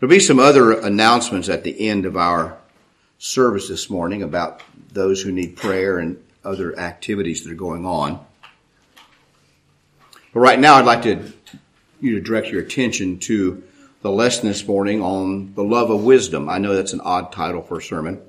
There'll 0.00 0.08
be 0.08 0.18
some 0.18 0.38
other 0.38 0.72
announcements 0.72 1.50
at 1.50 1.62
the 1.62 1.88
end 1.88 2.06
of 2.06 2.16
our 2.16 2.56
service 3.18 3.68
this 3.68 3.90
morning 3.90 4.22
about 4.22 4.62
those 4.90 5.20
who 5.20 5.30
need 5.30 5.58
prayer 5.58 5.98
and 5.98 6.16
other 6.42 6.78
activities 6.78 7.44
that 7.44 7.52
are 7.52 7.54
going 7.54 7.84
on. 7.84 8.18
But 10.32 10.40
right 10.40 10.58
now, 10.58 10.76
I'd 10.76 10.86
like 10.86 11.02
to 11.02 11.30
you 12.00 12.14
to 12.14 12.20
direct 12.22 12.48
your 12.48 12.62
attention 12.62 13.18
to 13.18 13.62
the 14.00 14.10
lesson 14.10 14.48
this 14.48 14.66
morning 14.66 15.02
on 15.02 15.52
the 15.52 15.64
love 15.64 15.90
of 15.90 16.02
wisdom. 16.02 16.48
I 16.48 16.56
know 16.56 16.74
that's 16.74 16.94
an 16.94 17.02
odd 17.02 17.30
title 17.30 17.60
for 17.60 17.76
a 17.76 17.82
sermon. 17.82 18.22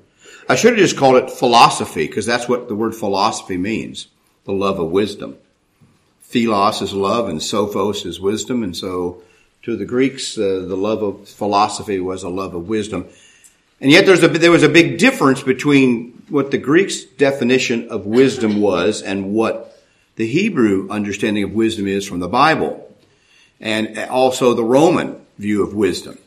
I 0.50 0.56
should 0.56 0.74
have 0.74 0.78
just 0.78 0.98
called 0.98 1.16
it 1.16 1.30
philosophy 1.30 2.06
because 2.06 2.26
that's 2.26 2.50
what 2.50 2.68
the 2.68 2.74
word 2.74 2.94
philosophy 2.94 3.56
means. 3.56 4.08
The 4.44 4.52
love 4.52 4.78
of 4.78 4.90
wisdom. 4.90 5.38
Philos 6.20 6.82
is 6.82 6.92
love 6.92 7.30
and 7.30 7.40
sophos 7.40 8.04
is 8.04 8.20
wisdom. 8.20 8.62
And 8.62 8.76
so 8.76 9.22
to 9.62 9.76
the 9.76 9.84
Greeks, 9.84 10.36
uh, 10.36 10.64
the 10.66 10.76
love 10.76 11.02
of 11.02 11.28
philosophy 11.28 12.00
was 12.00 12.24
a 12.24 12.28
love 12.28 12.54
of 12.54 12.68
wisdom. 12.68 13.06
And 13.80 13.90
yet 13.90 14.06
there's 14.06 14.22
a, 14.22 14.28
there 14.28 14.50
was 14.50 14.64
a 14.64 14.68
big 14.68 14.98
difference 14.98 15.42
between 15.42 16.24
what 16.28 16.50
the 16.50 16.58
Greeks 16.58 17.04
definition 17.04 17.88
of 17.88 18.06
wisdom 18.06 18.60
was 18.60 19.02
and 19.02 19.32
what 19.32 19.80
the 20.16 20.26
Hebrew 20.26 20.88
understanding 20.90 21.44
of 21.44 21.52
wisdom 21.52 21.86
is 21.86 22.06
from 22.06 22.20
the 22.20 22.28
Bible. 22.28 22.88
And 23.60 23.98
also 23.98 24.54
the 24.54 24.64
Roman 24.64 25.24
view 25.38 25.62
of 25.62 25.74
wisdom. 25.74 26.18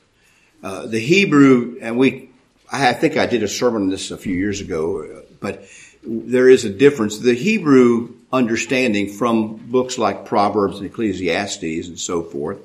Uh, 0.63 0.85
the 0.87 0.99
Hebrew, 0.99 1.77
and 1.81 1.97
we, 1.97 2.29
I 2.71 2.93
think 2.93 3.17
I 3.17 3.25
did 3.25 3.43
a 3.43 3.47
sermon 3.47 3.83
on 3.83 3.89
this 3.89 4.11
a 4.11 4.17
few 4.17 4.35
years 4.35 4.61
ago, 4.61 5.23
but 5.39 5.65
there 6.03 6.49
is 6.49 6.65
a 6.65 6.69
difference. 6.69 7.19
The 7.19 7.35
Hebrew 7.35 8.13
understanding 8.31 9.09
from 9.09 9.57
books 9.57 9.97
like 9.97 10.25
Proverbs 10.25 10.77
and 10.77 10.85
Ecclesiastes 10.85 11.87
and 11.87 11.99
so 11.99 12.23
forth 12.23 12.59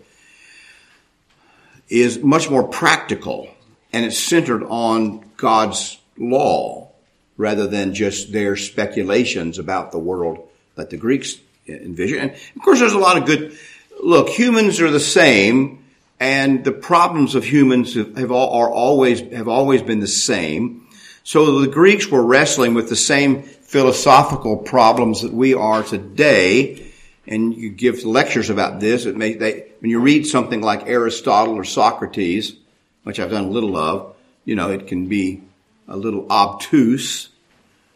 is 1.91 2.23
much 2.23 2.49
more 2.49 2.67
practical 2.67 3.49
and 3.93 4.05
it's 4.05 4.19
centered 4.19 4.63
on 4.65 5.25
God's 5.37 5.99
law 6.17 6.89
rather 7.37 7.67
than 7.67 7.95
just 7.95 8.33
their 8.33 8.57
speculations 8.57 9.59
about 9.59 9.91
the 9.91 9.99
world 9.99 10.49
that 10.77 10.91
the 10.91 10.97
Greeks 10.97 11.37
envision. 11.67 12.19
And 12.19 12.31
of 12.31 12.63
course, 12.63 12.79
there's 12.79 12.93
a 12.93 12.99
lot 12.99 13.19
of 13.19 13.27
good, 13.27 13.57
look, 14.03 14.29
humans 14.29 14.81
are 14.81 14.91
the 14.91 15.01
same 15.01 15.85
and 16.21 16.65
the 16.65 16.73
problems 16.73 17.35
of 17.35 17.45
humans 17.45 17.95
have 17.95 18.31
all, 18.31 18.61
are 18.61 18.71
always, 18.71 19.21
have 19.33 19.49
always 19.49 19.83
been 19.83 20.01
the 20.01 20.07
same. 20.07 20.87
So 21.25 21.61
the 21.61 21.69
Greeks 21.69 22.09
were 22.09 22.23
wrestling 22.23 22.75
with 22.75 22.89
the 22.89 22.97
same 22.97 23.43
philosophical 23.43 24.59
problems 24.59 25.23
that 25.23 25.33
we 25.33 25.55
are 25.55 25.83
today. 25.83 26.93
And 27.27 27.55
you 27.55 27.71
give 27.71 28.05
lectures 28.05 28.51
about 28.51 28.81
this. 28.81 29.07
It 29.07 29.17
may, 29.17 29.35
they, 29.35 29.70
when 29.81 29.91
you 29.91 30.01
read 30.01 30.27
something 30.27 30.61
like 30.61 30.87
Aristotle 30.87 31.55
or 31.55 31.65
Socrates, 31.65 32.55
which 33.03 33.19
I've 33.19 33.31
done 33.31 33.45
a 33.45 33.51
little 33.51 33.77
of, 33.77 34.15
you 34.45 34.55
know, 34.55 34.71
it 34.71 34.87
can 34.87 35.07
be 35.07 35.43
a 35.89 35.97
little 35.97 36.31
obtuse, 36.31 37.29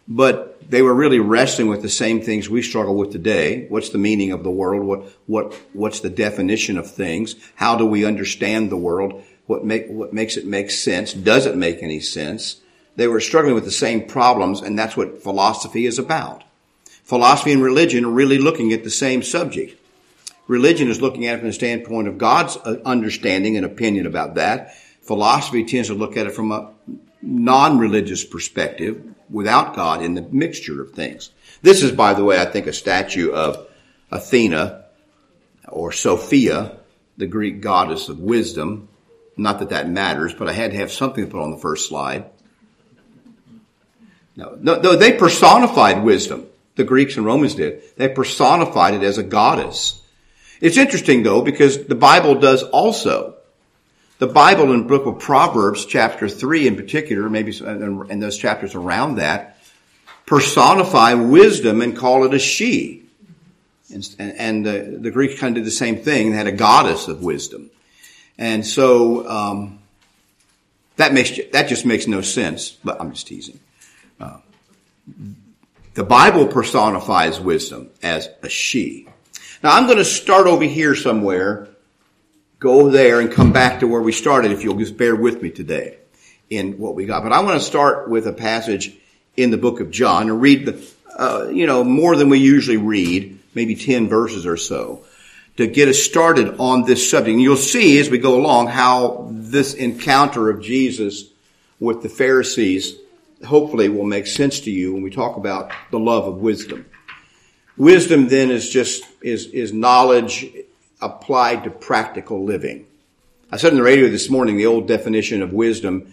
but 0.09 0.71
they 0.71 0.83
were 0.83 0.95
really 0.95 1.21
wrestling 1.21 1.69
with 1.69 1.83
the 1.83 1.89
same 1.89 2.21
things 2.21 2.49
we 2.49 2.63
struggle 2.63 2.95
with 2.95 3.13
today. 3.13 3.67
What's 3.69 3.91
the 3.91 3.99
meaning 3.99 4.33
of 4.33 4.43
the 4.43 4.51
world? 4.51 4.85
What, 4.85 5.03
what, 5.27 5.55
what's 5.73 6.01
the 6.01 6.11
definition 6.11 6.79
of 6.79 6.91
things? 6.91 7.37
How 7.55 7.77
do 7.77 7.85
we 7.87 8.05
understand 8.05 8.71
the 8.71 8.77
world? 8.77 9.23
What 9.47 9.65
make, 9.65 9.89
what 9.89 10.13
makes 10.13 10.37
it 10.37 10.47
make 10.47 10.71
sense? 10.71 11.13
Does 11.13 11.45
it 11.47 11.57
make 11.57 11.83
any 11.83 12.01
sense? 12.01 12.61
They 12.97 13.09
were 13.09 13.21
struggling 13.21 13.55
with 13.55 13.65
the 13.65 13.71
same 13.71 14.07
problems, 14.07 14.63
and 14.63 14.79
that's 14.79 14.97
what 14.97 15.23
philosophy 15.23 15.85
is 15.85 15.99
about. 15.99 16.45
Philosophy 17.03 17.53
and 17.53 17.63
religion 17.63 18.05
are 18.05 18.11
really 18.11 18.39
looking 18.39 18.73
at 18.73 18.85
the 18.85 18.91
same 18.91 19.23
subject. 19.23 19.79
Religion 20.47 20.89
is 20.89 21.01
looking 21.01 21.27
at 21.27 21.37
it 21.37 21.39
from 21.39 21.49
the 21.49 21.55
standpoint 21.55 22.09
of 22.09 22.19
God's 22.19 22.57
uh, 22.57 22.81
understanding 22.85 23.57
and 23.57 23.65
opinion 23.65 24.07
about 24.07 24.35
that. 24.35 24.75
Philosophy 25.03 25.65
tends 25.65 25.89
to 25.89 25.95
look 25.95 26.17
at 26.17 26.27
it 26.27 26.35
from 26.35 26.53
a 26.53 26.73
non-religious 27.23 28.25
perspective 28.25 29.03
without 29.31 29.75
God 29.75 30.03
in 30.03 30.15
the 30.15 30.23
mixture 30.23 30.83
of 30.83 30.93
things. 30.93 31.31
This 31.63 31.83
is, 31.83 31.93
by 31.93 32.15
the 32.15 32.25
way, 32.25 32.41
I 32.41 32.45
think 32.45 32.67
a 32.67 32.73
statue 32.73 33.33
of 33.33 33.67
Athena 34.11 34.85
or 35.69 35.93
Sophia, 35.93 36.77
the 37.17 37.27
Greek 37.27 37.61
goddess 37.61 38.09
of 38.09 38.19
wisdom. 38.19 38.89
Not 39.37 39.61
that 39.61 39.71
that 39.71 39.89
matters, 39.89 40.35
but 40.35 40.49
I 40.49 40.53
had 40.53 40.73
to 40.73 40.77
have 40.77 40.93
something 40.93 41.25
to 41.25 41.31
put 41.31 41.43
on 41.43 41.51
the 41.51 41.59
first 41.59 41.89
slide. 41.89 42.27
No, 44.37 44.57
no, 44.61 44.97
they 44.97 45.13
personified 45.13 46.05
wisdom. 46.05 46.47
The 46.77 46.85
Greeks 46.85 47.17
and 47.17 47.25
Romans 47.25 47.55
did. 47.55 47.83
They 47.97 48.09
personified 48.09 48.95
it 48.95 49.03
as 49.03 49.17
a 49.17 49.23
goddess. 49.23 50.03
It's 50.65 50.79
interesting 50.79 51.25
though, 51.25 51.43
because 51.43 51.85
the 51.85 51.95
Bible 51.95 52.37
does 52.37 52.63
also. 52.63 53.35
The 54.19 54.27
Bible 54.27 54.73
in 54.73 54.85
the 54.85 54.89
book 54.89 55.05
of 55.05 55.19
Proverbs, 55.19 55.85
chapter 55.85 56.27
3 56.27 56.67
in 56.67 56.75
particular, 56.75 57.29
maybe 57.29 57.55
and 57.63 58.23
those 58.23 58.39
chapters 58.39 58.75
around 58.75 59.17
that, 59.17 59.59
personify 60.25 61.13
wisdom 61.13 61.83
and 61.83 61.95
call 61.95 62.25
it 62.25 62.33
a 62.33 62.39
she. 62.39 63.05
And, 63.93 64.17
and 64.19 64.67
uh, 64.67 64.73
the 65.03 65.11
Greeks 65.11 65.39
kind 65.39 65.55
of 65.55 65.65
did 65.65 65.67
the 65.67 65.71
same 65.71 65.99
thing. 65.99 66.31
They 66.31 66.39
had 66.39 66.47
a 66.47 66.53
goddess 66.53 67.09
of 67.09 67.23
wisdom. 67.23 67.69
And 68.39 68.67
so, 68.67 69.29
um, 69.29 69.81
that 70.97 71.13
makes, 71.13 71.39
that 71.53 71.69
just 71.69 71.85
makes 71.85 72.07
no 72.07 72.23
sense, 72.23 72.71
but 72.71 72.99
I'm 73.03 73.13
just 73.13 73.27
teasing. 73.27 73.61
Uh, 74.19 74.39
the 75.93 76.05
Bible 76.05 76.47
personifies 76.47 77.39
wisdom 77.39 77.91
as 78.03 78.31
a 78.43 78.49
she. 78.49 79.09
Now 79.65 79.71
I'm 79.71 79.87
going 79.87 79.97
to 79.97 80.05
start 80.05 80.47
over 80.47 80.65
here 80.65 80.95
somewhere, 80.95 81.69
go 82.59 82.91
there 82.91 83.21
and 83.21 83.33
come 83.33 83.51
back 83.51 83.81
to 83.81 83.87
where 83.87 84.03
we 84.03 84.13
started 84.13 84.53
if 84.53 84.63
you'll 84.63 84.77
just 84.77 84.99
bear 84.99 85.17
with 85.17 85.41
me 85.41 85.51
today 85.51 85.97
in 86.51 86.77
what 86.77 86.95
we 86.95 87.07
got. 87.07 87.23
But 87.23 87.33
I 87.33 87.41
want 87.41 87.59
to 87.59 87.67
start 87.67 88.11
with 88.11 88.27
a 88.27 88.33
passage 88.35 88.95
in 89.39 89.51
the 89.51 89.57
book 89.57 89.81
of 89.81 89.91
John 89.91 90.29
and 90.29 90.43
read 90.43 90.67
the, 90.67 90.87
uh, 91.17 91.49
you 91.49 91.67
know, 91.67 91.83
more 91.83 92.15
than 92.15 92.29
we 92.29 92.41
usually 92.41 92.77
read, 92.77 93.39
maybe 93.55 93.75
10 93.75 94.07
verses 94.07 94.45
or 94.45 94.59
so 94.59 95.03
to 95.57 95.67
get 95.67 95.89
us 95.89 95.99
started 95.99 96.57
on 96.61 96.85
this 96.85 97.11
subject. 97.11 97.33
And 97.33 97.41
you'll 97.41 97.57
see 97.57 97.99
as 97.99 98.11
we 98.11 98.19
go 98.19 98.39
along 98.39 98.67
how 98.67 99.29
this 99.31 99.73
encounter 99.73 100.51
of 100.51 100.61
Jesus 100.61 101.25
with 101.81 102.03
the 102.03 102.11
Pharisees 102.11 102.97
hopefully 103.47 103.89
will 103.89 104.05
make 104.05 104.27
sense 104.27 104.61
to 104.61 104.71
you 104.71 104.93
when 104.93 105.03
we 105.03 105.11
talk 105.11 105.39
about 105.39 105.73
the 105.91 105.99
love 105.99 106.29
of 106.29 106.37
wisdom. 106.37 106.85
Wisdom 107.77 108.29
then 108.29 108.51
is 108.51 108.69
just, 108.69 109.05
is, 109.21 109.47
is 109.47 109.73
knowledge 109.73 110.47
applied 111.01 111.65
to 111.65 111.71
practical 111.71 112.45
living. 112.45 112.87
I 113.51 113.57
said 113.57 113.73
in 113.73 113.79
the 113.79 113.83
radio 113.83 114.09
this 114.09 114.31
morning, 114.31 114.57
the 114.57 114.67
old 114.67 114.87
definition 114.87 115.43
of 115.43 115.53
wisdom 115.53 116.13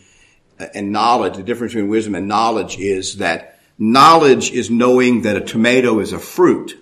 and 0.74 0.92
knowledge, 0.92 1.38
the 1.38 1.44
difference 1.44 1.74
between 1.74 1.90
wisdom 1.90 2.16
and 2.16 2.28
knowledge 2.28 2.78
is 2.78 3.18
that 3.18 3.60
knowledge 3.78 4.52
is 4.52 4.70
knowing 4.72 5.22
that 5.22 5.38
a 5.38 5.42
tomato 5.42 6.00
is 6.00 6.14
a 6.14 6.20
fruit, 6.20 6.78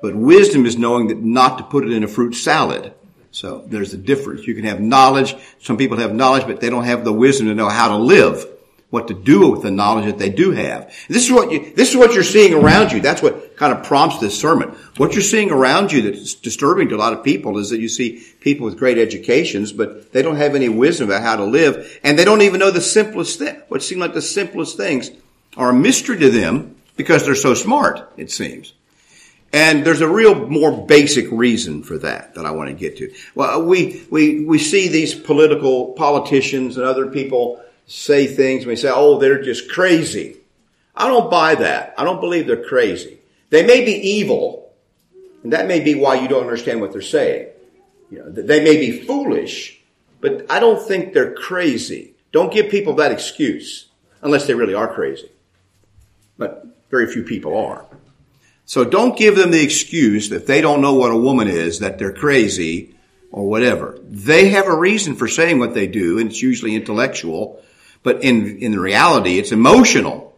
but 0.00 0.14
wisdom 0.14 0.64
is 0.64 0.78
knowing 0.78 1.08
that 1.08 1.18
not 1.18 1.58
to 1.58 1.64
put 1.64 1.84
it 1.84 1.92
in 1.92 2.04
a 2.04 2.08
fruit 2.08 2.34
salad. 2.34 2.92
So 3.32 3.64
there's 3.66 3.94
a 3.94 3.98
difference. 3.98 4.46
You 4.46 4.54
can 4.54 4.64
have 4.64 4.80
knowledge. 4.80 5.34
Some 5.60 5.76
people 5.76 5.98
have 5.98 6.14
knowledge, 6.14 6.46
but 6.46 6.60
they 6.60 6.70
don't 6.70 6.84
have 6.84 7.04
the 7.04 7.12
wisdom 7.12 7.48
to 7.48 7.54
know 7.54 7.68
how 7.68 7.88
to 7.88 7.96
live 7.96 8.46
what 8.94 9.08
to 9.08 9.14
do 9.14 9.50
with 9.50 9.62
the 9.62 9.72
knowledge 9.72 10.04
that 10.04 10.18
they 10.18 10.30
do 10.30 10.52
have. 10.52 10.94
This 11.08 11.26
is 11.26 11.32
what 11.32 11.50
you, 11.50 11.74
this 11.74 11.90
is 11.90 11.96
what 11.96 12.14
you're 12.14 12.22
seeing 12.22 12.54
around 12.54 12.92
you. 12.92 13.00
That's 13.00 13.20
what 13.20 13.56
kind 13.56 13.72
of 13.72 13.84
prompts 13.84 14.20
this 14.20 14.38
sermon. 14.38 14.68
What 14.98 15.14
you're 15.14 15.22
seeing 15.22 15.50
around 15.50 15.90
you 15.90 16.00
that's 16.02 16.34
disturbing 16.34 16.90
to 16.90 16.94
a 16.94 16.96
lot 16.96 17.12
of 17.12 17.24
people 17.24 17.58
is 17.58 17.70
that 17.70 17.80
you 17.80 17.88
see 17.88 18.24
people 18.40 18.66
with 18.66 18.78
great 18.78 18.96
educations, 18.96 19.72
but 19.72 20.12
they 20.12 20.22
don't 20.22 20.36
have 20.36 20.54
any 20.54 20.68
wisdom 20.68 21.10
about 21.10 21.22
how 21.22 21.34
to 21.34 21.44
live, 21.44 21.98
and 22.04 22.16
they 22.16 22.24
don't 22.24 22.42
even 22.42 22.60
know 22.60 22.70
the 22.70 22.80
simplest 22.80 23.40
thing. 23.40 23.60
What 23.66 23.82
seem 23.82 23.98
like 23.98 24.14
the 24.14 24.22
simplest 24.22 24.76
things 24.76 25.10
are 25.56 25.70
a 25.70 25.74
mystery 25.74 26.16
to 26.20 26.30
them 26.30 26.76
because 26.96 27.24
they're 27.24 27.34
so 27.34 27.54
smart, 27.54 28.12
it 28.16 28.30
seems. 28.30 28.74
And 29.52 29.84
there's 29.84 30.02
a 30.02 30.08
real 30.08 30.48
more 30.48 30.86
basic 30.86 31.30
reason 31.32 31.82
for 31.82 31.98
that 31.98 32.34
that 32.36 32.46
I 32.46 32.52
want 32.52 32.68
to 32.70 32.74
get 32.74 32.98
to. 32.98 33.12
Well, 33.34 33.64
we, 33.64 34.06
we, 34.08 34.44
we 34.44 34.60
see 34.60 34.86
these 34.86 35.14
political 35.14 35.94
politicians 35.94 36.76
and 36.76 36.86
other 36.86 37.08
people 37.08 37.63
say 37.86 38.26
things, 38.26 38.66
we 38.66 38.76
say, 38.76 38.90
oh, 38.92 39.18
they're 39.18 39.42
just 39.42 39.70
crazy. 39.70 40.36
I 40.96 41.08
don't 41.08 41.30
buy 41.30 41.56
that. 41.56 41.94
I 41.98 42.04
don't 42.04 42.20
believe 42.20 42.46
they're 42.46 42.64
crazy. 42.64 43.18
They 43.50 43.64
may 43.64 43.84
be 43.84 43.92
evil, 43.92 44.72
and 45.42 45.52
that 45.52 45.66
may 45.66 45.80
be 45.80 45.94
why 45.94 46.14
you 46.14 46.28
don't 46.28 46.42
understand 46.42 46.80
what 46.80 46.92
they're 46.92 47.02
saying. 47.02 47.48
You 48.10 48.18
know, 48.20 48.30
they 48.30 48.62
may 48.62 48.76
be 48.76 49.00
foolish, 49.00 49.80
but 50.20 50.46
I 50.50 50.60
don't 50.60 50.86
think 50.86 51.12
they're 51.12 51.34
crazy. 51.34 52.14
Don't 52.32 52.52
give 52.52 52.70
people 52.70 52.94
that 52.94 53.12
excuse, 53.12 53.86
unless 54.22 54.46
they 54.46 54.54
really 54.54 54.74
are 54.74 54.92
crazy. 54.92 55.30
But 56.38 56.66
very 56.90 57.12
few 57.12 57.22
people 57.22 57.56
are. 57.56 57.84
So 58.66 58.84
don't 58.84 59.16
give 59.16 59.36
them 59.36 59.50
the 59.50 59.62
excuse 59.62 60.30
that 60.30 60.46
they 60.46 60.60
don't 60.60 60.80
know 60.80 60.94
what 60.94 61.12
a 61.12 61.16
woman 61.16 61.48
is, 61.48 61.80
that 61.80 61.98
they're 61.98 62.12
crazy 62.12 62.94
or 63.30 63.48
whatever. 63.48 63.98
They 64.02 64.48
have 64.50 64.66
a 64.66 64.76
reason 64.76 65.16
for 65.16 65.28
saying 65.28 65.58
what 65.58 65.74
they 65.74 65.86
do, 65.86 66.18
and 66.18 66.30
it's 66.30 66.40
usually 66.40 66.74
intellectual, 66.74 67.62
but 68.04 68.22
in, 68.22 68.58
in 68.58 68.78
reality, 68.78 69.38
it's 69.38 69.50
emotional. 69.50 70.36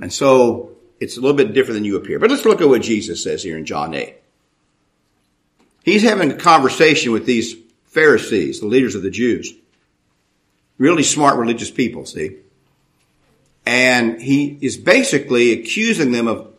And 0.00 0.10
so 0.10 0.70
it's 1.00 1.18
a 1.18 1.20
little 1.20 1.36
bit 1.36 1.52
different 1.52 1.74
than 1.74 1.84
you 1.84 1.96
appear. 1.96 2.18
But 2.18 2.30
let's 2.30 2.46
look 2.46 2.62
at 2.62 2.68
what 2.68 2.80
Jesus 2.80 3.22
says 3.22 3.42
here 3.42 3.58
in 3.58 3.66
John 3.66 3.92
8. 3.92 4.14
He's 5.84 6.02
having 6.02 6.32
a 6.32 6.36
conversation 6.36 7.12
with 7.12 7.26
these 7.26 7.54
Pharisees, 7.86 8.60
the 8.60 8.66
leaders 8.66 8.94
of 8.94 9.02
the 9.02 9.10
Jews. 9.10 9.52
really 10.78 11.02
smart 11.02 11.38
religious 11.38 11.70
people, 11.70 12.04
see? 12.04 12.36
And 13.64 14.20
he 14.20 14.58
is 14.60 14.76
basically 14.76 15.52
accusing 15.52 16.12
them 16.12 16.28
of 16.28 16.52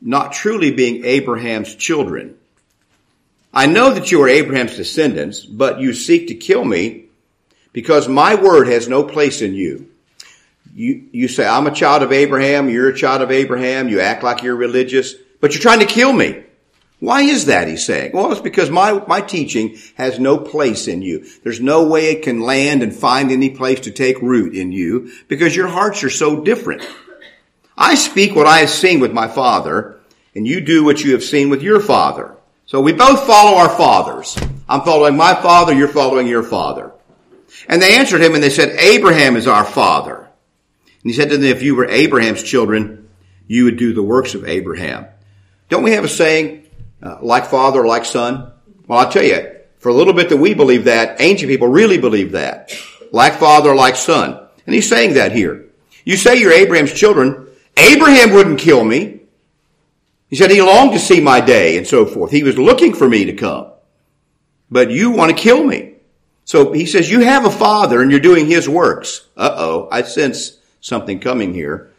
not 0.00 0.32
truly 0.32 0.70
being 0.70 1.04
Abraham's 1.04 1.74
children. 1.76 2.36
I 3.52 3.66
know 3.66 3.92
that 3.92 4.10
you 4.10 4.22
are 4.22 4.28
Abraham's 4.28 4.76
descendants, 4.76 5.44
but 5.44 5.80
you 5.80 5.92
seek 5.92 6.28
to 6.28 6.34
kill 6.34 6.64
me 6.64 7.09
because 7.72 8.08
my 8.08 8.34
word 8.34 8.68
has 8.68 8.88
no 8.88 9.04
place 9.04 9.42
in 9.42 9.54
you. 9.54 9.90
You, 10.74 11.08
you 11.12 11.28
say, 11.28 11.46
I'm 11.46 11.66
a 11.66 11.74
child 11.74 12.02
of 12.02 12.12
Abraham, 12.12 12.68
you're 12.68 12.90
a 12.90 12.96
child 12.96 13.22
of 13.22 13.30
Abraham, 13.30 13.88
you 13.88 14.00
act 14.00 14.22
like 14.22 14.42
you're 14.42 14.56
religious, 14.56 15.14
but 15.40 15.52
you're 15.52 15.62
trying 15.62 15.80
to 15.80 15.86
kill 15.86 16.12
me. 16.12 16.44
Why 17.00 17.22
is 17.22 17.46
that, 17.46 17.66
he's 17.66 17.84
saying? 17.84 18.12
Well, 18.12 18.30
it's 18.30 18.42
because 18.42 18.68
my, 18.68 18.92
my 19.06 19.22
teaching 19.22 19.78
has 19.94 20.20
no 20.20 20.36
place 20.36 20.86
in 20.86 21.00
you. 21.00 21.26
There's 21.42 21.60
no 21.60 21.86
way 21.88 22.10
it 22.10 22.22
can 22.22 22.40
land 22.40 22.82
and 22.82 22.94
find 22.94 23.32
any 23.32 23.50
place 23.50 23.80
to 23.80 23.90
take 23.90 24.20
root 24.20 24.54
in 24.54 24.70
you 24.70 25.10
because 25.26 25.56
your 25.56 25.68
hearts 25.68 26.04
are 26.04 26.10
so 26.10 26.44
different. 26.44 26.86
I 27.76 27.94
speak 27.94 28.36
what 28.36 28.46
I 28.46 28.58
have 28.58 28.70
seen 28.70 29.00
with 29.00 29.12
my 29.12 29.28
father 29.28 29.98
and 30.34 30.46
you 30.46 30.60
do 30.60 30.84
what 30.84 31.02
you 31.02 31.12
have 31.12 31.24
seen 31.24 31.48
with 31.48 31.62
your 31.62 31.80
father. 31.80 32.36
So 32.66 32.82
we 32.82 32.92
both 32.92 33.26
follow 33.26 33.56
our 33.56 33.70
fathers. 33.70 34.38
I'm 34.68 34.82
following 34.82 35.16
my 35.16 35.34
father, 35.34 35.72
you're 35.72 35.88
following 35.88 36.26
your 36.26 36.42
father. 36.42 36.92
And 37.68 37.80
they 37.80 37.96
answered 37.96 38.22
him 38.22 38.34
and 38.34 38.42
they 38.42 38.50
said, 38.50 38.78
Abraham 38.78 39.36
is 39.36 39.46
our 39.46 39.64
father. 39.64 40.16
And 40.16 41.10
he 41.10 41.12
said 41.12 41.30
to 41.30 41.36
them, 41.36 41.46
if 41.46 41.62
you 41.62 41.74
were 41.74 41.86
Abraham's 41.86 42.42
children, 42.42 43.08
you 43.46 43.64
would 43.64 43.76
do 43.76 43.92
the 43.92 44.02
works 44.02 44.34
of 44.34 44.48
Abraham. 44.48 45.06
Don't 45.68 45.82
we 45.82 45.92
have 45.92 46.04
a 46.04 46.08
saying, 46.08 46.66
uh, 47.02 47.18
like 47.22 47.46
father, 47.46 47.86
like 47.86 48.04
son? 48.04 48.52
Well, 48.86 48.98
I'll 48.98 49.10
tell 49.10 49.22
you, 49.22 49.56
for 49.78 49.88
a 49.88 49.94
little 49.94 50.12
bit 50.12 50.28
that 50.28 50.36
we 50.36 50.54
believe 50.54 50.84
that, 50.84 51.20
ancient 51.20 51.50
people 51.50 51.68
really 51.68 51.98
believe 51.98 52.32
that. 52.32 52.72
Like 53.12 53.34
father, 53.34 53.74
like 53.74 53.96
son. 53.96 54.46
And 54.66 54.74
he's 54.74 54.88
saying 54.88 55.14
that 55.14 55.32
here. 55.32 55.66
You 56.04 56.16
say 56.16 56.36
you're 56.36 56.52
Abraham's 56.52 56.92
children. 56.92 57.48
Abraham 57.76 58.32
wouldn't 58.32 58.58
kill 58.58 58.84
me. 58.84 59.20
He 60.28 60.36
said 60.36 60.50
he 60.50 60.62
longed 60.62 60.92
to 60.92 60.98
see 60.98 61.20
my 61.20 61.40
day 61.40 61.76
and 61.76 61.86
so 61.86 62.06
forth. 62.06 62.30
He 62.30 62.42
was 62.42 62.56
looking 62.56 62.94
for 62.94 63.08
me 63.08 63.24
to 63.26 63.32
come. 63.32 63.72
But 64.70 64.90
you 64.90 65.10
want 65.10 65.36
to 65.36 65.42
kill 65.42 65.64
me. 65.64 65.94
So 66.50 66.72
he 66.72 66.84
says, 66.84 67.08
you 67.08 67.20
have 67.20 67.44
a 67.44 67.50
father 67.50 68.02
and 68.02 68.10
you're 68.10 68.18
doing 68.18 68.48
his 68.48 68.68
works. 68.68 69.24
Uh-oh, 69.36 69.86
I 69.92 70.02
sense 70.02 70.58
something 70.80 71.20
coming 71.20 71.54
here. 71.54 71.92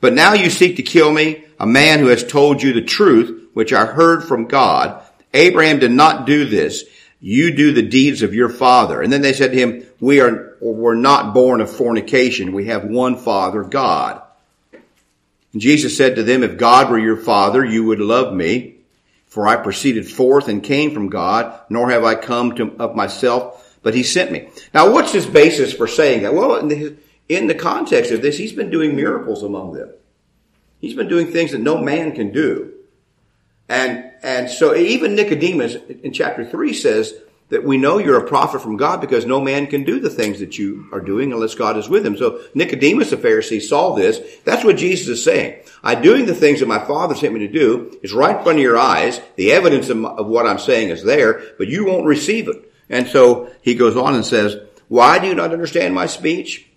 But 0.00 0.12
now 0.12 0.34
you 0.34 0.50
seek 0.50 0.76
to 0.76 0.84
kill 0.84 1.12
me, 1.12 1.46
a 1.58 1.66
man 1.66 1.98
who 1.98 2.06
has 2.06 2.22
told 2.22 2.62
you 2.62 2.72
the 2.72 2.80
truth, 2.80 3.48
which 3.54 3.72
I 3.72 3.86
heard 3.86 4.22
from 4.22 4.46
God. 4.46 5.02
Abraham 5.34 5.80
did 5.80 5.90
not 5.90 6.26
do 6.26 6.44
this. 6.44 6.84
You 7.20 7.50
do 7.50 7.72
the 7.72 7.82
deeds 7.82 8.22
of 8.22 8.34
your 8.34 8.48
father. 8.48 9.02
And 9.02 9.12
then 9.12 9.20
they 9.20 9.32
said 9.32 9.50
to 9.50 9.58
him, 9.58 9.84
we 9.98 10.20
are, 10.20 10.56
were 10.60 10.94
not 10.94 11.34
born 11.34 11.60
of 11.60 11.68
fornication. 11.68 12.52
We 12.52 12.66
have 12.66 12.84
one 12.84 13.16
father, 13.16 13.64
God. 13.64 14.22
And 15.52 15.60
Jesus 15.60 15.96
said 15.96 16.14
to 16.14 16.22
them, 16.22 16.44
if 16.44 16.56
God 16.56 16.88
were 16.88 17.00
your 17.00 17.16
father, 17.16 17.64
you 17.64 17.86
would 17.86 17.98
love 17.98 18.32
me. 18.32 18.76
For 19.26 19.48
I 19.48 19.56
proceeded 19.56 20.08
forth 20.08 20.46
and 20.46 20.62
came 20.62 20.94
from 20.94 21.08
God, 21.08 21.62
nor 21.68 21.90
have 21.90 22.04
I 22.04 22.14
come 22.14 22.54
to, 22.54 22.76
of 22.78 22.94
myself, 22.94 23.64
but 23.82 23.94
he 23.94 24.02
sent 24.02 24.32
me. 24.32 24.48
Now 24.74 24.90
what's 24.90 25.12
his 25.12 25.26
basis 25.26 25.72
for 25.72 25.86
saying 25.86 26.22
that? 26.22 26.34
Well, 26.34 26.70
in 27.28 27.46
the 27.46 27.54
context 27.54 28.10
of 28.10 28.22
this, 28.22 28.38
he's 28.38 28.52
been 28.52 28.70
doing 28.70 28.96
miracles 28.96 29.42
among 29.42 29.72
them. 29.72 29.90
He's 30.80 30.94
been 30.94 31.08
doing 31.08 31.32
things 31.32 31.52
that 31.52 31.60
no 31.60 31.78
man 31.78 32.12
can 32.12 32.32
do. 32.32 32.72
And, 33.68 34.12
and 34.22 34.48
so 34.48 34.74
even 34.74 35.14
Nicodemus 35.14 35.76
in 36.02 36.12
chapter 36.12 36.44
three 36.44 36.72
says 36.72 37.14
that 37.50 37.64
we 37.64 37.78
know 37.78 37.98
you're 37.98 38.18
a 38.18 38.28
prophet 38.28 38.60
from 38.60 38.76
God 38.76 39.00
because 39.00 39.24
no 39.24 39.40
man 39.40 39.66
can 39.66 39.84
do 39.84 40.00
the 40.00 40.10
things 40.10 40.40
that 40.40 40.58
you 40.58 40.86
are 40.92 41.00
doing 41.00 41.32
unless 41.32 41.54
God 41.54 41.76
is 41.76 41.88
with 41.88 42.04
him. 42.04 42.16
So 42.16 42.42
Nicodemus, 42.54 43.10
the 43.10 43.16
Pharisee, 43.16 43.60
saw 43.60 43.94
this. 43.94 44.20
That's 44.44 44.64
what 44.64 44.76
Jesus 44.76 45.08
is 45.08 45.24
saying. 45.24 45.60
I'm 45.82 46.02
doing 46.02 46.26
the 46.26 46.34
things 46.34 46.60
that 46.60 46.68
my 46.68 46.78
Father 46.78 47.14
sent 47.14 47.32
me 47.32 47.40
to 47.40 47.48
do. 47.48 47.98
is 48.02 48.12
right 48.12 48.36
in 48.36 48.42
front 48.42 48.58
of 48.58 48.62
your 48.62 48.78
eyes. 48.78 49.20
The 49.36 49.52
evidence 49.52 49.88
of, 49.88 50.04
of 50.04 50.26
what 50.26 50.46
I'm 50.46 50.58
saying 50.58 50.90
is 50.90 51.04
there, 51.04 51.42
but 51.56 51.68
you 51.68 51.86
won't 51.86 52.06
receive 52.06 52.48
it. 52.48 52.67
And 52.90 53.06
so 53.06 53.50
he 53.62 53.74
goes 53.74 53.96
on 53.96 54.14
and 54.14 54.24
says, 54.24 54.56
why 54.88 55.18
do 55.18 55.26
you 55.26 55.34
not 55.34 55.52
understand 55.52 55.94
my 55.94 56.06
speech? 56.06 56.68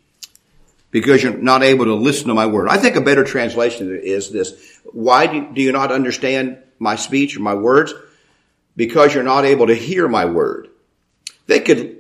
because 0.91 1.23
you're 1.23 1.37
not 1.37 1.63
able 1.63 1.85
to 1.85 1.95
listen 1.95 2.27
to 2.27 2.33
my 2.33 2.45
word. 2.45 2.67
I 2.67 2.77
think 2.77 2.97
a 2.97 3.01
better 3.01 3.23
translation 3.23 3.97
is 4.03 4.29
this. 4.29 4.79
Why 4.91 5.25
do 5.25 5.61
you 5.61 5.71
not 5.71 5.91
understand 5.91 6.57
my 6.79 6.97
speech 6.97 7.35
or 7.37 7.39
my 7.39 7.55
words? 7.55 7.93
Because 8.75 9.13
you're 9.13 9.23
not 9.23 9.45
able 9.45 9.67
to 9.67 9.75
hear 9.75 10.07
my 10.07 10.25
word. 10.25 10.69
They 11.47 11.61
could, 11.61 11.97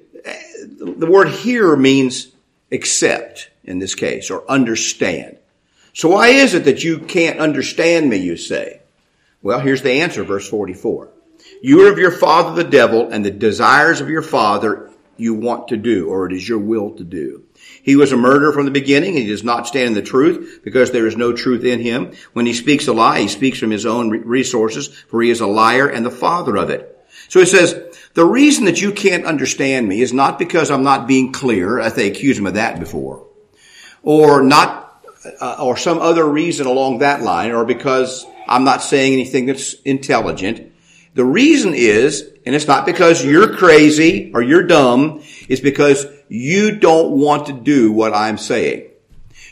the 0.77 1.07
word 1.09 1.29
hear 1.29 1.75
means 1.75 2.27
accept 2.71 3.49
in 3.63 3.79
this 3.79 3.95
case 3.95 4.29
or 4.29 4.49
understand. 4.49 5.37
So 5.93 6.09
why 6.09 6.29
is 6.29 6.53
it 6.53 6.65
that 6.65 6.83
you 6.83 6.99
can't 6.99 7.39
understand 7.39 8.09
me, 8.09 8.17
you 8.17 8.37
say? 8.37 8.81
Well, 9.41 9.59
here's 9.59 9.81
the 9.81 10.01
answer, 10.01 10.23
verse 10.23 10.47
44. 10.47 11.09
You 11.61 11.85
are 11.85 11.91
of 11.91 11.99
your 11.99 12.11
father 12.11 12.63
the 12.63 12.69
devil 12.69 13.09
and 13.11 13.23
the 13.23 13.31
desires 13.31 14.01
of 14.01 14.09
your 14.09 14.23
father 14.23 14.89
you 15.17 15.35
want 15.35 15.67
to 15.67 15.77
do 15.77 16.09
or 16.09 16.25
it 16.25 16.33
is 16.33 16.47
your 16.47 16.57
will 16.57 16.91
to 16.95 17.03
do. 17.03 17.43
He 17.83 17.95
was 17.95 18.11
a 18.11 18.17
murderer 18.17 18.51
from 18.51 18.65
the 18.65 18.71
beginning. 18.71 19.11
and 19.11 19.19
He 19.19 19.27
does 19.27 19.43
not 19.43 19.67
stand 19.67 19.87
in 19.87 19.93
the 19.93 20.01
truth 20.01 20.61
because 20.63 20.91
there 20.91 21.05
is 21.05 21.15
no 21.15 21.33
truth 21.33 21.63
in 21.63 21.79
him. 21.79 22.13
When 22.33 22.47
he 22.47 22.53
speaks 22.53 22.87
a 22.87 22.93
lie, 22.93 23.19
he 23.19 23.27
speaks 23.27 23.59
from 23.59 23.69
his 23.69 23.85
own 23.85 24.09
resources, 24.09 24.87
for 24.87 25.21
he 25.21 25.29
is 25.29 25.41
a 25.41 25.47
liar 25.47 25.87
and 25.87 26.03
the 26.05 26.11
father 26.11 26.57
of 26.57 26.71
it. 26.71 26.87
So 27.29 27.39
he 27.39 27.45
says, 27.45 27.79
the 28.13 28.25
reason 28.25 28.65
that 28.65 28.81
you 28.81 28.91
can't 28.91 29.25
understand 29.25 29.87
me 29.87 30.01
is 30.01 30.11
not 30.11 30.39
because 30.39 30.71
I'm 30.71 30.83
not 30.83 31.07
being 31.07 31.31
clear, 31.31 31.79
as 31.79 31.93
they 31.93 32.07
accused 32.07 32.39
him 32.39 32.47
of 32.47 32.55
that 32.55 32.79
before, 32.79 33.27
or 34.01 34.41
not, 34.41 35.05
uh, 35.39 35.57
or 35.61 35.77
some 35.77 35.99
other 35.99 36.27
reason 36.27 36.65
along 36.67 36.99
that 36.99 37.21
line, 37.21 37.51
or 37.51 37.63
because 37.63 38.25
I'm 38.47 38.63
not 38.63 38.81
saying 38.81 39.13
anything 39.13 39.45
that's 39.45 39.73
intelligent. 39.81 40.70
The 41.13 41.25
reason 41.25 41.73
is, 41.73 42.21
and 42.45 42.55
it's 42.55 42.67
not 42.67 42.85
because 42.85 43.23
you're 43.23 43.55
crazy 43.55 44.31
or 44.33 44.41
you're 44.41 44.63
dumb, 44.63 45.21
it's 45.49 45.61
because 45.61 46.05
you 46.29 46.77
don't 46.79 47.11
want 47.11 47.47
to 47.47 47.53
do 47.53 47.91
what 47.91 48.13
I'm 48.13 48.37
saying. 48.37 48.87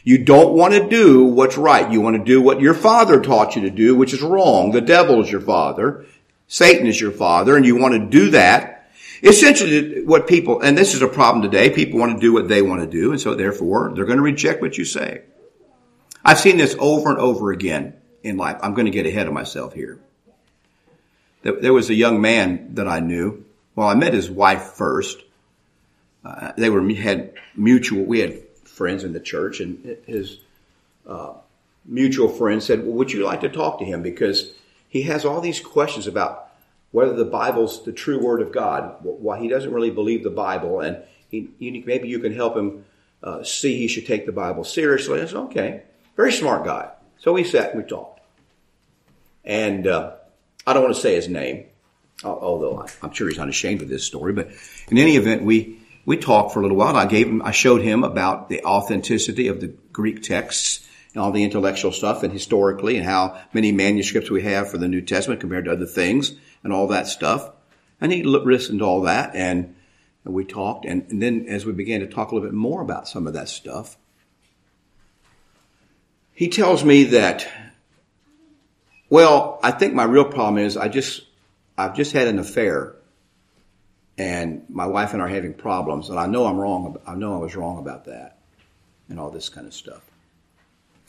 You 0.03 0.19
don't 0.19 0.53
want 0.53 0.73
to 0.73 0.88
do 0.88 1.25
what's 1.25 1.57
right. 1.57 1.91
You 1.91 2.00
want 2.01 2.15
to 2.15 2.23
do 2.23 2.41
what 2.41 2.61
your 2.61 2.73
father 2.73 3.19
taught 3.19 3.56
you 3.56 3.63
to 3.63 3.69
do, 3.69 3.95
which 3.95 4.13
is 4.13 4.21
wrong. 4.21 4.71
The 4.71 4.81
devil 4.81 5.21
is 5.21 5.29
your 5.29 5.41
father. 5.41 6.06
Satan 6.47 6.88
is 6.88 7.00
your 7.00 7.11
father, 7.11 7.57
and 7.57 7.65
you 7.65 7.75
want 7.75 7.94
to 7.94 8.00
do 8.00 8.31
that. 8.31 8.89
Essentially, 9.21 10.03
what 10.03 10.27
people, 10.27 10.61
and 10.61 10.77
this 10.77 10.95
is 10.95 11.01
a 11.01 11.07
problem 11.07 11.41
today, 11.41 11.69
people 11.69 12.00
want 12.00 12.13
to 12.13 12.19
do 12.19 12.31
what 12.31 12.47
they 12.47 12.61
want 12.61 12.81
to 12.81 12.88
do, 12.88 13.11
and 13.11 13.19
so 13.19 13.35
therefore, 13.35 13.92
they're 13.94 14.06
going 14.06 14.18
to 14.18 14.23
reject 14.23 14.61
what 14.61 14.78
you 14.78 14.85
say. 14.85 15.23
I've 16.23 16.39
seen 16.39 16.57
this 16.57 16.75
over 16.80 17.09
and 17.09 17.19
over 17.19 17.51
again 17.51 17.95
in 18.23 18.37
life. 18.37 18.57
I'm 18.63 18.73
going 18.73 18.85
to 18.85 18.92
get 18.92 19.06
ahead 19.06 19.28
of 19.28 19.33
myself 19.33 19.73
here. 19.73 19.99
There 21.41 21.73
was 21.73 21.89
a 21.89 21.93
young 21.93 22.21
man 22.21 22.75
that 22.75 22.87
I 22.87 22.99
knew. 22.99 23.45
Well, 23.75 23.87
I 23.87 23.95
met 23.95 24.13
his 24.13 24.29
wife 24.29 24.73
first, 24.73 25.23
uh, 26.23 26.51
they 26.57 26.69
were 26.69 26.87
had 26.93 27.33
mutual. 27.55 28.03
We 28.03 28.19
had 28.19 28.41
friends 28.65 29.03
in 29.03 29.13
the 29.13 29.19
church, 29.19 29.59
and 29.59 29.97
his 30.05 30.37
uh, 31.07 31.33
mutual 31.85 32.29
friend 32.29 32.61
said, 32.61 32.83
"Well, 32.83 32.93
would 32.93 33.11
you 33.11 33.23
like 33.23 33.41
to 33.41 33.49
talk 33.49 33.79
to 33.79 33.85
him 33.85 34.01
because 34.01 34.51
he 34.89 35.03
has 35.03 35.25
all 35.25 35.41
these 35.41 35.59
questions 35.59 36.07
about 36.07 36.49
whether 36.91 37.13
the 37.13 37.25
Bible's 37.25 37.83
the 37.85 37.91
true 37.91 38.21
Word 38.21 38.41
of 38.41 38.51
God, 38.51 38.97
why 39.01 39.39
he 39.39 39.47
doesn't 39.47 39.73
really 39.73 39.91
believe 39.91 40.23
the 40.23 40.29
Bible, 40.29 40.81
and 40.81 40.97
he, 41.29 41.49
maybe 41.59 42.07
you 42.07 42.19
can 42.19 42.33
help 42.33 42.57
him 42.57 42.85
uh, 43.23 43.43
see 43.43 43.77
he 43.77 43.87
should 43.87 44.05
take 44.05 44.25
the 44.25 44.31
Bible 44.31 44.63
seriously." 44.63 45.21
I 45.21 45.25
said, 45.25 45.37
"Okay, 45.37 45.83
very 46.17 46.33
smart 46.33 46.65
guy." 46.65 46.91
So 47.17 47.33
we 47.33 47.45
sat 47.45 47.73
and 47.73 47.81
we 47.81 47.87
talked, 47.87 48.19
and 49.45 49.87
uh, 49.87 50.15
I 50.69 50.73
don't 50.73 50.83
want 50.83 50.95
to 50.95 51.02
say 51.02 51.16
his 51.16 51.28
name, 51.28 51.66
although 52.23 52.88
I'm 53.02 53.11
sure 53.11 53.28
he's 53.28 53.40
not 53.40 53.49
ashamed 53.49 53.81
of 53.81 53.90
this 53.90 54.04
story. 54.04 54.33
But 54.33 54.49
in 54.88 54.99
any 54.99 55.16
event, 55.16 55.42
we 55.42 55.80
we 56.06 56.16
talked 56.16 56.54
for 56.54 56.59
a 56.59 56.61
little 56.61 56.78
while. 56.78 56.95
I 56.95 57.07
gave 57.07 57.28
him, 57.28 57.42
I 57.42 57.49
showed 57.49 57.81
him 57.81 58.04
about 58.04 58.49
the 58.49 58.64
authenticity 58.64 59.47
of 59.47 59.61
the 59.61 59.73
Greek 59.92 60.21
texts 60.21 60.88
and 61.14 61.23
all 61.23 61.31
the 61.31 61.44
intellectual 61.44 61.92
stuff 61.92 62.21
and 62.21 62.31
historically 62.31 62.97
and 62.97 63.06
how 63.06 63.40
many 63.52 63.71
manuscripts 63.71 64.30
we 64.30 64.44
have 64.44 64.69
for 64.69 64.78
the 64.78 64.88
New 64.88 65.02
Testament 65.02 65.42
compared 65.42 65.66
to 65.66 65.71
other 65.71 65.88
things 65.88 66.33
and 66.64 66.71
all 66.71 66.88
that 66.88 67.07
stuff. 67.07 67.49
And 67.99 68.11
he 68.11 68.21
listened 68.21 68.80
to 68.80 68.85
all 68.85 69.02
that 69.02 69.35
and 69.35 69.76
we 70.23 70.45
talked. 70.45 70.85
And, 70.85 71.07
and 71.09 71.19
then 71.19 71.47
as 71.47 71.66
we 71.66 71.73
began 71.73 72.02
to 72.02 72.07
talk 72.07 72.31
a 72.31 72.35
little 72.35 72.47
bit 72.47 72.56
more 72.56 72.83
about 72.83 73.07
some 73.07 73.26
of 73.26 73.33
that 73.33 73.49
stuff, 73.49 73.97
he 76.33 76.47
tells 76.47 76.83
me 76.83 77.06
that, 77.06 77.47
well, 79.09 79.59
I 79.63 79.71
think 79.71 79.94
my 79.94 80.04
real 80.04 80.25
problem 80.25 80.57
is 80.57 80.78
I 80.78 80.87
just, 80.87 81.21
I've 81.78 81.95
just 81.95 82.11
had 82.11 82.28
an 82.28 82.39
affair 82.39 82.95
and 84.18 84.66
my 84.69 84.85
wife 84.85 85.13
and 85.13 85.21
I 85.21 85.25
are 85.25 85.30
having 85.30 85.54
problems, 85.54 86.09
and 86.09 86.19
I 86.19 86.28
know 86.28 86.45
I'm 86.45 86.57
wrong. 86.57 86.99
I 87.07 87.16
know 87.16 87.35
I 87.35 87.37
was 87.37 87.56
wrong 87.56 87.80
about 87.80 88.06
that, 88.06 88.37
and 89.07 89.18
all 89.18 89.30
this 89.30 89.47
kind 89.47 89.66
of 89.66 89.73
stuff. 89.73 90.01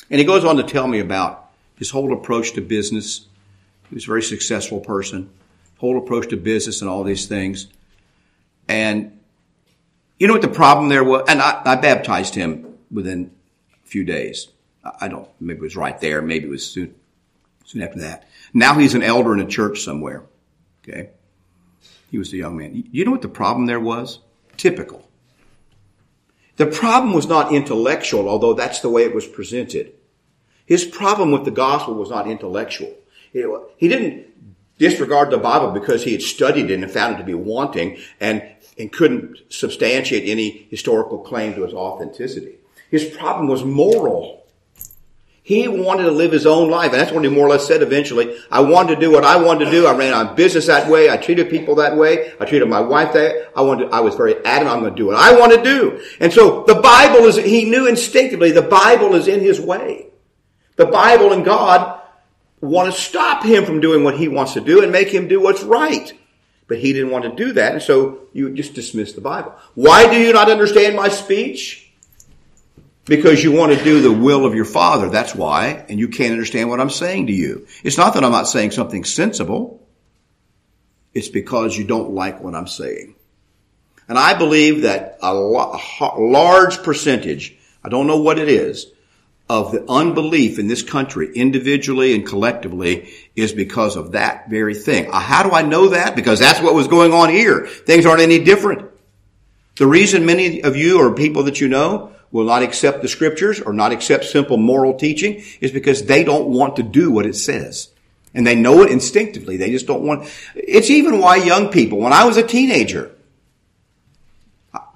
And 0.09 0.21
he 0.21 0.25
goes 0.25 0.45
on 0.45 0.57
to 0.59 0.63
tell 0.63 0.87
me 0.87 1.01
about 1.01 1.51
his 1.77 1.91
whole 1.91 2.13
approach 2.13 2.53
to 2.53 2.61
business. 2.61 3.27
He 3.89 3.97
was 3.97 4.05
a 4.05 4.07
very 4.07 4.23
successful 4.23 4.79
person, 4.79 5.29
whole 5.79 5.99
approach 5.99 6.29
to 6.29 6.37
business 6.37 6.83
and 6.83 6.89
all 6.91 7.03
these 7.03 7.27
things. 7.27 7.67
And 8.69 9.19
You 10.21 10.27
know 10.27 10.35
what 10.35 10.43
the 10.43 10.49
problem 10.49 10.91
there 10.91 11.03
was? 11.03 11.25
And 11.29 11.41
I, 11.41 11.63
I 11.65 11.77
baptized 11.77 12.35
him 12.35 12.77
within 12.91 13.31
a 13.83 13.89
few 13.89 14.05
days. 14.05 14.49
I 14.85 15.09
don't, 15.09 15.27
maybe 15.41 15.61
it 15.61 15.63
was 15.63 15.77
right 15.77 15.99
there. 15.99 16.21
Maybe 16.21 16.47
it 16.47 16.51
was 16.51 16.71
soon, 16.71 16.95
soon 17.71 17.83
after 17.83 18.01
that. 18.01 18.29
Now 18.53 18.75
he's 18.75 18.95
an 18.95 19.03
elder 19.03 19.33
in 19.33 19.41
a 19.41 19.47
church 19.47 19.83
somewhere. 19.83 20.25
Okay. 20.83 21.11
He 22.11 22.19
was 22.19 22.33
a 22.33 22.37
young 22.37 22.57
man. 22.57 22.85
You 22.91 23.05
know 23.05 23.13
what 23.13 23.23
the 23.23 23.29
problem 23.29 23.67
there 23.67 23.79
was? 23.79 24.19
Typical. 24.57 25.09
The 26.57 26.67
problem 26.67 27.15
was 27.15 27.29
not 27.29 27.55
intellectual, 27.55 28.29
although 28.29 28.55
that's 28.55 28.81
the 28.81 28.91
way 28.91 29.05
it 29.05 29.15
was 29.15 29.27
presented. 29.27 29.93
His 30.67 30.85
problem 30.85 31.31
with 31.31 31.45
the 31.45 31.53
gospel 31.53 31.95
was 31.95 32.11
not 32.11 32.29
intellectual. 32.29 32.93
He 33.33 33.89
didn't 33.89 34.27
disregard 34.79 35.31
the 35.31 35.39
Bible 35.39 35.71
because 35.71 36.03
he 36.03 36.13
had 36.13 36.23
studied 36.23 36.71
it 36.71 36.83
and 36.83 36.91
found 36.91 37.15
it 37.15 37.19
to 37.19 37.25
be 37.25 37.35
wanting 37.35 37.99
and, 38.19 38.43
and 38.77 38.93
couldn't 38.93 39.39
substantiate 39.49 40.29
any 40.29 40.67
historical 40.71 41.19
claim 41.19 41.55
to 41.55 41.65
its 41.65 41.75
authenticity. 41.75 42.57
His 42.91 43.05
problem 43.05 43.47
was 43.47 43.65
moral. 43.65 44.40
He 45.43 45.67
wanted 45.69 46.05
to 46.05 46.11
live 46.11 46.33
his 46.33 46.47
own 46.47 46.71
life, 46.71 46.93
and 46.93 47.01
that's 47.01 47.13
what 47.13 47.25
he 47.25 47.31
more 47.31 47.47
or 47.47 47.51
less 47.51 47.67
said 47.67 47.83
eventually. 47.83 48.37
I 48.51 48.61
wanted 48.61 48.97
to 48.97 49.01
do 49.01 49.11
what 49.11 49.25
I 49.25 49.37
wanted 49.43 49.65
to 49.65 49.71
do. 49.71 49.87
I 49.87 49.97
ran 49.97 50.13
on 50.13 50.37
business 50.37 50.67
that 50.67 50.91
way. 50.91 51.11
I 51.11 51.17
treated 51.17 51.49
people 51.49 51.77
that 51.77 51.97
way. 51.97 52.33
I 52.39 52.45
treated 52.45 52.69
my 52.69 52.81
wife 52.81 53.15
that 53.15 53.51
I 53.57 53.63
wanted. 53.63 53.91
I 53.91 54.01
was 54.01 54.15
very 54.15 54.37
adamant. 54.45 54.77
I'm 54.77 54.81
going 54.81 54.93
to 54.93 54.97
do 54.97 55.07
what 55.07 55.17
I 55.17 55.39
want 55.39 55.53
to 55.53 55.63
do. 55.63 56.05
And 56.21 56.33
so 56.33 56.65
the 56.65 56.75
Bible 56.75 57.25
is. 57.25 57.37
He 57.37 57.65
knew 57.65 57.87
instinctively 57.87 58.53
the 58.53 58.63
Bible 58.63 59.15
is 59.15 59.29
in 59.29 59.41
his 59.41 59.61
way. 59.61 60.09
The 60.77 60.87
Bible 60.87 61.33
and 61.33 61.45
God 61.45 62.01
want 62.61 62.93
to 62.93 63.01
stop 63.01 63.43
him 63.43 63.65
from 63.65 63.81
doing 63.81 64.05
what 64.05 64.19
he 64.19 64.29
wants 64.29 64.53
to 64.55 64.61
do 64.61 64.83
and 64.83 64.93
make 64.93 65.09
him 65.09 65.27
do 65.27 65.41
what's 65.41 65.63
right. 65.63 66.13
But 66.69 66.79
he 66.79 66.93
didn't 66.93 67.11
want 67.11 67.25
to 67.25 67.35
do 67.35 67.53
that, 67.55 67.73
and 67.73 67.83
so 67.83 68.29
you 68.33 68.55
just 68.55 68.75
dismiss 68.75 69.15
the 69.15 69.21
Bible. 69.21 69.55
Why 69.75 70.09
do 70.09 70.21
you 70.21 70.33
not 70.33 70.51
understand 70.51 70.95
my 70.95 71.09
speech? 71.09 71.90
Because 73.11 73.43
you 73.43 73.51
want 73.51 73.77
to 73.77 73.83
do 73.83 74.01
the 74.01 74.13
will 74.13 74.47
of 74.47 74.55
your 74.55 74.65
father. 74.65 75.09
That's 75.09 75.35
why. 75.35 75.85
And 75.89 75.99
you 75.99 76.07
can't 76.07 76.31
understand 76.31 76.71
what 76.71 76.79
I'm 76.79 76.91
saying 76.91 77.27
to 77.27 77.33
you. 77.33 77.67
It's 77.83 77.99
not 77.99 78.15
that 78.15 78.23
I'm 78.23 78.31
not 78.31 78.47
saying 78.47 78.71
something 78.71 79.03
sensible. 79.03 79.85
It's 81.13 81.27
because 81.27 81.77
you 81.77 81.83
don't 81.83 82.13
like 82.13 82.41
what 82.41 82.55
I'm 82.55 82.69
saying. 82.69 83.17
And 84.07 84.17
I 84.17 84.35
believe 84.35 84.83
that 84.83 85.19
a, 85.23 85.35
large 85.35 86.85
percentage, 86.85 87.59
I 87.83 87.89
don't 87.89 88.07
know 88.07 88.21
what 88.21 88.39
it 88.39 88.49
is, 88.49 88.87
of 89.49 89.73
the 89.73 89.85
unbelief 89.91 90.61
in 90.61 90.69
this 90.69 90.85
country, 90.85 91.33
individually 91.35 92.15
and 92.15 92.25
collectively, 92.25 93.11
is 93.35 93.53
because 93.53 93.97
of 93.97 94.13
that 94.13 94.49
very 94.49 94.77
thing. 94.77 95.11
Uh, 95.11 95.19
how 95.19 95.43
do 95.43 95.51
I 95.51 95.63
know 95.63 95.89
that? 95.89 96.15
Because 96.15 96.39
that's 96.39 96.61
what 96.61 96.75
was 96.75 96.87
going 96.87 97.13
on 97.13 97.31
here. 97.31 97.67
Things 97.67 98.07
aren't 98.07 98.23
any 98.23 98.45
different. 98.45 98.89
The 99.79 99.89
reason 99.89 100.27
many 100.27 100.63
of 100.63 100.77
you 100.77 101.01
or 101.01 101.13
people 101.13 101.43
that 101.45 101.61
you 101.61 101.67
know 101.67 102.15
will 102.33 102.45
not 102.45 102.63
accept 102.63 103.03
the 103.03 103.09
scriptures 103.09 103.61
or 103.61 103.73
not 103.73 103.93
accept 103.93 104.25
simple 104.25 104.57
moral 104.57 104.95
teaching 104.95 105.43
is 105.61 105.73
because 105.73 106.05
they 106.05 106.25
don't 106.25 106.49
want 106.49 106.77
to 106.77 106.83
do 106.83 107.11
what 107.11 107.27
it 107.27 107.35
says. 107.35 107.91
And 108.33 108.47
they 108.47 108.55
know 108.55 108.83
it 108.83 108.93
instinctively. 108.93 109.57
They 109.57 109.71
just 109.71 109.87
don't 109.87 110.03
want, 110.03 110.31
it's 110.55 110.91
even 110.91 111.19
why 111.19 111.37
young 111.37 111.69
people, 111.69 111.99
when 111.99 112.13
I 112.13 112.25
was 112.25 112.37
a 112.37 112.47
teenager, 112.47 113.11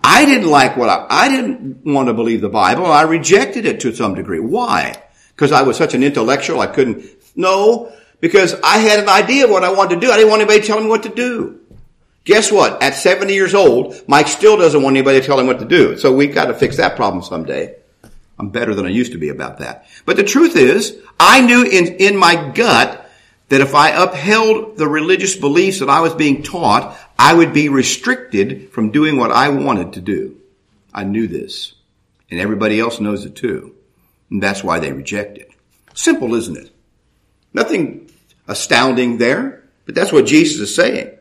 I 0.04 0.24
didn't 0.24 0.48
like 0.48 0.76
what 0.76 0.88
I, 0.88 1.06
I 1.08 1.28
didn't 1.28 1.84
want 1.84 2.06
to 2.08 2.14
believe 2.14 2.40
the 2.40 2.48
Bible. 2.48 2.86
I 2.86 3.02
rejected 3.02 3.66
it 3.66 3.80
to 3.80 3.94
some 3.94 4.14
degree. 4.14 4.38
Why? 4.38 5.02
Because 5.34 5.50
I 5.50 5.62
was 5.62 5.76
such 5.76 5.94
an 5.94 6.04
intellectual. 6.04 6.60
I 6.60 6.68
couldn't, 6.68 7.04
no, 7.34 7.92
because 8.20 8.54
I 8.62 8.78
had 8.78 9.00
an 9.00 9.08
idea 9.08 9.44
of 9.44 9.50
what 9.50 9.64
I 9.64 9.72
wanted 9.72 9.96
to 9.96 10.00
do. 10.06 10.12
I 10.12 10.16
didn't 10.16 10.30
want 10.30 10.42
anybody 10.42 10.64
telling 10.64 10.84
me 10.84 10.90
what 10.90 11.02
to 11.02 11.08
do. 11.08 11.60
Guess 12.24 12.50
what? 12.50 12.82
At 12.82 12.94
70 12.94 13.34
years 13.34 13.54
old, 13.54 14.02
Mike 14.08 14.28
still 14.28 14.56
doesn't 14.56 14.82
want 14.82 14.96
anybody 14.96 15.20
to 15.20 15.26
tell 15.26 15.38
him 15.38 15.46
what 15.46 15.58
to 15.58 15.66
do. 15.66 15.98
So 15.98 16.14
we've 16.14 16.34
got 16.34 16.46
to 16.46 16.54
fix 16.54 16.78
that 16.78 16.96
problem 16.96 17.22
someday. 17.22 17.76
I'm 18.38 18.48
better 18.48 18.74
than 18.74 18.86
I 18.86 18.90
used 18.90 19.12
to 19.12 19.18
be 19.18 19.28
about 19.28 19.58
that. 19.58 19.86
But 20.06 20.16
the 20.16 20.24
truth 20.24 20.56
is, 20.56 20.98
I 21.20 21.40
knew 21.42 21.62
in, 21.64 21.96
in 21.96 22.16
my 22.16 22.50
gut 22.52 23.08
that 23.50 23.60
if 23.60 23.74
I 23.74 23.90
upheld 23.90 24.78
the 24.78 24.88
religious 24.88 25.36
beliefs 25.36 25.80
that 25.80 25.90
I 25.90 26.00
was 26.00 26.14
being 26.14 26.42
taught, 26.42 26.96
I 27.18 27.34
would 27.34 27.52
be 27.52 27.68
restricted 27.68 28.70
from 28.72 28.90
doing 28.90 29.16
what 29.16 29.30
I 29.30 29.50
wanted 29.50 29.92
to 29.92 30.00
do. 30.00 30.40
I 30.92 31.04
knew 31.04 31.28
this. 31.28 31.74
And 32.30 32.40
everybody 32.40 32.80
else 32.80 33.00
knows 33.00 33.26
it 33.26 33.36
too. 33.36 33.74
And 34.30 34.42
that's 34.42 34.64
why 34.64 34.78
they 34.78 34.92
reject 34.92 35.38
it. 35.38 35.50
Simple, 35.92 36.34
isn't 36.34 36.56
it? 36.56 36.70
Nothing 37.52 38.10
astounding 38.48 39.18
there, 39.18 39.62
but 39.84 39.94
that's 39.94 40.10
what 40.10 40.26
Jesus 40.26 40.60
is 40.60 40.74
saying. 40.74 41.16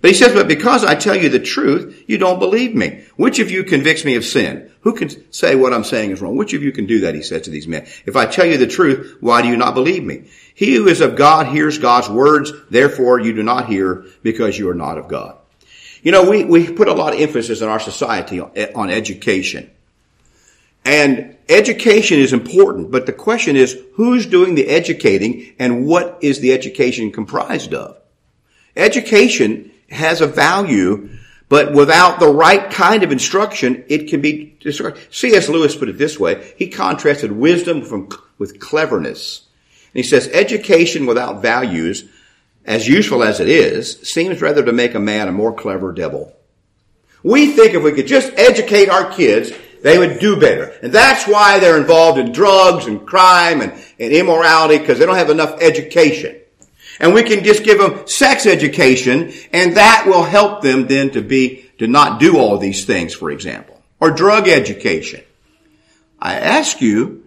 But 0.00 0.10
he 0.10 0.16
says, 0.16 0.32
but 0.32 0.48
because 0.48 0.82
I 0.82 0.94
tell 0.94 1.14
you 1.14 1.28
the 1.28 1.38
truth, 1.38 2.04
you 2.06 2.16
don't 2.16 2.38
believe 2.38 2.74
me. 2.74 3.04
Which 3.16 3.38
of 3.38 3.50
you 3.50 3.64
convicts 3.64 4.04
me 4.04 4.14
of 4.14 4.24
sin? 4.24 4.70
Who 4.80 4.94
can 4.94 5.10
say 5.30 5.54
what 5.54 5.74
I'm 5.74 5.84
saying 5.84 6.10
is 6.10 6.22
wrong? 6.22 6.36
Which 6.36 6.54
of 6.54 6.62
you 6.62 6.72
can 6.72 6.86
do 6.86 7.00
that? 7.00 7.14
He 7.14 7.22
says 7.22 7.42
to 7.42 7.50
these 7.50 7.68
men. 7.68 7.86
If 8.06 8.16
I 8.16 8.24
tell 8.24 8.46
you 8.46 8.56
the 8.56 8.66
truth, 8.66 9.18
why 9.20 9.42
do 9.42 9.48
you 9.48 9.58
not 9.58 9.74
believe 9.74 10.02
me? 10.02 10.24
He 10.54 10.74
who 10.74 10.88
is 10.88 11.02
of 11.02 11.16
God 11.16 11.48
hears 11.48 11.76
God's 11.76 12.08
words. 12.08 12.50
Therefore 12.70 13.20
you 13.20 13.34
do 13.34 13.42
not 13.42 13.66
hear 13.66 14.06
because 14.22 14.58
you 14.58 14.70
are 14.70 14.74
not 14.74 14.96
of 14.96 15.08
God. 15.08 15.36
You 16.02 16.12
know, 16.12 16.30
we, 16.30 16.44
we 16.44 16.72
put 16.72 16.88
a 16.88 16.94
lot 16.94 17.12
of 17.12 17.20
emphasis 17.20 17.60
in 17.60 17.68
our 17.68 17.80
society 17.80 18.40
on, 18.40 18.50
on 18.74 18.88
education. 18.88 19.70
And 20.82 21.36
education 21.50 22.20
is 22.20 22.32
important, 22.32 22.90
but 22.90 23.04
the 23.04 23.12
question 23.12 23.54
is 23.54 23.78
who's 23.94 24.24
doing 24.24 24.54
the 24.54 24.68
educating 24.68 25.54
and 25.58 25.86
what 25.86 26.18
is 26.22 26.40
the 26.40 26.54
education 26.54 27.12
comprised 27.12 27.74
of? 27.74 27.98
Education 28.76 29.70
has 29.90 30.20
a 30.20 30.26
value, 30.26 31.10
but 31.48 31.72
without 31.72 32.20
the 32.20 32.28
right 32.28 32.70
kind 32.70 33.02
of 33.02 33.10
instruction, 33.10 33.84
it 33.88 34.08
can 34.08 34.20
be 34.20 34.56
destroyed. 34.60 34.98
C.S. 35.10 35.48
Lewis 35.48 35.74
put 35.74 35.88
it 35.88 35.98
this 35.98 36.18
way. 36.18 36.54
He 36.56 36.68
contrasted 36.68 37.32
wisdom 37.32 37.82
from, 37.82 38.08
with 38.38 38.60
cleverness. 38.60 39.46
And 39.92 40.04
he 40.04 40.08
says, 40.08 40.28
education 40.28 41.06
without 41.06 41.42
values, 41.42 42.08
as 42.64 42.86
useful 42.86 43.24
as 43.24 43.40
it 43.40 43.48
is, 43.48 44.00
seems 44.02 44.40
rather 44.40 44.64
to 44.64 44.72
make 44.72 44.94
a 44.94 45.00
man 45.00 45.28
a 45.28 45.32
more 45.32 45.52
clever 45.52 45.92
devil. 45.92 46.36
We 47.22 47.48
think 47.48 47.74
if 47.74 47.82
we 47.82 47.92
could 47.92 48.06
just 48.06 48.32
educate 48.38 48.88
our 48.88 49.10
kids, 49.10 49.50
they 49.82 49.98
would 49.98 50.20
do 50.20 50.38
better. 50.38 50.72
And 50.82 50.92
that's 50.92 51.26
why 51.26 51.58
they're 51.58 51.80
involved 51.80 52.18
in 52.18 52.32
drugs 52.32 52.86
and 52.86 53.06
crime 53.06 53.60
and, 53.60 53.72
and 53.98 54.12
immorality, 54.12 54.78
because 54.78 54.98
they 54.98 55.06
don't 55.06 55.16
have 55.16 55.30
enough 55.30 55.60
education. 55.60 56.39
And 57.00 57.14
we 57.14 57.22
can 57.22 57.42
just 57.42 57.64
give 57.64 57.78
them 57.78 58.06
sex 58.06 58.44
education 58.44 59.32
and 59.52 59.76
that 59.78 60.04
will 60.06 60.22
help 60.22 60.62
them 60.62 60.86
then 60.86 61.10
to 61.10 61.22
be, 61.22 61.70
to 61.78 61.86
not 61.86 62.20
do 62.20 62.38
all 62.38 62.58
these 62.58 62.84
things, 62.84 63.14
for 63.14 63.30
example. 63.30 63.82
Or 63.98 64.10
drug 64.10 64.48
education. 64.48 65.22
I 66.20 66.34
ask 66.34 66.82
you, 66.82 67.24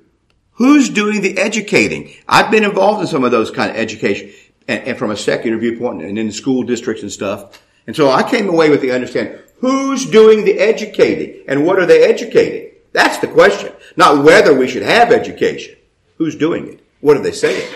who's 0.54 0.90
doing 0.90 1.22
the 1.22 1.40
educating? 1.40 2.14
I've 2.28 2.52
been 2.52 2.64
involved 2.64 3.02
in 3.02 3.08
some 3.08 3.24
of 3.24 3.32
those 3.32 3.50
kind 3.50 3.72
of 3.72 3.78
education 3.78 4.32
and, 4.68 4.84
and 4.84 4.98
from 4.98 5.10
a 5.10 5.18
secular 5.18 5.58
viewpoint 5.58 6.04
and 6.04 6.20
in 6.20 6.32
school 6.32 6.64
districts 6.64 7.02
and 7.02 7.12
stuff. 7.12 7.60
And 7.88 7.96
so 7.96 8.12
I 8.12 8.30
came 8.30 8.50
away 8.50 8.70
with 8.70 8.82
the 8.82 8.92
understanding, 8.92 9.40
who's 9.58 10.06
doing 10.06 10.46
the 10.46 10.60
educating 10.60 11.44
and 11.48 11.66
what 11.66 11.80
are 11.80 11.88
they 11.88 12.04
educating? 12.04 12.72
That's 12.92 13.18
the 13.18 13.28
question. 13.28 13.74
Not 13.98 14.24
whether 14.24 14.54
we 14.54 14.68
should 14.68 14.84
have 14.84 15.12
education. 15.12 15.76
Who's 16.18 16.36
doing 16.36 16.68
it? 16.68 16.80
What 17.02 17.18
are 17.18 17.24
they 17.24 17.32
saying? 17.32 17.74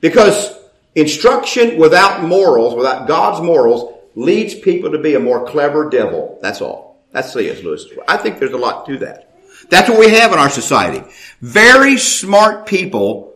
Because 0.00 0.54
Instruction 0.96 1.78
without 1.78 2.22
morals, 2.22 2.74
without 2.74 3.06
God's 3.06 3.42
morals, 3.42 3.92
leads 4.14 4.54
people 4.54 4.90
to 4.92 4.98
be 4.98 5.14
a 5.14 5.20
more 5.20 5.46
clever 5.46 5.90
devil. 5.90 6.38
That's 6.40 6.62
all. 6.62 7.04
That's 7.12 7.32
C.S. 7.34 7.62
Lewis. 7.62 7.86
I 8.08 8.16
think 8.16 8.38
there's 8.38 8.52
a 8.52 8.58
lot 8.58 8.86
to 8.86 8.98
that. 8.98 9.38
That's 9.68 9.90
what 9.90 9.98
we 9.98 10.10
have 10.10 10.32
in 10.32 10.38
our 10.38 10.48
society. 10.48 11.02
Very 11.40 11.98
smart 11.98 12.66
people 12.66 13.34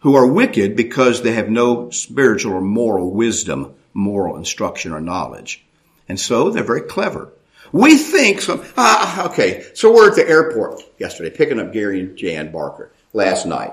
who 0.00 0.14
are 0.14 0.26
wicked 0.26 0.76
because 0.76 1.22
they 1.22 1.32
have 1.32 1.48
no 1.48 1.88
spiritual 1.88 2.52
or 2.52 2.60
moral 2.60 3.10
wisdom, 3.10 3.74
moral 3.94 4.36
instruction 4.36 4.92
or 4.92 5.00
knowledge. 5.00 5.64
And 6.06 6.20
so 6.20 6.50
they're 6.50 6.64
very 6.64 6.82
clever. 6.82 7.32
We 7.72 7.96
think 7.96 8.42
some, 8.42 8.62
ah, 8.76 9.30
okay, 9.30 9.66
so 9.74 9.92
we're 9.92 10.10
at 10.10 10.16
the 10.16 10.28
airport 10.28 10.82
yesterday 10.98 11.34
picking 11.34 11.58
up 11.58 11.72
Gary 11.72 12.00
and 12.00 12.16
Jan 12.16 12.52
Barker 12.52 12.92
last 13.14 13.46
night. 13.46 13.72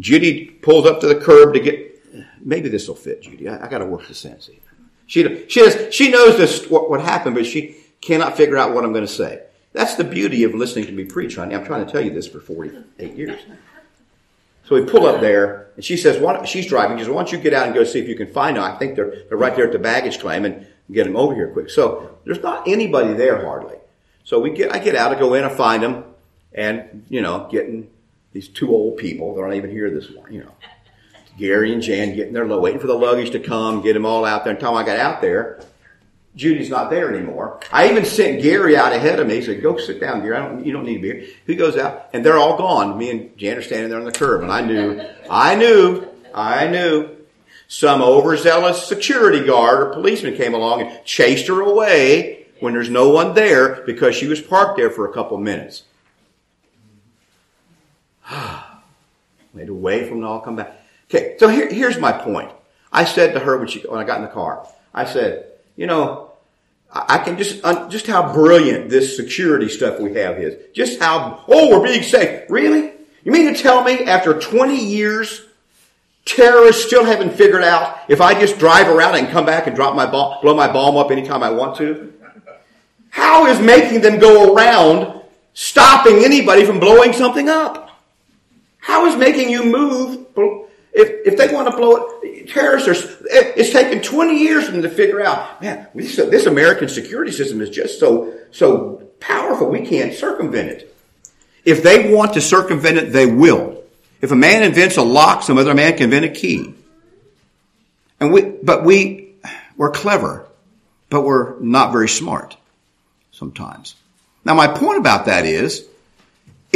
Judy 0.00 0.46
pulls 0.46 0.86
up 0.86 1.00
to 1.00 1.06
the 1.06 1.16
curb 1.16 1.54
to 1.54 1.60
get. 1.60 1.84
Maybe 2.40 2.68
this 2.68 2.86
will 2.86 2.94
fit, 2.94 3.22
Judy. 3.22 3.48
I, 3.48 3.66
I 3.66 3.68
got 3.68 3.78
to 3.78 3.86
work 3.86 4.06
the 4.06 4.14
sense. 4.14 4.48
She 5.06 5.22
she 5.48 5.60
does, 5.60 5.94
she 5.94 6.10
knows 6.10 6.36
this 6.36 6.68
what, 6.68 6.90
what 6.90 7.00
happened, 7.00 7.34
but 7.34 7.46
she 7.46 7.76
cannot 8.00 8.36
figure 8.36 8.56
out 8.56 8.72
what 8.72 8.84
I'm 8.84 8.92
going 8.92 9.06
to 9.06 9.12
say. 9.12 9.42
That's 9.72 9.94
the 9.94 10.04
beauty 10.04 10.44
of 10.44 10.54
listening 10.54 10.86
to 10.86 10.92
me 10.92 11.04
preach, 11.04 11.36
honey. 11.36 11.54
I'm 11.54 11.64
trying 11.64 11.84
to 11.84 11.92
tell 11.92 12.00
you 12.00 12.10
this 12.10 12.26
for 12.26 12.40
48 12.40 13.14
years. 13.14 13.40
So 14.64 14.74
we 14.74 14.84
pull 14.84 15.06
up 15.06 15.20
there, 15.20 15.70
and 15.76 15.84
she 15.84 15.96
says, 15.96 16.20
why, 16.20 16.44
she's 16.44 16.66
driving. 16.66 16.96
She 16.96 17.04
says, 17.04 17.12
why 17.12 17.22
don't 17.22 17.30
you 17.30 17.38
get 17.38 17.52
out 17.52 17.66
and 17.66 17.74
go 17.74 17.84
see 17.84 18.00
if 18.00 18.08
you 18.08 18.16
can 18.16 18.26
find 18.32 18.56
them? 18.56 18.64
I 18.64 18.76
think 18.78 18.96
they're, 18.96 19.24
they're 19.28 19.38
right 19.38 19.54
there 19.54 19.66
at 19.66 19.72
the 19.72 19.78
baggage 19.78 20.18
claim 20.18 20.44
and 20.44 20.66
get 20.90 21.04
them 21.04 21.14
over 21.14 21.34
here 21.34 21.50
quick. 21.52 21.70
So 21.70 22.18
there's 22.24 22.42
not 22.42 22.66
anybody 22.66 23.12
there 23.12 23.44
hardly. 23.44 23.76
So 24.24 24.40
we 24.40 24.50
get, 24.50 24.74
I 24.74 24.78
get 24.80 24.96
out, 24.96 25.14
I 25.14 25.18
go 25.18 25.34
in, 25.34 25.44
I 25.44 25.50
find 25.50 25.82
them, 25.82 26.04
and, 26.52 27.04
you 27.08 27.22
know, 27.22 27.48
getting 27.50 27.90
these 28.36 28.48
two 28.48 28.70
old 28.70 28.98
people. 28.98 29.34
They're 29.34 29.46
not 29.46 29.56
even 29.56 29.70
here 29.70 29.90
this 29.90 30.10
morning, 30.10 30.34
you 30.34 30.44
know. 30.44 30.52
Gary 31.38 31.72
and 31.72 31.82
Jan 31.82 32.14
getting 32.14 32.34
their 32.34 32.46
waiting 32.46 32.80
for 32.80 32.86
the 32.86 32.94
luggage 32.94 33.30
to 33.30 33.40
come, 33.40 33.80
get 33.82 33.94
them 33.94 34.04
all 34.04 34.26
out 34.26 34.44
there. 34.44 34.52
And 34.52 34.60
time 34.60 34.74
I 34.74 34.84
got 34.84 34.98
out 34.98 35.22
there, 35.22 35.60
Judy's 36.34 36.68
not 36.68 36.90
there 36.90 37.14
anymore. 37.14 37.60
I 37.72 37.88
even 37.90 38.04
sent 38.04 38.42
Gary 38.42 38.76
out 38.76 38.92
ahead 38.92 39.20
of 39.20 39.26
me. 39.26 39.36
He 39.36 39.42
said, 39.42 39.62
go 39.62 39.78
sit 39.78 40.00
down, 40.00 40.20
Gary. 40.20 40.36
Don't, 40.36 40.66
you 40.66 40.72
don't 40.72 40.84
need 40.84 40.96
to 40.96 41.00
be 41.00 41.08
here. 41.12 41.28
He 41.46 41.54
goes 41.56 41.78
out 41.78 42.10
and 42.12 42.24
they're 42.24 42.36
all 42.36 42.58
gone. 42.58 42.98
Me 42.98 43.10
and 43.10 43.38
Jan 43.38 43.56
are 43.56 43.62
standing 43.62 43.88
there 43.88 43.98
on 43.98 44.04
the 44.04 44.12
curb 44.12 44.42
and 44.42 44.52
I 44.52 44.60
knew, 44.60 45.02
I 45.30 45.54
knew, 45.54 46.06
I 46.34 46.66
knew 46.68 47.16
some 47.68 48.02
overzealous 48.02 48.86
security 48.86 49.46
guard 49.46 49.80
or 49.80 49.92
policeman 49.92 50.36
came 50.36 50.52
along 50.52 50.82
and 50.82 51.04
chased 51.06 51.48
her 51.48 51.62
away 51.62 52.46
when 52.60 52.74
there's 52.74 52.90
no 52.90 53.08
one 53.08 53.34
there 53.34 53.82
because 53.86 54.14
she 54.14 54.26
was 54.26 54.42
parked 54.42 54.76
there 54.76 54.90
for 54.90 55.08
a 55.08 55.12
couple 55.12 55.38
minutes. 55.38 55.84
Wait 59.54 59.68
away 59.68 60.08
from 60.08 60.22
it 60.22 60.26
all, 60.26 60.40
come 60.40 60.56
back. 60.56 60.72
Okay, 61.10 61.36
so 61.38 61.48
here, 61.48 61.68
here's 61.68 61.98
my 61.98 62.12
point. 62.12 62.50
I 62.92 63.04
said 63.04 63.34
to 63.34 63.40
her 63.40 63.58
when, 63.58 63.68
she, 63.68 63.80
when 63.80 64.00
I 64.00 64.04
got 64.04 64.18
in 64.18 64.22
the 64.22 64.30
car, 64.30 64.66
I 64.94 65.04
said, 65.04 65.46
you 65.76 65.86
know, 65.86 66.32
I 66.90 67.18
can 67.18 67.36
just, 67.36 67.62
just 67.90 68.06
how 68.06 68.32
brilliant 68.32 68.88
this 68.88 69.16
security 69.16 69.68
stuff 69.68 70.00
we 70.00 70.14
have 70.14 70.38
is. 70.38 70.56
Just 70.74 71.00
how, 71.00 71.44
oh, 71.48 71.70
we're 71.70 71.86
being 71.86 72.02
safe. 72.02 72.48
Really? 72.48 72.92
You 73.24 73.32
mean 73.32 73.52
to 73.52 73.60
tell 73.60 73.82
me 73.84 74.04
after 74.04 74.38
20 74.38 74.76
years, 74.76 75.42
terrorists 76.24 76.84
still 76.86 77.04
haven't 77.04 77.34
figured 77.34 77.62
out 77.62 77.98
if 78.08 78.20
I 78.20 78.38
just 78.38 78.58
drive 78.58 78.88
around 78.88 79.16
and 79.16 79.28
come 79.28 79.44
back 79.44 79.66
and 79.66 79.76
drop 79.76 79.94
my 79.94 80.06
bomb, 80.06 80.40
blow 80.40 80.54
my 80.54 80.72
bomb 80.72 80.96
up 80.96 81.10
anytime 81.10 81.42
I 81.42 81.50
want 81.50 81.76
to? 81.78 82.12
How 83.10 83.46
is 83.46 83.60
making 83.60 84.00
them 84.00 84.18
go 84.18 84.54
around 84.54 85.22
stopping 85.54 86.24
anybody 86.24 86.64
from 86.64 86.80
blowing 86.80 87.12
something 87.12 87.48
up? 87.48 87.85
How 88.86 89.06
is 89.06 89.16
making 89.16 89.50
you 89.50 89.64
move 89.64 90.26
if, 90.92 91.26
if 91.26 91.36
they 91.36 91.52
want 91.52 91.68
to 91.68 91.76
blow 91.76 92.20
it, 92.22 92.48
terrorists 92.48 92.88
are, 92.88 92.94
it's 93.26 93.72
taken 93.72 94.00
20 94.00 94.38
years 94.38 94.66
for 94.66 94.70
them 94.70 94.82
to 94.82 94.88
figure 94.88 95.20
out, 95.20 95.60
man, 95.60 95.88
this, 95.92 96.14
this 96.14 96.46
American 96.46 96.88
security 96.88 97.32
system 97.32 97.60
is 97.60 97.68
just 97.68 97.98
so, 97.98 98.32
so 98.52 99.02
powerful, 99.18 99.68
we 99.68 99.84
can't 99.84 100.14
circumvent 100.14 100.68
it. 100.68 100.96
If 101.64 101.82
they 101.82 102.14
want 102.14 102.34
to 102.34 102.40
circumvent 102.40 102.96
it, 102.96 103.12
they 103.12 103.26
will. 103.26 103.82
If 104.20 104.30
a 104.30 104.36
man 104.36 104.62
invents 104.62 104.96
a 104.98 105.02
lock, 105.02 105.42
some 105.42 105.58
other 105.58 105.74
man 105.74 105.94
can 105.94 106.04
invent 106.04 106.24
a 106.24 106.28
key. 106.28 106.72
And 108.20 108.32
we, 108.32 108.42
but 108.42 108.84
we, 108.84 109.34
we're 109.76 109.90
clever, 109.90 110.46
but 111.10 111.22
we're 111.22 111.58
not 111.58 111.90
very 111.90 112.08
smart 112.08 112.56
sometimes. 113.32 113.96
Now 114.44 114.54
my 114.54 114.68
point 114.68 114.98
about 114.98 115.26
that 115.26 115.44
is, 115.44 115.84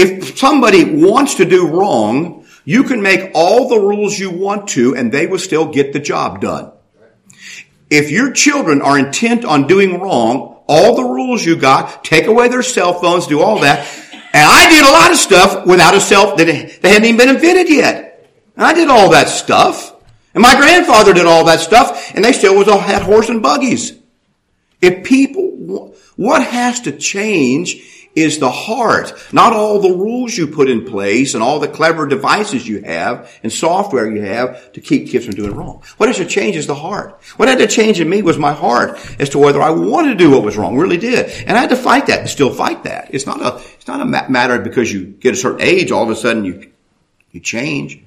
if 0.00 0.38
somebody 0.38 0.84
wants 0.84 1.34
to 1.36 1.44
do 1.44 1.68
wrong, 1.68 2.46
you 2.64 2.84
can 2.84 3.02
make 3.02 3.32
all 3.34 3.68
the 3.68 3.78
rules 3.78 4.18
you 4.18 4.30
want 4.30 4.68
to 4.68 4.96
and 4.96 5.12
they 5.12 5.26
will 5.26 5.38
still 5.38 5.70
get 5.70 5.92
the 5.92 6.00
job 6.00 6.40
done. 6.40 6.72
If 7.90 8.10
your 8.10 8.32
children 8.32 8.80
are 8.80 8.98
intent 8.98 9.44
on 9.44 9.66
doing 9.66 10.00
wrong, 10.00 10.62
all 10.66 10.96
the 10.96 11.04
rules 11.04 11.44
you 11.44 11.56
got, 11.56 12.04
take 12.04 12.26
away 12.26 12.48
their 12.48 12.62
cell 12.62 12.94
phones, 12.94 13.26
do 13.26 13.40
all 13.40 13.58
that. 13.60 13.86
And 14.32 14.48
I 14.48 14.70
did 14.70 14.86
a 14.86 14.92
lot 14.92 15.10
of 15.10 15.16
stuff 15.18 15.66
without 15.66 15.94
a 15.94 16.00
cell, 16.00 16.36
that 16.36 16.44
they 16.46 16.88
hadn't 16.88 17.04
even 17.04 17.16
been 17.18 17.34
invented 17.34 17.68
yet. 17.68 18.30
I 18.56 18.72
did 18.72 18.88
all 18.88 19.10
that 19.10 19.28
stuff. 19.28 19.94
And 20.32 20.42
my 20.42 20.54
grandfather 20.54 21.12
did 21.12 21.26
all 21.26 21.44
that 21.46 21.60
stuff 21.60 22.14
and 22.14 22.24
they 22.24 22.32
still 22.32 22.56
was 22.56 22.68
all 22.68 22.78
had 22.78 23.02
horse 23.02 23.28
and 23.28 23.42
buggies. 23.42 23.98
If 24.80 25.04
people, 25.04 25.94
what 26.16 26.42
has 26.42 26.80
to 26.82 26.92
change 26.92 27.99
is 28.14 28.38
the 28.38 28.50
heart, 28.50 29.12
not 29.32 29.52
all 29.52 29.80
the 29.80 29.94
rules 29.94 30.36
you 30.36 30.46
put 30.46 30.68
in 30.68 30.84
place 30.84 31.34
and 31.34 31.42
all 31.42 31.60
the 31.60 31.68
clever 31.68 32.06
devices 32.06 32.66
you 32.66 32.82
have 32.82 33.30
and 33.42 33.52
software 33.52 34.10
you 34.10 34.22
have 34.22 34.72
to 34.72 34.80
keep 34.80 35.08
kids 35.08 35.24
from 35.24 35.34
doing 35.34 35.54
wrong. 35.54 35.82
What 35.96 36.08
has 36.08 36.16
to 36.16 36.26
change 36.26 36.56
is 36.56 36.66
the 36.66 36.74
heart. 36.74 37.20
What 37.36 37.48
had 37.48 37.58
to 37.58 37.68
change 37.68 38.00
in 38.00 38.08
me 38.08 38.22
was 38.22 38.36
my 38.36 38.52
heart 38.52 38.98
as 39.20 39.30
to 39.30 39.38
whether 39.38 39.62
I 39.62 39.70
wanted 39.70 40.10
to 40.10 40.14
do 40.16 40.30
what 40.30 40.42
was 40.42 40.56
wrong, 40.56 40.76
really 40.76 40.96
did. 40.96 41.30
And 41.46 41.56
I 41.56 41.60
had 41.60 41.70
to 41.70 41.76
fight 41.76 42.06
that 42.06 42.20
and 42.20 42.28
still 42.28 42.52
fight 42.52 42.84
that. 42.84 43.10
It's 43.14 43.26
not 43.26 43.40
a, 43.40 43.62
it's 43.74 43.86
not 43.86 44.00
a 44.00 44.30
matter 44.30 44.58
because 44.58 44.92
you 44.92 45.04
get 45.04 45.34
a 45.34 45.36
certain 45.36 45.62
age, 45.62 45.92
all 45.92 46.02
of 46.02 46.10
a 46.10 46.16
sudden 46.16 46.44
you, 46.44 46.70
you 47.30 47.40
change. 47.40 48.02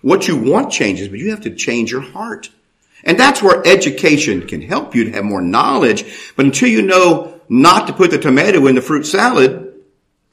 What 0.00 0.28
you 0.28 0.36
want 0.38 0.72
changes, 0.72 1.08
but 1.08 1.18
you 1.18 1.30
have 1.30 1.42
to 1.42 1.54
change 1.54 1.92
your 1.92 2.00
heart. 2.00 2.48
And 3.04 3.18
that's 3.18 3.42
where 3.42 3.66
education 3.66 4.46
can 4.46 4.60
help 4.60 4.94
you 4.94 5.04
to 5.04 5.12
have 5.12 5.24
more 5.24 5.42
knowledge. 5.42 6.32
But 6.36 6.46
until 6.46 6.68
you 6.68 6.82
know 6.82 7.29
not 7.50 7.88
to 7.88 7.92
put 7.92 8.12
the 8.12 8.18
tomato 8.18 8.68
in 8.68 8.76
the 8.76 8.80
fruit 8.80 9.04
salad 9.04 9.74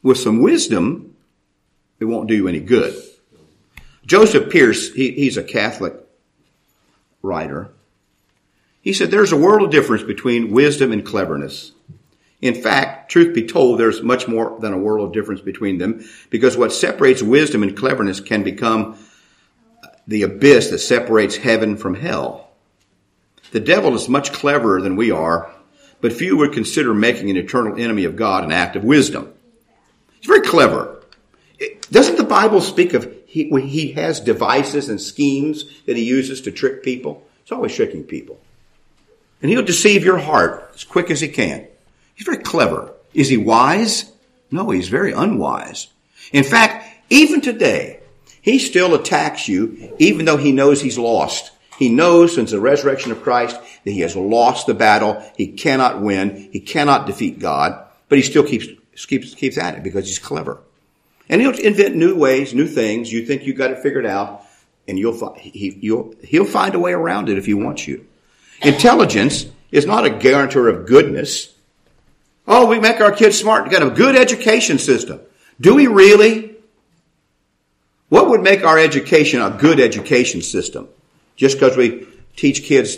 with 0.04 0.20
some 0.20 0.40
wisdom, 0.40 1.16
it 2.00 2.06
won't 2.06 2.30
do 2.30 2.36
you 2.36 2.48
any 2.48 2.60
good. 2.60 2.96
Joseph 4.06 4.52
Pearce, 4.52 4.94
he, 4.94 5.12
he's 5.12 5.36
a 5.36 5.44
Catholic 5.44 5.96
writer. 7.24 7.70
He 8.82 8.94
said 8.94 9.10
there's 9.10 9.32
a 9.32 9.38
world 9.38 9.64
of 9.64 9.72
difference 9.72 10.04
between 10.04 10.52
wisdom 10.52 10.92
and 10.92 11.04
cleverness. 11.04 11.72
In 12.40 12.54
fact, 12.54 13.10
truth 13.10 13.34
be 13.34 13.48
told, 13.48 13.80
there's 13.80 14.04
much 14.04 14.28
more 14.28 14.60
than 14.60 14.72
a 14.72 14.78
world 14.78 15.08
of 15.08 15.14
difference 15.14 15.42
between 15.42 15.80
them 15.80 16.08
because 16.30 16.56
what 16.56 16.72
separates 16.72 17.24
wisdom 17.24 17.64
and 17.64 17.76
cleverness 17.76 18.20
can 18.20 18.44
become 18.44 18.96
the 20.06 20.22
abyss 20.22 20.70
that 20.70 20.78
separates 20.78 21.38
heaven 21.38 21.78
from 21.78 21.96
hell. 21.96 22.52
The 23.52 23.60
devil 23.60 23.96
is 23.96 24.08
much 24.08 24.32
cleverer 24.34 24.82
than 24.82 24.96
we 24.96 25.10
are 25.10 25.52
but 26.02 26.14
few 26.14 26.38
would 26.38 26.54
consider 26.54 26.94
making 26.94 27.30
an 27.30 27.38
eternal 27.38 27.80
enemy 27.80 28.06
of 28.06 28.16
God 28.16 28.44
an 28.44 28.52
act 28.52 28.76
of 28.76 28.84
wisdom. 28.84 29.34
It's 30.18 30.28
very 30.28 30.42
clever. 30.42 31.02
Doesn't 31.92 32.18
the 32.18 32.24
Bible 32.24 32.62
speak 32.62 32.94
of 32.94 33.14
he, 33.26 33.50
he 33.62 33.92
has 33.94 34.20
devices 34.20 34.90
and 34.90 35.02
schemes 35.02 35.66
that 35.86 35.98
he 35.98 36.04
uses 36.04 36.42
to 36.42 36.52
trick 36.52 36.84
people? 36.84 37.26
He's 37.44 37.52
always 37.52 37.76
tricking 37.76 38.04
people. 38.04 38.40
And 39.42 39.52
he'll 39.52 39.64
deceive 39.64 40.04
your 40.04 40.18
heart 40.18 40.72
as 40.74 40.84
quick 40.84 41.12
as 41.12 41.22
he 41.22 41.28
can. 41.28 41.68
He's 42.16 42.26
very 42.26 42.40
clever. 42.40 42.94
Is 43.14 43.30
he 43.30 43.38
wise? 43.38 44.12
No, 44.52 44.70
he's 44.70 44.90
very 44.90 45.12
unwise. 45.12 45.88
In 46.32 46.44
fact, 46.44 46.86
even 47.10 47.42
today, 47.42 48.00
he 48.42 48.60
still 48.60 48.96
attacks 48.96 49.48
you 49.48 49.96
even 50.00 50.26
though 50.26 50.38
he 50.38 50.52
knows 50.52 50.82
he's 50.82 50.98
lost. 50.98 51.52
He 51.78 51.90
knows 51.90 52.34
since 52.34 52.52
the 52.52 52.60
resurrection 52.60 53.12
of 53.12 53.22
Christ 53.22 53.60
that 53.84 53.92
he 53.92 54.02
has 54.02 54.16
lost 54.16 54.66
the 54.66 54.74
battle. 54.74 55.24
He 55.38 55.48
cannot 55.48 56.02
win. 56.02 56.50
He 56.52 56.60
cannot 56.60 57.06
defeat 57.06 57.40
God, 57.40 57.86
but 58.10 58.18
he 58.18 58.24
still 58.24 58.44
keeps, 58.44 58.68
keeps, 59.06 59.36
keeps 59.36 59.58
at 59.58 59.76
it 59.76 59.84
because 59.84 60.08
he's 60.08 60.20
clever. 60.20 60.60
And 61.30 61.42
he'll 61.42 61.58
invent 61.58 61.96
new 61.96 62.16
ways, 62.16 62.54
new 62.54 62.68
things. 62.68 63.12
You 63.12 63.26
think 63.26 63.44
you 63.44 63.54
got 63.54 63.72
it 63.72 63.84
figured 63.84 64.06
out 64.06 64.44
and 64.88 64.98
you'll 64.98 65.36
he, 65.36 65.78
you'll, 65.82 66.14
he'll 66.24 66.46
find 66.46 66.74
a 66.74 66.80
way 66.80 66.94
around 66.94 67.30
it 67.30 67.38
if 67.38 67.46
he 67.46 67.54
wants 67.54 67.88
you. 67.88 68.08
Intelligence 68.64 69.46
is 69.72 69.86
not 69.86 70.06
a 70.06 70.10
guarantor 70.10 70.70
of 70.70 70.88
goodness. 70.88 71.54
Oh, 72.48 72.66
we 72.66 72.80
make 72.80 73.02
our 73.02 73.12
kids 73.12 73.38
smart. 73.38 73.66
We 73.66 73.70
got 73.70 73.84
a 73.84 73.92
good 73.92 74.16
education 74.16 74.80
system. 74.80 75.20
Do 75.60 75.76
we 75.76 75.88
really? 75.88 76.56
What 78.10 78.30
would 78.30 78.42
make 78.42 78.64
our 78.64 78.80
education 78.80 79.42
a 79.42 79.50
good 79.52 79.80
education 79.80 80.42
system? 80.42 80.88
Just 81.38 81.58
because 81.58 81.78
we 81.78 82.08
teach 82.36 82.64
kids, 82.64 82.98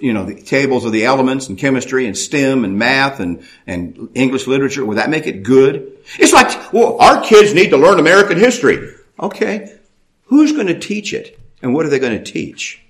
you 0.00 0.12
know, 0.12 0.24
the 0.24 0.40
tables 0.40 0.84
of 0.84 0.92
the 0.92 1.04
elements 1.04 1.48
and 1.48 1.58
chemistry 1.58 2.06
and 2.06 2.16
STEM 2.16 2.64
and 2.64 2.78
math 2.78 3.20
and, 3.20 3.44
and 3.66 4.08
English 4.14 4.46
literature, 4.46 4.84
would 4.84 4.96
that 4.96 5.10
make 5.10 5.26
it 5.26 5.42
good? 5.42 5.98
It's 6.18 6.32
like, 6.32 6.72
well, 6.72 6.96
our 6.98 7.22
kids 7.22 7.52
need 7.52 7.70
to 7.70 7.76
learn 7.76 8.00
American 8.00 8.38
history. 8.38 8.94
Okay. 9.18 9.76
Who's 10.24 10.52
going 10.52 10.68
to 10.68 10.78
teach 10.78 11.12
it? 11.12 11.38
And 11.62 11.74
what 11.74 11.84
are 11.84 11.90
they 11.90 11.98
going 11.98 12.16
to 12.16 12.32
teach? 12.32 12.80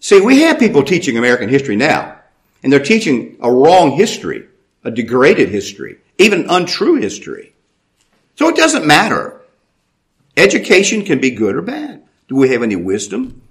See, 0.00 0.20
we 0.20 0.40
have 0.42 0.58
people 0.58 0.82
teaching 0.82 1.16
American 1.16 1.48
history 1.48 1.76
now, 1.76 2.18
and 2.62 2.72
they're 2.72 2.80
teaching 2.80 3.38
a 3.40 3.50
wrong 3.50 3.92
history, 3.92 4.46
a 4.82 4.90
degraded 4.90 5.48
history, 5.48 5.98
even 6.18 6.50
untrue 6.50 6.96
history. 6.96 7.54
So 8.34 8.48
it 8.48 8.56
doesn't 8.56 8.84
matter. 8.84 9.40
Education 10.36 11.04
can 11.04 11.20
be 11.20 11.30
good 11.30 11.54
or 11.54 11.62
bad. 11.62 12.02
Do 12.28 12.34
we 12.34 12.48
have 12.48 12.62
any 12.62 12.76
wisdom? 12.76 13.42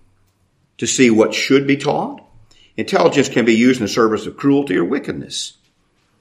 To 0.82 0.88
see 0.88 1.12
what 1.12 1.32
should 1.32 1.68
be 1.68 1.78
taught. 1.78 2.28
Intelligence 2.76 3.30
can 3.30 3.46
be 3.46 3.54
used 3.54 3.80
in 3.80 3.86
the 3.86 3.92
service 3.92 4.26
of 4.26 4.36
cruelty 4.36 4.76
or 4.76 4.84
wickedness, 4.84 5.58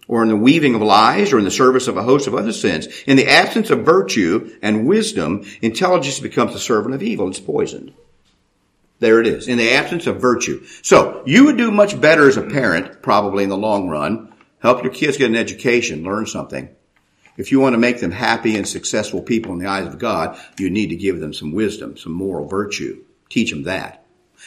or 0.07 0.23
in 0.23 0.29
the 0.29 0.37
weaving 0.37 0.75
of 0.75 0.83
lies, 0.83 1.33
or 1.33 1.39
in 1.39 1.47
the 1.47 1.51
service 1.51 1.89
of 1.89 1.97
a 1.97 2.03
host 2.03 2.27
of 2.27 2.35
other 2.35 2.53
sins. 2.53 2.87
In 3.07 3.17
the 3.17 3.27
absence 3.27 3.71
of 3.71 3.87
virtue 3.87 4.55
and 4.61 4.87
wisdom, 4.87 5.47
intelligence 5.63 6.21
becomes 6.21 6.55
a 6.55 6.61
servant 6.61 6.95
of 6.95 7.03
evil. 7.03 7.29
It's 7.29 7.41
poisoned. 7.41 7.95
There 8.99 9.19
it 9.19 9.27
is. 9.27 9.49
In 9.49 9.57
the 9.57 9.73
absence 9.73 10.07
of 10.07 10.21
virtue. 10.21 10.63
So, 10.83 11.23
you 11.25 11.47
would 11.47 11.57
do 11.57 11.71
much 11.71 11.99
better 11.99 12.29
as 12.29 12.37
a 12.37 12.43
parent, 12.43 13.01
probably 13.01 13.45
in 13.45 13.49
the 13.49 13.57
long 13.57 13.89
run, 13.89 14.31
help 14.59 14.83
your 14.83 14.93
kids 14.93 15.17
get 15.17 15.31
an 15.31 15.37
education, 15.37 16.05
learn 16.05 16.27
something. 16.27 16.69
If 17.39 17.51
you 17.51 17.61
want 17.61 17.73
to 17.73 17.79
make 17.79 18.01
them 18.01 18.11
happy 18.11 18.57
and 18.57 18.69
successful 18.69 19.23
people 19.23 19.55
in 19.55 19.59
the 19.59 19.71
eyes 19.71 19.87
of 19.87 19.99
God, 19.99 20.39
you 20.59 20.69
need 20.69 20.89
to 20.89 20.97
give 20.97 21.19
them 21.19 21.33
some 21.33 21.53
wisdom, 21.53 21.97
some 21.97 22.13
moral 22.13 22.47
virtue. 22.47 23.03
Teach 23.31 23.53
them 23.53 23.63
that. 23.63 24.00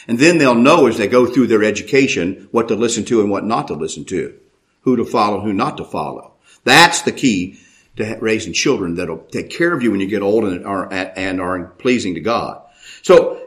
And 0.06 0.18
then 0.18 0.38
they'll 0.38 0.54
know 0.54 0.86
as 0.86 0.98
they 0.98 1.08
go 1.08 1.26
through 1.26 1.46
their 1.46 1.64
education 1.64 2.48
what 2.50 2.68
to 2.68 2.74
listen 2.74 3.04
to 3.06 3.20
and 3.20 3.30
what 3.30 3.44
not 3.44 3.68
to 3.68 3.74
listen 3.74 4.04
to, 4.06 4.34
who 4.82 4.96
to 4.96 5.04
follow, 5.04 5.40
who 5.40 5.52
not 5.52 5.76
to 5.78 5.84
follow. 5.84 6.32
That's 6.64 7.02
the 7.02 7.12
key 7.12 7.58
to 7.96 8.16
raising 8.20 8.52
children 8.52 8.96
that'll 8.96 9.18
take 9.18 9.50
care 9.50 9.72
of 9.72 9.82
you 9.82 9.90
when 9.90 10.00
you 10.00 10.06
get 10.06 10.22
old 10.22 10.44
and 10.44 10.66
are, 10.66 10.92
and 10.92 11.40
are 11.40 11.64
pleasing 11.64 12.14
to 12.14 12.20
God. 12.20 12.62
So 13.02 13.40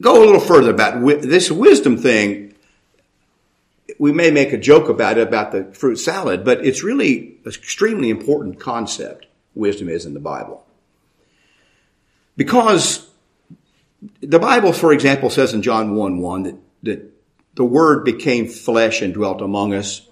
go 0.00 0.22
a 0.22 0.24
little 0.24 0.40
further 0.40 0.70
about 0.70 1.04
this 1.22 1.50
wisdom 1.50 1.96
thing. 1.96 2.54
we 3.98 4.12
may 4.12 4.30
make 4.30 4.52
a 4.52 4.58
joke 4.58 4.88
about 4.88 5.18
it, 5.18 5.26
about 5.26 5.52
the 5.52 5.64
fruit 5.72 5.96
salad, 5.96 6.44
but 6.44 6.64
it's 6.64 6.82
really 6.82 7.38
an 7.44 7.52
extremely 7.52 8.10
important 8.10 8.60
concept, 8.60 9.26
wisdom 9.54 9.88
is 9.88 10.04
in 10.04 10.14
the 10.14 10.20
Bible. 10.20 10.64
Because 12.36 13.08
the 14.20 14.38
Bible, 14.38 14.72
for 14.72 14.92
example, 14.92 15.30
says 15.30 15.54
in 15.54 15.62
John 15.62 15.94
1 15.94 16.18
1 16.18 16.42
that, 16.42 16.56
that 16.84 17.12
the 17.54 17.64
Word 17.64 18.04
became 18.04 18.48
flesh 18.48 19.02
and 19.02 19.14
dwelt 19.14 19.40
among 19.40 19.74
us. 19.74 20.02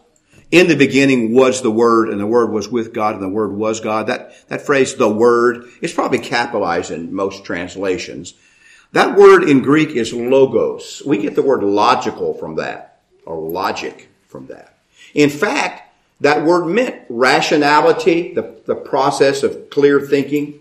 In 0.50 0.68
the 0.68 0.76
beginning 0.76 1.34
was 1.34 1.62
the 1.62 1.70
Word, 1.70 2.08
and 2.08 2.20
the 2.20 2.26
Word 2.26 2.50
was 2.50 2.68
with 2.68 2.92
God, 2.92 3.14
and 3.14 3.22
the 3.22 3.28
Word 3.28 3.52
was 3.52 3.80
God. 3.80 4.06
That, 4.06 4.48
that 4.48 4.62
phrase, 4.62 4.94
the 4.94 5.08
Word, 5.08 5.64
is 5.80 5.92
probably 5.92 6.20
capitalized 6.20 6.90
in 6.90 7.14
most 7.14 7.44
translations. 7.44 8.34
That 8.94 9.16
word 9.16 9.48
in 9.48 9.60
Greek 9.60 9.90
is 9.90 10.12
logos. 10.12 11.02
We 11.04 11.18
get 11.18 11.34
the 11.34 11.42
word 11.42 11.64
logical 11.64 12.32
from 12.32 12.54
that, 12.56 13.00
or 13.26 13.36
logic 13.36 14.08
from 14.28 14.46
that. 14.46 14.78
In 15.14 15.30
fact, 15.30 15.92
that 16.20 16.44
word 16.44 16.66
meant 16.66 17.02
rationality, 17.08 18.32
the, 18.34 18.54
the 18.66 18.76
process 18.76 19.42
of 19.42 19.68
clear 19.68 20.00
thinking, 20.00 20.60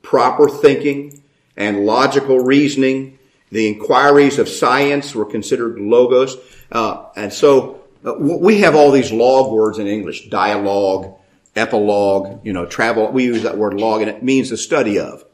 proper 0.00 0.48
thinking, 0.48 1.21
and 1.56 1.84
logical 1.84 2.40
reasoning. 2.40 3.18
The 3.50 3.68
inquiries 3.68 4.38
of 4.38 4.48
science 4.48 5.14
were 5.14 5.26
considered 5.26 5.78
logos. 5.78 6.36
Uh, 6.70 7.06
and 7.16 7.32
so 7.32 7.82
uh, 8.04 8.14
we 8.14 8.60
have 8.60 8.74
all 8.74 8.90
these 8.90 9.12
log 9.12 9.52
words 9.52 9.78
in 9.78 9.86
English, 9.86 10.28
dialogue, 10.28 11.14
epilogue, 11.54 12.44
you 12.44 12.52
know, 12.52 12.66
travel. 12.66 13.10
We 13.12 13.24
use 13.24 13.42
that 13.42 13.58
word 13.58 13.74
log 13.74 14.00
and 14.00 14.10
it 14.10 14.22
means 14.22 14.50
the 14.50 14.56
study 14.56 14.98
of. 14.98 15.24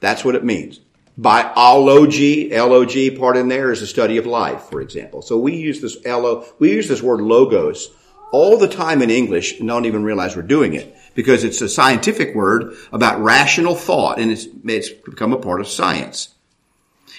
That's 0.00 0.24
what 0.24 0.34
it 0.34 0.44
means. 0.44 0.80
Biology, 1.16 2.52
L-O-G 2.52 3.10
part 3.12 3.36
in 3.36 3.48
there 3.48 3.72
is 3.72 3.80
the 3.80 3.86
study 3.86 4.16
of 4.16 4.26
life, 4.26 4.62
for 4.62 4.80
example. 4.80 5.22
So 5.22 5.36
we 5.38 5.56
use 5.56 5.80
this 5.80 5.98
L-O, 6.04 6.46
we 6.58 6.72
use 6.72 6.88
this 6.88 7.02
word 7.02 7.20
logos 7.20 7.90
all 8.32 8.56
the 8.56 8.68
time 8.68 9.02
in 9.02 9.10
English 9.10 9.58
and 9.58 9.68
don't 9.68 9.86
even 9.86 10.04
realize 10.04 10.36
we're 10.36 10.42
doing 10.42 10.74
it 10.74 10.94
because 11.20 11.44
it's 11.44 11.60
a 11.60 11.68
scientific 11.68 12.34
word 12.34 12.74
about 12.92 13.20
rational 13.20 13.74
thought 13.74 14.18
and 14.18 14.32
it's, 14.32 14.46
it's 14.64 14.88
become 14.88 15.34
a 15.34 15.38
part 15.38 15.60
of 15.60 15.68
science. 15.68 16.34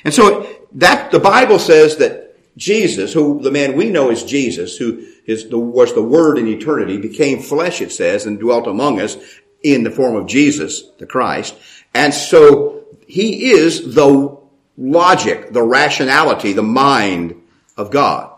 And 0.03 0.11
so 0.11 0.47
that, 0.71 1.11
the 1.11 1.19
Bible 1.19 1.59
says 1.59 1.97
that 1.97 2.35
Jesus, 2.57 3.13
who 3.13 3.39
the 3.43 3.51
man 3.51 3.75
we 3.75 3.91
know 3.91 4.09
is 4.09 4.23
Jesus, 4.23 4.75
who 4.75 5.05
is 5.27 5.49
the, 5.49 5.59
was 5.59 5.93
the 5.93 6.01
Word 6.01 6.39
in 6.39 6.47
eternity, 6.47 6.97
became 6.97 7.43
flesh, 7.43 7.79
it 7.79 7.91
says, 7.91 8.25
and 8.25 8.39
dwelt 8.39 8.65
among 8.65 8.99
us 8.99 9.17
in 9.61 9.83
the 9.83 9.91
form 9.91 10.15
of 10.15 10.25
Jesus, 10.25 10.81
the 10.97 11.05
Christ. 11.05 11.55
And 11.93 12.11
so 12.11 12.85
he 13.05 13.51
is 13.51 13.93
the 13.93 14.35
logic, 14.79 15.53
the 15.53 15.61
rationality, 15.61 16.53
the 16.53 16.63
mind 16.63 17.39
of 17.77 17.91
God. 17.91 18.30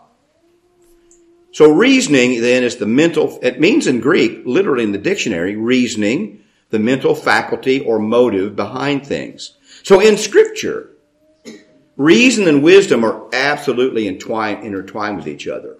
So 1.54 1.70
reasoning 1.70 2.40
then 2.40 2.64
is 2.64 2.78
the 2.78 2.86
mental, 2.86 3.38
it 3.40 3.60
means 3.60 3.86
in 3.86 4.00
Greek, 4.00 4.42
literally 4.44 4.82
in 4.82 4.90
the 4.90 4.98
dictionary, 4.98 5.54
reasoning, 5.54 6.42
the 6.70 6.80
mental 6.80 7.14
faculty 7.14 7.78
or 7.78 8.00
motive 8.00 8.56
behind 8.56 9.06
things. 9.06 9.56
So 9.84 10.00
in 10.00 10.16
scripture, 10.16 10.90
reason 11.96 12.48
and 12.48 12.64
wisdom 12.64 13.04
are 13.04 13.28
absolutely 13.32 14.08
entwined, 14.08 14.66
intertwined 14.66 15.16
with 15.16 15.28
each 15.28 15.46
other. 15.46 15.78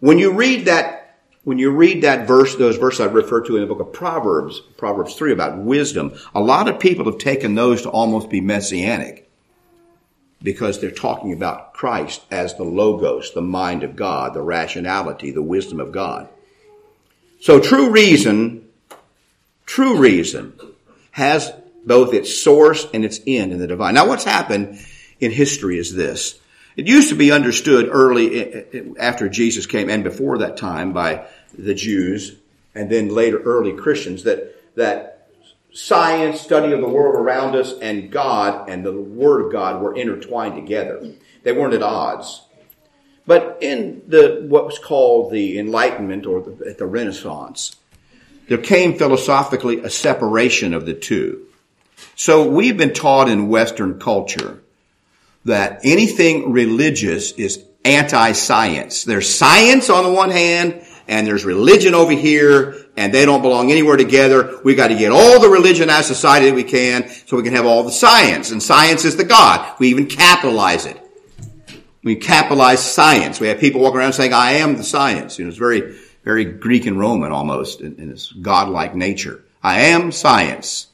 When 0.00 0.18
you 0.18 0.32
read 0.32 0.66
that 0.66 0.98
when 1.44 1.58
you 1.58 1.70
read 1.70 2.02
that 2.02 2.28
verse, 2.28 2.54
those 2.54 2.76
verses 2.76 3.00
I 3.00 3.06
referred 3.06 3.46
to 3.46 3.56
in 3.56 3.62
the 3.62 3.66
book 3.66 3.80
of 3.80 3.94
Proverbs, 3.94 4.60
Proverbs 4.76 5.14
3 5.14 5.32
about 5.32 5.58
wisdom, 5.58 6.16
a 6.34 6.40
lot 6.40 6.68
of 6.68 6.78
people 6.78 7.06
have 7.06 7.18
taken 7.18 7.54
those 7.54 7.82
to 7.82 7.90
almost 7.90 8.28
be 8.28 8.42
messianic 8.42 9.31
because 10.42 10.80
they're 10.80 10.90
talking 10.90 11.32
about 11.32 11.72
Christ 11.72 12.22
as 12.30 12.54
the 12.54 12.64
logos, 12.64 13.32
the 13.32 13.42
mind 13.42 13.82
of 13.82 13.96
God, 13.96 14.34
the 14.34 14.42
rationality, 14.42 15.30
the 15.30 15.42
wisdom 15.42 15.80
of 15.80 15.92
God. 15.92 16.28
So 17.40 17.60
true 17.60 17.90
reason, 17.90 18.68
true 19.66 19.98
reason 19.98 20.54
has 21.12 21.52
both 21.84 22.14
its 22.14 22.34
source 22.42 22.86
and 22.92 23.04
its 23.04 23.20
end 23.26 23.52
in 23.52 23.58
the 23.58 23.66
divine. 23.66 23.94
Now 23.94 24.08
what's 24.08 24.24
happened 24.24 24.78
in 25.20 25.30
history 25.30 25.78
is 25.78 25.94
this. 25.94 26.38
It 26.76 26.88
used 26.88 27.10
to 27.10 27.14
be 27.14 27.32
understood 27.32 27.88
early 27.90 28.40
eh, 28.40 28.64
eh, 28.72 28.82
after 28.98 29.28
Jesus 29.28 29.66
came 29.66 29.90
and 29.90 30.02
before 30.02 30.38
that 30.38 30.56
time 30.56 30.92
by 30.92 31.26
the 31.56 31.74
Jews 31.74 32.36
and 32.74 32.88
then 32.88 33.08
later 33.08 33.38
early 33.38 33.72
Christians 33.72 34.24
that, 34.24 34.56
that 34.76 35.11
science, 35.72 36.40
study 36.40 36.72
of 36.72 36.80
the 36.80 36.88
world 36.88 37.16
around 37.16 37.56
us 37.56 37.72
and 37.80 38.10
God 38.10 38.68
and 38.68 38.84
the 38.84 38.92
Word 38.92 39.46
of 39.46 39.52
God 39.52 39.82
were 39.82 39.94
intertwined 39.94 40.54
together. 40.54 41.14
They 41.42 41.52
weren't 41.52 41.74
at 41.74 41.82
odds. 41.82 42.42
But 43.26 43.58
in 43.60 44.02
the, 44.08 44.44
what 44.48 44.66
was 44.66 44.78
called 44.78 45.32
the 45.32 45.58
Enlightenment 45.58 46.26
or 46.26 46.42
the, 46.42 46.74
the 46.76 46.86
Renaissance, 46.86 47.76
there 48.48 48.58
came 48.58 48.98
philosophically 48.98 49.78
a 49.80 49.90
separation 49.90 50.74
of 50.74 50.86
the 50.86 50.94
two. 50.94 51.46
So 52.16 52.48
we've 52.48 52.76
been 52.76 52.92
taught 52.92 53.28
in 53.28 53.48
Western 53.48 53.98
culture 53.98 54.62
that 55.44 55.80
anything 55.84 56.52
religious 56.52 57.32
is 57.32 57.64
anti-science. 57.84 59.04
There's 59.04 59.32
science 59.32 59.88
on 59.88 60.04
the 60.04 60.12
one 60.12 60.30
hand, 60.30 60.84
and 61.08 61.26
there's 61.26 61.44
religion 61.44 61.94
over 61.94 62.12
here, 62.12 62.81
and 62.96 63.12
they 63.12 63.24
don't 63.24 63.42
belong 63.42 63.70
anywhere 63.70 63.96
together. 63.96 64.60
We 64.64 64.74
got 64.74 64.88
to 64.88 64.96
get 64.96 65.12
all 65.12 65.40
the 65.40 65.48
religion 65.48 65.88
out 65.88 66.00
of 66.00 66.06
society 66.06 66.50
that 66.50 66.54
we 66.54 66.64
can, 66.64 67.08
so 67.26 67.36
we 67.36 67.42
can 67.42 67.54
have 67.54 67.66
all 67.66 67.82
the 67.84 67.92
science. 67.92 68.50
And 68.50 68.62
science 68.62 69.04
is 69.04 69.16
the 69.16 69.24
God. 69.24 69.76
We 69.78 69.88
even 69.88 70.06
capitalize 70.06 70.86
it. 70.86 70.98
We 72.04 72.16
capitalize 72.16 72.80
science. 72.80 73.40
We 73.40 73.48
have 73.48 73.60
people 73.60 73.80
walking 73.80 73.98
around 73.98 74.12
saying, 74.14 74.32
"I 74.32 74.52
am 74.54 74.76
the 74.76 74.84
science." 74.84 75.38
You 75.38 75.44
know, 75.44 75.50
it's 75.50 75.58
very, 75.58 75.96
very 76.24 76.44
Greek 76.44 76.86
and 76.86 76.98
Roman 76.98 77.32
almost 77.32 77.80
in, 77.80 77.96
in 77.96 78.10
its 78.10 78.32
godlike 78.32 78.94
nature. 78.94 79.42
I 79.62 79.82
am 79.82 80.10
science. 80.10 80.88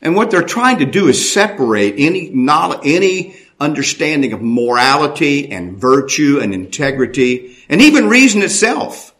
And 0.00 0.14
what 0.14 0.30
they're 0.30 0.42
trying 0.42 0.78
to 0.78 0.86
do 0.86 1.08
is 1.08 1.32
separate 1.32 1.94
any 1.98 2.30
knowledge, 2.30 2.80
any 2.84 3.36
understanding 3.58 4.32
of 4.32 4.42
morality 4.42 5.50
and 5.50 5.78
virtue 5.78 6.38
and 6.40 6.54
integrity 6.54 7.56
and 7.68 7.82
even 7.82 8.08
reason 8.08 8.42
itself. 8.42 9.14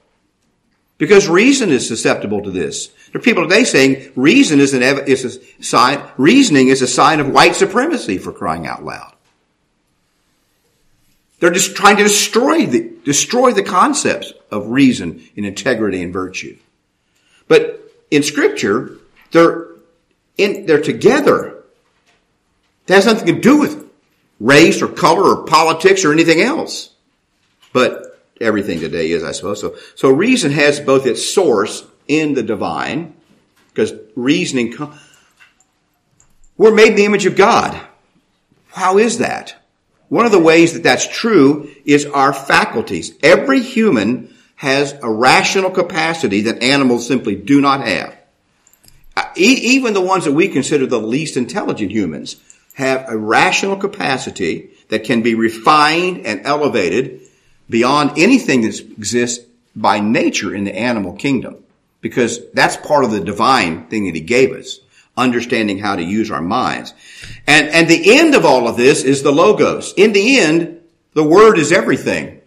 Because 0.98 1.28
reason 1.28 1.70
is 1.70 1.87
susceptible 1.87 2.42
to 2.42 2.50
this. 2.50 2.88
There 3.12 3.20
are 3.20 3.22
people 3.22 3.42
today 3.42 3.64
saying 3.64 4.12
reason 4.16 4.61
is, 4.61 4.72
an, 4.72 4.82
is 4.82 5.24
a 5.24 5.62
sign, 5.62 6.02
reasoning 6.16 6.68
is 6.68 6.80
a 6.80 6.87
sign 6.87 7.20
of 7.20 7.28
white 7.28 7.54
supremacy 7.54 8.18
for 8.18 8.32
crying 8.32 8.66
out 8.66 8.85
loud. 8.85 9.14
They're 11.38 11.50
just 11.50 11.76
trying 11.76 11.98
to 11.98 12.02
destroy 12.02 12.64
the, 12.64 12.92
destroy 13.04 13.52
the 13.52 13.62
concepts 13.62 14.32
of 14.50 14.68
reason 14.68 15.22
and 15.37 15.44
integrity 15.44 16.02
and 16.02 16.12
virtue. 16.12 16.56
But 17.46 17.92
in 18.11 18.22
scripture, 18.22 18.96
they're 19.32 19.66
in, 20.38 20.64
they're 20.64 20.80
together. 20.80 21.62
It 22.88 22.94
has 22.94 23.04
nothing 23.04 23.35
to 23.35 23.40
do 23.40 23.59
with 23.59 23.87
race 24.40 24.80
or 24.80 24.88
color 24.88 25.37
or 25.37 25.44
politics 25.44 26.04
or 26.04 26.12
anything 26.12 26.40
else. 26.40 26.90
But 27.72 28.05
everything 28.40 28.81
today 28.81 29.11
is, 29.11 29.25
I 29.25 29.33
suppose. 29.33 29.61
So, 29.61 29.77
so 29.94 30.11
reason 30.11 30.53
has 30.53 30.81
both 30.81 31.07
its 31.07 31.33
source 31.33 31.85
in 32.09 32.35
the 32.35 32.42
divine, 32.42 33.14
because 33.68 33.92
reasoning, 34.14 34.75
we're 36.57 36.75
made 36.75 36.90
in 36.90 36.96
the 36.96 37.05
image 37.05 37.27
of 37.27 37.37
God. 37.37 37.81
How 38.68 38.99
is 38.99 39.18
that? 39.18 39.57
One 40.09 40.27
of 40.27 40.33
the 40.33 40.38
ways 40.38 40.75
that 40.75 40.83
that's 40.83 41.07
true 41.07 41.70
is 41.85 42.07
our 42.07 42.33
faculties. 42.33 43.12
Every 43.22 43.61
human 43.61 44.35
has 44.57 44.92
a 45.03 45.11
rational 45.11 45.70
capacity 45.70 46.42
that 46.42 46.62
animals 46.62 47.07
simply 47.07 47.35
do 47.35 47.61
not 47.61 47.87
have 47.87 48.16
uh, 49.16 49.25
even 49.35 49.94
the 49.94 50.01
ones 50.01 50.25
that 50.25 50.33
we 50.33 50.49
consider 50.49 50.87
the 50.87 51.01
least 51.01 51.37
intelligent 51.37 51.90
humans 51.90 52.37
have 52.75 53.07
a 53.09 53.16
rational 53.16 53.77
capacity 53.77 54.70
that 54.88 55.05
can 55.05 55.22
be 55.22 55.35
refined 55.35 56.27
and 56.27 56.46
elevated 56.46 57.22
beyond 57.68 58.18
anything 58.18 58.62
that 58.62 58.81
exists 58.81 59.44
by 59.74 60.00
nature 60.00 60.55
in 60.55 60.64
the 60.64 60.76
animal 60.76 61.14
kingdom. 61.14 61.62
Because 62.00 62.50
that's 62.52 62.76
part 62.76 63.05
of 63.05 63.11
the 63.11 63.20
divine 63.20 63.88
thing 63.88 64.07
that 64.07 64.14
he 64.14 64.20
gave 64.20 64.52
us. 64.52 64.79
Understanding 65.16 65.79
how 65.79 65.96
to 65.96 66.02
use 66.02 66.31
our 66.31 66.42
minds. 66.42 66.92
And, 67.46 67.68
and 67.68 67.88
the 67.88 68.18
end 68.18 68.35
of 68.35 68.44
all 68.44 68.68
of 68.68 68.76
this 68.76 69.02
is 69.02 69.22
the 69.22 69.33
logos. 69.33 69.94
In 69.96 70.12
the 70.12 70.38
end, 70.38 70.83
the 71.14 71.24
word 71.24 71.59
is 71.59 71.72
everything. 71.72 72.42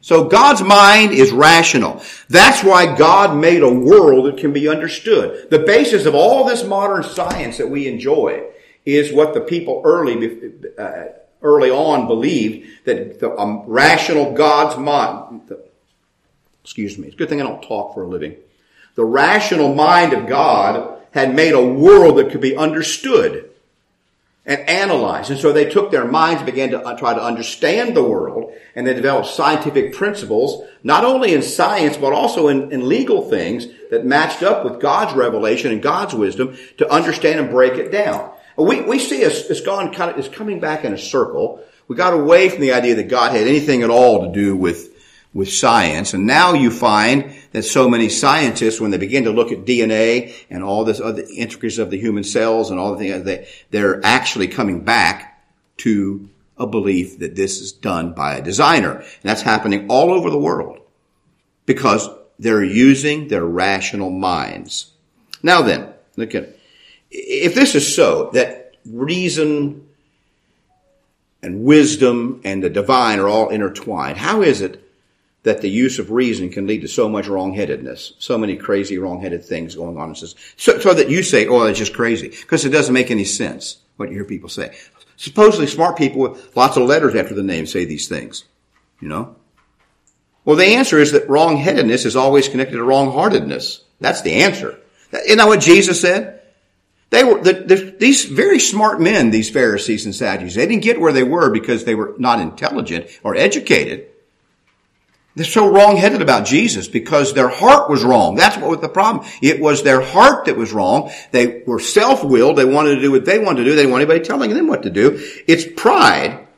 So 0.00 0.24
God's 0.24 0.62
mind 0.62 1.12
is 1.12 1.32
rational. 1.32 2.02
That's 2.28 2.62
why 2.62 2.94
God 2.94 3.38
made 3.38 3.62
a 3.62 3.72
world 3.72 4.26
that 4.26 4.36
can 4.36 4.52
be 4.52 4.68
understood. 4.68 5.48
The 5.48 5.60
basis 5.60 6.04
of 6.04 6.14
all 6.14 6.44
this 6.44 6.62
modern 6.62 7.04
science 7.04 7.56
that 7.56 7.70
we 7.70 7.88
enjoy 7.88 8.42
is 8.84 9.14
what 9.14 9.32
the 9.32 9.40
people 9.40 9.80
early, 9.82 10.52
uh, 10.76 11.04
early 11.44 11.70
on 11.70 12.08
believed 12.08 12.84
that 12.84 13.20
the 13.20 13.30
um, 13.38 13.62
rational 13.66 14.32
God's 14.32 14.76
mind, 14.76 15.42
the, 15.46 15.62
excuse 16.64 16.98
me, 16.98 17.06
it's 17.06 17.14
a 17.14 17.18
good 17.18 17.28
thing 17.28 17.40
I 17.40 17.44
don't 17.44 17.62
talk 17.62 17.94
for 17.94 18.02
a 18.02 18.08
living. 18.08 18.34
The 18.96 19.04
rational 19.04 19.74
mind 19.74 20.12
of 20.12 20.26
God 20.26 21.00
had 21.12 21.34
made 21.34 21.52
a 21.54 21.64
world 21.64 22.18
that 22.18 22.30
could 22.30 22.40
be 22.40 22.56
understood. 22.56 23.50
and 24.46 24.60
analyzed. 24.68 25.30
And 25.30 25.40
so 25.40 25.52
they 25.52 25.70
took 25.70 25.90
their 25.90 26.04
minds, 26.04 26.42
and 26.42 26.46
began 26.46 26.70
to 26.70 26.80
uh, 26.82 26.96
try 26.98 27.14
to 27.14 27.22
understand 27.22 27.96
the 27.96 28.04
world, 28.04 28.52
and 28.74 28.86
they 28.86 28.92
developed 28.92 29.28
scientific 29.28 29.94
principles, 29.94 30.68
not 30.82 31.02
only 31.02 31.32
in 31.32 31.40
science, 31.40 31.96
but 31.96 32.12
also 32.12 32.48
in, 32.48 32.70
in 32.70 32.86
legal 32.86 33.22
things 33.22 33.66
that 33.90 34.04
matched 34.04 34.42
up 34.42 34.62
with 34.62 34.80
God's 34.80 35.14
revelation 35.14 35.72
and 35.72 35.82
God's 35.82 36.14
wisdom 36.14 36.58
to 36.76 36.90
understand 36.90 37.40
and 37.40 37.48
break 37.48 37.74
it 37.74 37.90
down. 37.90 38.32
We, 38.56 38.82
we 38.82 38.98
see 38.98 39.20
it's, 39.20 39.50
it's 39.50 39.60
gone 39.60 39.92
kind 39.92 40.10
of, 40.10 40.18
it's 40.18 40.34
coming 40.34 40.60
back 40.60 40.84
in 40.84 40.92
a 40.92 40.98
circle. 40.98 41.64
We 41.88 41.96
got 41.96 42.14
away 42.14 42.48
from 42.48 42.60
the 42.60 42.72
idea 42.72 42.94
that 42.96 43.08
God 43.08 43.32
had 43.32 43.46
anything 43.46 43.82
at 43.82 43.90
all 43.90 44.26
to 44.26 44.32
do 44.32 44.56
with, 44.56 44.90
with 45.32 45.52
science. 45.52 46.14
And 46.14 46.26
now 46.26 46.54
you 46.54 46.70
find 46.70 47.34
that 47.52 47.64
so 47.64 47.88
many 47.88 48.08
scientists, 48.08 48.80
when 48.80 48.90
they 48.90 48.98
begin 48.98 49.24
to 49.24 49.32
look 49.32 49.52
at 49.52 49.64
DNA 49.64 50.34
and 50.48 50.62
all 50.62 50.84
this 50.84 51.00
other 51.00 51.24
intricacies 51.34 51.78
of 51.78 51.90
the 51.90 51.98
human 51.98 52.24
cells 52.24 52.70
and 52.70 52.78
all 52.78 52.92
the 52.92 52.98
things, 52.98 53.24
they, 53.24 53.48
they're 53.70 54.04
actually 54.04 54.48
coming 54.48 54.84
back 54.84 55.44
to 55.78 56.28
a 56.56 56.66
belief 56.66 57.18
that 57.18 57.34
this 57.34 57.60
is 57.60 57.72
done 57.72 58.12
by 58.12 58.36
a 58.36 58.42
designer. 58.42 58.92
And 58.92 59.22
that's 59.22 59.42
happening 59.42 59.90
all 59.90 60.12
over 60.12 60.30
the 60.30 60.38
world 60.38 60.80
because 61.66 62.08
they're 62.38 62.64
using 62.64 63.28
their 63.28 63.44
rational 63.44 64.10
minds. 64.10 64.92
Now 65.42 65.62
then, 65.62 65.92
look 66.16 66.34
at, 66.34 66.56
if 67.14 67.54
this 67.54 67.74
is 67.74 67.94
so, 67.94 68.30
that 68.32 68.76
reason 68.84 69.86
and 71.42 71.64
wisdom 71.64 72.40
and 72.44 72.62
the 72.62 72.70
divine 72.70 73.20
are 73.20 73.28
all 73.28 73.50
intertwined, 73.50 74.16
how 74.16 74.42
is 74.42 74.60
it 74.60 74.80
that 75.44 75.60
the 75.60 75.68
use 75.68 75.98
of 75.98 76.10
reason 76.10 76.48
can 76.48 76.66
lead 76.66 76.80
to 76.80 76.88
so 76.88 77.08
much 77.08 77.26
wrongheadedness, 77.26 78.14
so 78.18 78.36
many 78.36 78.56
crazy 78.56 78.98
wrongheaded 78.98 79.44
things 79.44 79.76
going 79.76 79.96
on. 79.98 80.14
So, 80.14 80.26
so 80.56 80.94
that 80.94 81.10
you 81.10 81.22
say, 81.22 81.46
oh, 81.46 81.64
that's 81.64 81.78
just 81.78 81.94
crazy, 81.94 82.28
because 82.28 82.64
it 82.64 82.70
doesn't 82.70 82.94
make 82.94 83.10
any 83.10 83.24
sense 83.24 83.76
what 83.96 84.08
you 84.08 84.16
hear 84.16 84.24
people 84.24 84.48
say. 84.48 84.74
Supposedly 85.16 85.66
smart 85.66 85.96
people 85.96 86.22
with 86.22 86.56
lots 86.56 86.76
of 86.76 86.84
letters 86.84 87.14
after 87.14 87.34
the 87.34 87.42
name 87.42 87.66
say 87.66 87.84
these 87.84 88.08
things, 88.08 88.44
you 89.00 89.08
know? 89.08 89.36
Well, 90.46 90.56
the 90.56 90.74
answer 90.74 90.98
is 90.98 91.12
that 91.12 91.28
wrongheadedness 91.28 92.06
is 92.06 92.16
always 92.16 92.48
connected 92.48 92.76
to 92.76 92.82
wrongheartedness. 92.82 93.80
That's 94.00 94.22
the 94.22 94.32
answer. 94.32 94.78
Isn't 95.12 95.38
that 95.38 95.46
what 95.46 95.60
Jesus 95.60 96.00
said? 96.00 96.33
They 97.14 97.22
were, 97.22 97.40
the, 97.40 97.52
the, 97.52 97.96
these 97.96 98.24
very 98.24 98.58
smart 98.58 99.00
men, 99.00 99.30
these 99.30 99.48
Pharisees 99.48 100.04
and 100.04 100.12
Sadducees, 100.12 100.56
they 100.56 100.66
didn't 100.66 100.82
get 100.82 101.00
where 101.00 101.12
they 101.12 101.22
were 101.22 101.48
because 101.48 101.84
they 101.84 101.94
were 101.94 102.16
not 102.18 102.40
intelligent 102.40 103.06
or 103.22 103.36
educated. 103.36 104.08
They're 105.36 105.44
so 105.44 105.70
wrong-headed 105.70 106.22
about 106.22 106.44
Jesus 106.44 106.88
because 106.88 107.32
their 107.32 107.48
heart 107.48 107.88
was 107.88 108.02
wrong. 108.02 108.34
That's 108.34 108.56
what 108.56 108.68
was 108.68 108.80
the 108.80 108.88
problem. 108.88 109.28
It 109.40 109.60
was 109.60 109.84
their 109.84 110.00
heart 110.00 110.46
that 110.46 110.56
was 110.56 110.72
wrong. 110.72 111.12
They 111.30 111.62
were 111.64 111.78
self-willed. 111.78 112.56
They 112.56 112.64
wanted 112.64 112.96
to 112.96 113.00
do 113.00 113.12
what 113.12 113.24
they 113.24 113.38
wanted 113.38 113.62
to 113.62 113.64
do. 113.66 113.76
They 113.76 113.82
didn't 113.82 113.92
want 113.92 114.02
anybody 114.02 114.24
telling 114.24 114.52
them 114.52 114.66
what 114.66 114.82
to 114.82 114.90
do. 114.90 115.12
It's 115.46 115.64
pride. 115.76 116.48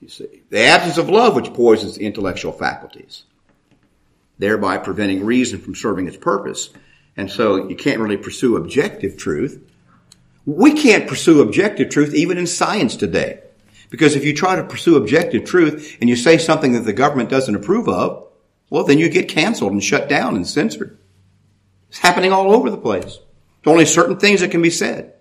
You 0.00 0.08
see, 0.08 0.42
the 0.50 0.64
absence 0.64 0.98
of 0.98 1.08
love 1.08 1.36
which 1.36 1.54
poisons 1.54 1.98
the 1.98 2.04
intellectual 2.04 2.50
faculties, 2.50 3.22
thereby 4.40 4.78
preventing 4.78 5.24
reason 5.24 5.60
from 5.60 5.76
serving 5.76 6.08
its 6.08 6.16
purpose. 6.16 6.70
And 7.16 7.30
so 7.30 7.68
you 7.68 7.76
can't 7.76 8.00
really 8.00 8.16
pursue 8.16 8.56
objective 8.56 9.16
truth. 9.16 9.62
We 10.44 10.74
can't 10.74 11.08
pursue 11.08 11.40
objective 11.40 11.90
truth 11.90 12.14
even 12.14 12.38
in 12.38 12.46
science 12.46 12.96
today. 12.96 13.40
Because 13.90 14.16
if 14.16 14.24
you 14.24 14.34
try 14.34 14.56
to 14.56 14.64
pursue 14.64 14.96
objective 14.96 15.44
truth 15.44 15.96
and 16.00 16.10
you 16.10 16.16
say 16.16 16.38
something 16.38 16.72
that 16.72 16.80
the 16.80 16.92
government 16.92 17.30
doesn't 17.30 17.54
approve 17.54 17.88
of, 17.88 18.26
well, 18.68 18.84
then 18.84 18.98
you 18.98 19.08
get 19.08 19.28
canceled 19.28 19.72
and 19.72 19.82
shut 19.82 20.08
down 20.08 20.34
and 20.36 20.46
censored. 20.46 20.98
It's 21.88 21.98
happening 21.98 22.32
all 22.32 22.52
over 22.52 22.68
the 22.68 22.76
place. 22.76 23.04
There's 23.62 23.72
only 23.72 23.86
certain 23.86 24.18
things 24.18 24.40
that 24.40 24.50
can 24.50 24.62
be 24.62 24.70
said 24.70 25.14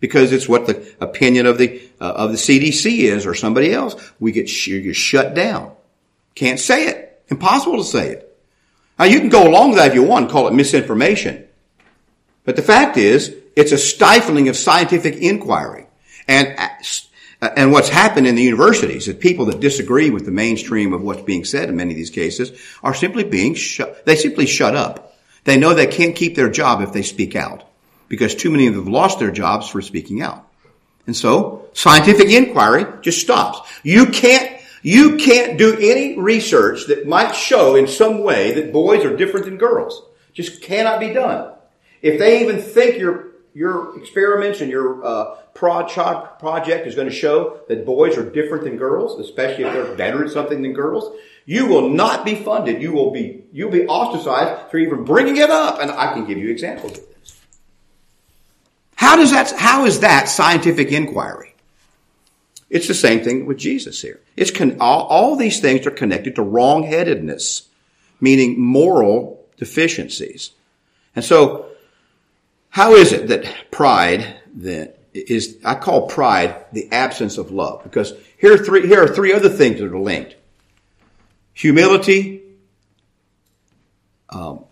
because 0.00 0.32
it's 0.32 0.48
what 0.48 0.66
the 0.66 0.94
opinion 1.00 1.46
of 1.46 1.58
the 1.58 1.82
uh, 2.00 2.12
of 2.12 2.30
the 2.30 2.36
CDC 2.36 3.00
is 3.00 3.26
or 3.26 3.34
somebody 3.34 3.72
else. 3.72 3.94
We 4.20 4.32
get 4.32 4.48
sh- 4.48 4.68
you're 4.68 4.94
shut 4.94 5.34
down. 5.34 5.72
Can't 6.34 6.60
say 6.60 6.86
it. 6.86 7.22
Impossible 7.28 7.78
to 7.78 7.84
say 7.84 8.10
it. 8.10 8.33
Now 8.98 9.06
you 9.06 9.20
can 9.20 9.28
go 9.28 9.48
along 9.48 9.70
with 9.70 9.78
that 9.78 9.88
if 9.88 9.94
you 9.94 10.02
want, 10.02 10.24
and 10.24 10.32
call 10.32 10.48
it 10.48 10.54
misinformation. 10.54 11.44
But 12.44 12.56
the 12.56 12.62
fact 12.62 12.96
is, 12.96 13.34
it's 13.56 13.72
a 13.72 13.78
stifling 13.78 14.48
of 14.48 14.56
scientific 14.56 15.16
inquiry. 15.16 15.86
And, 16.28 16.54
uh, 16.58 17.50
and 17.56 17.72
what's 17.72 17.88
happened 17.88 18.26
in 18.26 18.34
the 18.34 18.42
universities 18.42 19.08
is 19.08 19.16
people 19.16 19.46
that 19.46 19.60
disagree 19.60 20.10
with 20.10 20.24
the 20.24 20.30
mainstream 20.30 20.92
of 20.92 21.02
what's 21.02 21.22
being 21.22 21.44
said 21.44 21.68
in 21.68 21.76
many 21.76 21.92
of 21.92 21.96
these 21.96 22.10
cases 22.10 22.52
are 22.82 22.94
simply 22.94 23.24
being 23.24 23.54
shut, 23.54 24.04
they 24.06 24.16
simply 24.16 24.46
shut 24.46 24.74
up. 24.74 25.16
They 25.44 25.58
know 25.58 25.74
they 25.74 25.86
can't 25.86 26.16
keep 26.16 26.36
their 26.36 26.50
job 26.50 26.80
if 26.80 26.92
they 26.92 27.02
speak 27.02 27.36
out 27.36 27.64
because 28.08 28.34
too 28.34 28.50
many 28.50 28.66
of 28.66 28.74
them 28.74 28.84
have 28.84 28.92
lost 28.92 29.18
their 29.18 29.30
jobs 29.30 29.68
for 29.68 29.82
speaking 29.82 30.22
out. 30.22 30.48
And 31.06 31.14
so 31.14 31.68
scientific 31.74 32.30
inquiry 32.30 32.86
just 33.02 33.20
stops. 33.20 33.70
You 33.82 34.06
can't 34.06 34.53
you 34.84 35.16
can't 35.16 35.56
do 35.56 35.78
any 35.80 36.18
research 36.18 36.88
that 36.88 37.08
might 37.08 37.34
show 37.34 37.74
in 37.74 37.88
some 37.88 38.22
way 38.22 38.52
that 38.52 38.70
boys 38.70 39.02
are 39.02 39.16
different 39.16 39.46
than 39.46 39.56
girls. 39.56 40.02
Just 40.34 40.60
cannot 40.60 41.00
be 41.00 41.08
done. 41.08 41.54
If 42.02 42.18
they 42.18 42.42
even 42.42 42.60
think 42.60 42.98
your, 42.98 43.30
your 43.54 43.98
experiments 43.98 44.60
and 44.60 44.70
your 44.70 45.02
uh, 45.02 45.36
prod 45.54 45.88
child 45.88 46.38
project 46.38 46.86
is 46.86 46.94
going 46.94 47.08
to 47.08 47.14
show 47.14 47.60
that 47.66 47.86
boys 47.86 48.18
are 48.18 48.28
different 48.28 48.64
than 48.64 48.76
girls, 48.76 49.18
especially 49.18 49.64
if 49.64 49.72
they're 49.72 49.94
better 49.94 50.22
at 50.22 50.30
something 50.30 50.60
than 50.60 50.74
girls, 50.74 51.16
you 51.46 51.64
will 51.64 51.88
not 51.88 52.26
be 52.26 52.34
funded. 52.34 52.82
You 52.82 52.92
will 52.92 53.10
be, 53.10 53.44
you'll 53.52 53.70
be 53.70 53.86
ostracized 53.86 54.70
for 54.70 54.76
even 54.76 55.04
bringing 55.04 55.38
it 55.38 55.48
up. 55.48 55.80
And 55.80 55.90
I 55.90 56.12
can 56.12 56.26
give 56.26 56.36
you 56.36 56.50
examples 56.50 56.98
of 56.98 57.04
this. 57.08 57.40
How 58.96 59.16
does 59.16 59.30
that, 59.30 59.50
how 59.52 59.86
is 59.86 60.00
that 60.00 60.28
scientific 60.28 60.92
inquiry? 60.92 61.53
It's 62.70 62.88
the 62.88 62.94
same 62.94 63.22
thing 63.22 63.46
with 63.46 63.58
Jesus 63.58 64.00
here. 64.02 64.20
It's 64.36 64.50
con- 64.50 64.78
all, 64.80 65.06
all 65.06 65.36
these 65.36 65.60
things 65.60 65.86
are 65.86 65.90
connected 65.92 66.34
to 66.36 66.42
wrongheadedness, 66.42 67.66
meaning 68.20 68.60
moral 68.60 69.46
deficiencies. 69.56 70.50
And 71.14 71.24
so, 71.24 71.66
how 72.70 72.94
is 72.94 73.12
it 73.12 73.28
that 73.28 73.70
pride 73.70 74.36
then 74.52 74.92
is, 75.12 75.58
I 75.64 75.76
call 75.76 76.08
pride 76.08 76.66
the 76.72 76.90
absence 76.90 77.38
of 77.38 77.52
love, 77.52 77.84
because 77.84 78.12
here 78.36 78.54
are 78.54 78.58
three, 78.58 78.86
here 78.86 79.02
are 79.02 79.08
three 79.08 79.32
other 79.32 79.48
things 79.48 79.78
that 79.78 79.92
are 79.92 79.98
linked. 79.98 80.34
Humility, 81.52 82.42
um, 84.30 84.64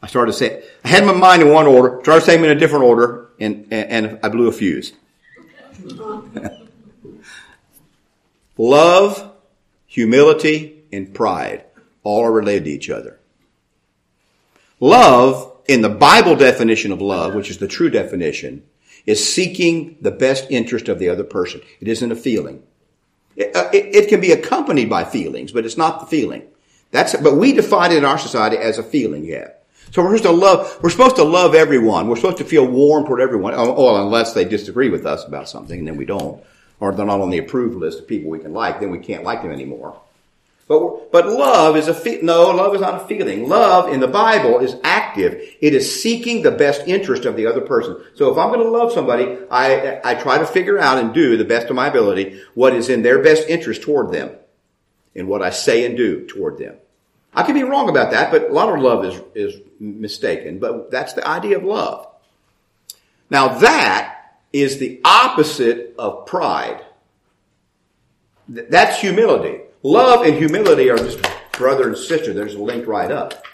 I 0.00 0.06
started 0.06 0.32
to 0.32 0.38
say, 0.38 0.62
I 0.84 0.88
had 0.88 1.04
my 1.04 1.12
mind 1.12 1.42
in 1.42 1.50
one 1.50 1.66
order, 1.66 2.00
started 2.02 2.24
saying 2.24 2.44
in 2.44 2.50
a 2.50 2.54
different 2.54 2.84
order, 2.84 3.21
and, 3.40 3.66
and 3.72 4.18
I 4.22 4.28
blew 4.28 4.48
a 4.48 4.52
fuse. 4.52 4.92
Love, 8.58 9.32
humility, 9.86 10.84
and 10.92 11.12
pride 11.14 11.64
all 12.02 12.24
are 12.24 12.32
related 12.32 12.64
to 12.64 12.70
each 12.70 12.90
other. 12.90 13.18
Love, 14.80 15.52
in 15.66 15.80
the 15.80 15.88
Bible 15.88 16.36
definition 16.36 16.92
of 16.92 17.00
love, 17.00 17.34
which 17.34 17.50
is 17.50 17.58
the 17.58 17.68
true 17.68 17.88
definition, 17.88 18.64
is 19.06 19.32
seeking 19.32 19.96
the 20.00 20.10
best 20.10 20.46
interest 20.50 20.88
of 20.88 20.98
the 20.98 21.08
other 21.08 21.24
person. 21.24 21.60
It 21.80 21.88
isn't 21.88 22.12
a 22.12 22.16
feeling. 22.16 22.62
It, 23.36 23.54
uh, 23.56 23.70
it, 23.72 23.94
it, 23.94 24.08
can 24.08 24.20
be 24.20 24.32
accompanied 24.32 24.90
by 24.90 25.04
feelings, 25.04 25.52
but 25.52 25.64
it's 25.64 25.76
not 25.76 26.00
the 26.00 26.06
feeling. 26.06 26.42
That's, 26.90 27.16
but 27.16 27.36
we 27.36 27.52
define 27.52 27.92
it 27.92 27.98
in 27.98 28.04
our 28.04 28.18
society 28.18 28.58
as 28.58 28.78
a 28.78 28.82
feeling, 28.82 29.24
yeah. 29.24 29.52
So 29.92 30.02
we're 30.02 30.16
supposed 30.16 30.24
to 30.24 30.30
love, 30.32 30.78
we're 30.82 30.88
supposed 30.88 31.16
to 31.16 31.24
love 31.24 31.54
everyone. 31.54 32.08
We're 32.08 32.16
supposed 32.16 32.38
to 32.38 32.44
feel 32.44 32.66
warm 32.66 33.04
toward 33.04 33.20
everyone. 33.20 33.52
Oh, 33.54 33.94
unless 34.02 34.32
they 34.32 34.46
disagree 34.46 34.88
with 34.88 35.04
us 35.04 35.26
about 35.26 35.50
something, 35.50 35.78
and 35.78 35.86
then 35.86 35.98
we 35.98 36.06
don't. 36.06 36.42
Or 36.80 36.92
they're 36.92 37.04
not 37.04 37.20
on 37.20 37.28
the 37.28 37.38
approved 37.38 37.76
list 37.76 38.00
of 38.00 38.08
people 38.08 38.30
we 38.30 38.38
can 38.38 38.54
like, 38.54 38.80
then 38.80 38.90
we 38.90 38.98
can't 38.98 39.22
like 39.22 39.42
them 39.42 39.52
anymore. 39.52 40.00
But, 40.66 41.12
but 41.12 41.26
love 41.26 41.76
is 41.76 41.88
a, 41.88 41.94
fe- 41.94 42.20
no, 42.22 42.50
love 42.52 42.74
is 42.74 42.80
not 42.80 43.02
a 43.02 43.06
feeling. 43.06 43.46
Love 43.48 43.92
in 43.92 44.00
the 44.00 44.08
Bible 44.08 44.60
is 44.60 44.76
active. 44.82 45.34
It 45.60 45.74
is 45.74 46.02
seeking 46.02 46.40
the 46.40 46.52
best 46.52 46.88
interest 46.88 47.26
of 47.26 47.36
the 47.36 47.46
other 47.46 47.60
person. 47.60 48.02
So 48.14 48.32
if 48.32 48.38
I'm 48.38 48.48
going 48.48 48.64
to 48.64 48.70
love 48.70 48.92
somebody, 48.92 49.36
I, 49.50 50.00
I 50.02 50.14
try 50.14 50.38
to 50.38 50.46
figure 50.46 50.78
out 50.78 50.98
and 50.98 51.12
do 51.12 51.36
the 51.36 51.44
best 51.44 51.68
of 51.68 51.76
my 51.76 51.88
ability 51.88 52.40
what 52.54 52.74
is 52.74 52.88
in 52.88 53.02
their 53.02 53.22
best 53.22 53.46
interest 53.46 53.82
toward 53.82 54.10
them 54.10 54.30
and 55.14 55.28
what 55.28 55.42
I 55.42 55.50
say 55.50 55.84
and 55.84 55.98
do 55.98 56.26
toward 56.26 56.56
them. 56.56 56.76
I 57.34 57.42
could 57.44 57.54
be 57.54 57.62
wrong 57.62 57.88
about 57.88 58.10
that, 58.10 58.30
but 58.30 58.50
a 58.50 58.52
lot 58.52 58.68
of 58.68 58.80
love 58.80 59.04
is, 59.04 59.20
is 59.34 59.60
mistaken. 59.80 60.58
But 60.58 60.90
that's 60.90 61.14
the 61.14 61.26
idea 61.26 61.56
of 61.56 61.64
love. 61.64 62.08
Now 63.30 63.58
that 63.58 64.36
is 64.52 64.78
the 64.78 65.00
opposite 65.04 65.94
of 65.98 66.26
pride. 66.26 66.84
That's 68.48 69.00
humility. 69.00 69.62
Love 69.82 70.26
and 70.26 70.34
humility 70.34 70.90
are 70.90 70.98
just 70.98 71.26
brother 71.52 71.88
and 71.88 71.96
sister. 71.96 72.34
They're 72.34 72.46
just 72.46 72.58
linked 72.58 72.86
right 72.86 73.10
up. 73.10 73.46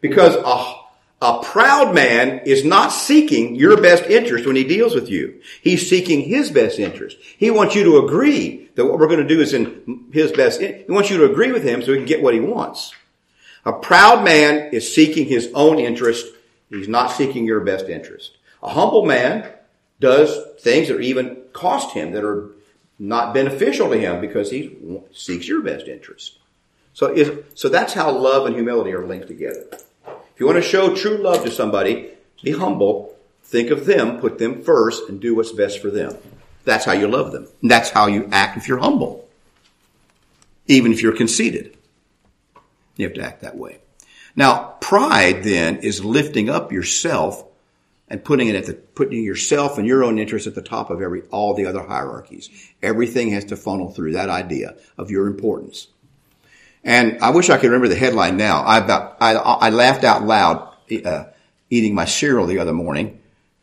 Because 0.00 0.36
a, 0.36 0.83
a 1.24 1.42
proud 1.42 1.94
man 1.94 2.42
is 2.44 2.64
not 2.64 2.92
seeking 2.92 3.54
your 3.56 3.80
best 3.80 4.04
interest 4.04 4.46
when 4.46 4.56
he 4.56 4.64
deals 4.64 4.94
with 4.94 5.08
you. 5.08 5.40
He's 5.62 5.88
seeking 5.88 6.20
his 6.20 6.50
best 6.50 6.78
interest. 6.78 7.16
He 7.38 7.50
wants 7.50 7.74
you 7.74 7.82
to 7.84 8.04
agree 8.04 8.68
that 8.74 8.84
what 8.84 8.98
we're 8.98 9.08
going 9.08 9.26
to 9.26 9.34
do 9.34 9.40
is 9.40 9.54
in 9.54 10.06
his 10.12 10.30
best. 10.32 10.60
He 10.60 10.84
wants 10.88 11.10
you 11.10 11.18
to 11.18 11.30
agree 11.30 11.50
with 11.50 11.64
him 11.64 11.82
so 11.82 11.92
he 11.92 11.98
can 11.98 12.06
get 12.06 12.22
what 12.22 12.34
he 12.34 12.40
wants. 12.40 12.94
A 13.64 13.72
proud 13.72 14.24
man 14.24 14.72
is 14.72 14.94
seeking 14.94 15.26
his 15.26 15.50
own 15.54 15.78
interest 15.78 16.26
He's 16.74 16.88
not 16.88 17.12
seeking 17.12 17.44
your 17.44 17.60
best 17.60 17.88
interest. 17.88 18.36
A 18.62 18.70
humble 18.70 19.04
man 19.04 19.48
does 20.00 20.36
things 20.60 20.88
that 20.88 21.00
even 21.00 21.42
cost 21.52 21.94
him 21.94 22.12
that 22.12 22.24
are 22.24 22.50
not 22.98 23.34
beneficial 23.34 23.88
to 23.90 23.98
him 23.98 24.20
because 24.20 24.50
he 24.50 24.76
seeks 25.12 25.46
your 25.46 25.62
best 25.62 25.86
interest. 25.86 26.38
So, 26.92 27.06
if, 27.06 27.56
so 27.58 27.68
that's 27.68 27.92
how 27.92 28.10
love 28.10 28.46
and 28.46 28.54
humility 28.54 28.92
are 28.92 29.06
linked 29.06 29.28
together. 29.28 29.66
If 30.34 30.40
you 30.40 30.46
want 30.46 30.62
to 30.62 30.68
show 30.68 30.94
true 30.94 31.16
love 31.16 31.44
to 31.44 31.50
somebody, 31.50 32.10
be 32.42 32.52
humble, 32.52 33.16
think 33.44 33.70
of 33.70 33.86
them, 33.86 34.18
put 34.18 34.38
them 34.38 34.62
first, 34.62 35.08
and 35.08 35.20
do 35.20 35.34
what's 35.36 35.52
best 35.52 35.80
for 35.80 35.90
them. 35.90 36.16
That's 36.64 36.84
how 36.84 36.92
you 36.92 37.06
love 37.06 37.30
them. 37.30 37.46
And 37.62 37.70
that's 37.70 37.90
how 37.90 38.08
you 38.08 38.28
act 38.32 38.56
if 38.56 38.66
you're 38.66 38.78
humble. 38.78 39.28
Even 40.66 40.92
if 40.92 41.02
you're 41.02 41.16
conceited. 41.16 41.76
You 42.96 43.06
have 43.06 43.14
to 43.14 43.22
act 43.22 43.42
that 43.42 43.56
way. 43.56 43.78
Now, 44.34 44.76
pride 44.80 45.44
then 45.44 45.76
is 45.78 46.04
lifting 46.04 46.50
up 46.50 46.72
yourself 46.72 47.44
and 48.08 48.24
putting 48.24 48.48
it 48.48 48.56
at 48.56 48.66
the, 48.66 48.74
putting 48.74 49.22
yourself 49.22 49.78
and 49.78 49.86
your 49.86 50.02
own 50.02 50.18
interests 50.18 50.48
at 50.48 50.54
the 50.54 50.62
top 50.62 50.90
of 50.90 51.00
every, 51.00 51.22
all 51.30 51.54
the 51.54 51.66
other 51.66 51.82
hierarchies. 51.82 52.50
Everything 52.82 53.30
has 53.30 53.44
to 53.46 53.56
funnel 53.56 53.90
through 53.90 54.12
that 54.12 54.28
idea 54.28 54.76
of 54.98 55.10
your 55.10 55.26
importance. 55.28 55.86
And 56.84 57.18
I 57.22 57.30
wish 57.30 57.50
I 57.50 57.56
could 57.56 57.68
remember 57.68 57.88
the 57.88 57.96
headline 57.96 58.36
now. 58.36 58.62
I 58.62 58.78
about, 58.78 59.16
I, 59.20 59.34
I 59.34 59.70
laughed 59.70 60.04
out 60.04 60.24
loud, 60.24 60.74
uh, 61.04 61.24
eating 61.70 61.94
my 61.94 62.04
cereal 62.04 62.46
the 62.46 62.58
other 62.58 62.72
morning 62.72 63.20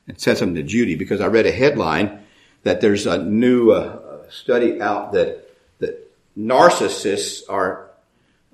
and 0.08 0.20
said 0.20 0.38
something 0.38 0.56
to 0.56 0.64
Judy 0.64 0.96
because 0.96 1.22
I 1.22 1.28
read 1.28 1.46
a 1.46 1.52
headline 1.52 2.24
that 2.64 2.82
there's 2.82 3.06
a 3.06 3.22
new 3.24 3.72
uh, 3.72 4.30
study 4.30 4.82
out 4.82 5.14
that, 5.14 5.48
that 5.80 6.12
narcissists 6.38 7.44
are, 7.48 7.92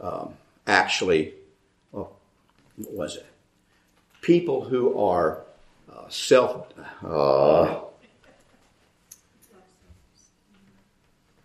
um, 0.01 0.33
actually, 0.65 1.33
well, 1.91 2.17
what 2.75 2.93
was 2.93 3.15
it? 3.15 3.25
People 4.21 4.65
who 4.65 4.99
are 4.99 5.43
self, 6.09 6.67
uh, 7.03 7.79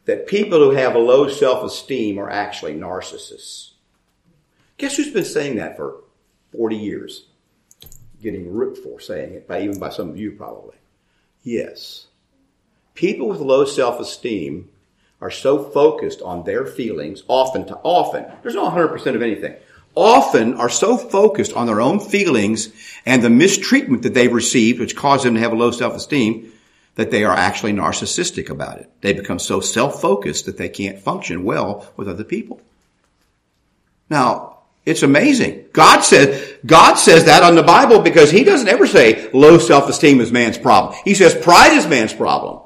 that 0.05 0.27
people 0.27 0.59
who 0.59 0.71
have 0.71 0.95
a 0.95 0.99
low 0.99 1.29
self-esteem 1.29 2.19
are 2.19 2.31
actually 2.31 2.75
narcissists. 2.75 3.71
Guess 4.79 4.97
who's 4.97 5.13
been 5.13 5.25
saying 5.25 5.57
that 5.57 5.77
for 5.77 6.03
40 6.57 6.77
years? 6.77 7.27
Getting 8.21 8.55
ripped 8.55 8.79
for 8.79 9.01
saying 9.01 9.35
it, 9.35 9.49
by, 9.49 9.63
even 9.63 9.79
by 9.79 9.91
some 9.91 10.11
of 10.11 10.17
you 10.17 10.33
probably. 10.33 10.77
Yes. 11.43 12.07
People 12.95 13.29
with 13.29 13.41
low 13.41 13.65
self-esteem 13.65 14.69
are 15.21 15.31
so 15.31 15.63
focused 15.63 16.21
on 16.21 16.45
their 16.45 16.67
feelings, 16.67 17.23
often 17.29 17.65
to 17.67 17.77
often, 17.85 18.27
there's 18.43 18.57
not 18.57 18.75
100% 18.75 19.15
of 19.15 19.23
anything, 19.23 19.55
often 19.95 20.55
are 20.55 20.69
so 20.69 20.97
focused 20.97 21.53
on 21.53 21.67
their 21.67 21.81
own 21.81 22.01
feelings 22.01 22.73
and 23.07 23.23
the 23.23 23.31
mistreatment 23.31 24.03
that 24.03 24.15
they've 24.15 24.33
received, 24.33 24.81
which 24.81 24.97
causes 24.97 25.25
them 25.25 25.35
to 25.35 25.41
have 25.41 25.53
a 25.53 25.57
low 25.57 25.71
self-esteem, 25.71 26.53
that 26.95 27.11
they 27.11 27.25
are 27.25 27.35
actually 27.35 27.73
narcissistic 27.73 28.51
about 28.51 28.79
it. 28.79 28.91
They 29.01 29.13
become 29.13 29.39
so 29.39 29.61
self-focused 29.61 30.47
that 30.47 30.59
they 30.59 30.69
can't 30.69 30.99
function 30.99 31.45
well 31.45 31.91
with 31.97 32.09
other 32.09 32.25
people. 32.25 32.61
Now, 34.11 34.59
it's 34.85 35.03
amazing. 35.03 35.67
God 35.73 36.01
says, 36.01 36.55
God 36.67 36.95
says 36.95 37.27
that 37.27 37.43
on 37.43 37.55
the 37.55 37.63
Bible 37.63 38.01
because 38.01 38.31
He 38.31 38.45
doesn't 38.45 38.69
ever 38.69 38.87
say 38.87 39.31
low 39.33 39.59
self-esteem 39.59 40.21
is 40.21 40.33
man's 40.33 40.59
problem. 40.59 40.99
He 41.05 41.15
says 41.15 41.35
pride 41.35 41.73
is 41.75 41.87
man's 41.87 42.13
problem. 42.13 42.61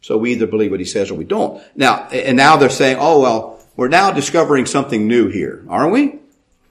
So 0.00 0.16
we 0.16 0.32
either 0.32 0.46
believe 0.46 0.70
what 0.70 0.80
He 0.80 0.86
says 0.86 1.10
or 1.10 1.14
we 1.14 1.24
don't. 1.24 1.62
Now, 1.76 2.08
and 2.08 2.36
now 2.36 2.56
they're 2.56 2.70
saying, 2.70 2.96
oh 2.98 3.20
well, 3.20 3.60
we're 3.76 3.88
now 3.88 4.10
discovering 4.10 4.66
something 4.66 5.06
new 5.06 5.28
here, 5.28 5.64
aren't 5.68 5.92
we? 5.92 6.18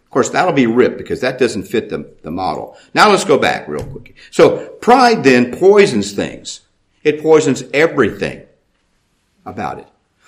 Of 0.07 0.11
course, 0.11 0.29
that'll 0.29 0.53
be 0.53 0.67
ripped 0.67 0.97
because 0.97 1.19
that 1.19 1.37
doesn't 1.37 1.63
fit 1.63 1.89
the, 1.89 2.09
the 2.23 2.31
model. 2.31 2.77
Now 2.93 3.11
let's 3.11 3.25
go 3.25 3.37
back 3.37 3.67
real 3.67 3.83
quick. 3.83 4.15
So 4.31 4.69
pride 4.79 5.25
then 5.25 5.51
poisons 5.51 6.13
things. 6.13 6.61
It 7.03 7.21
poisons 7.21 7.65
everything 7.73 8.45
about 9.45 9.79
it. 9.79 9.87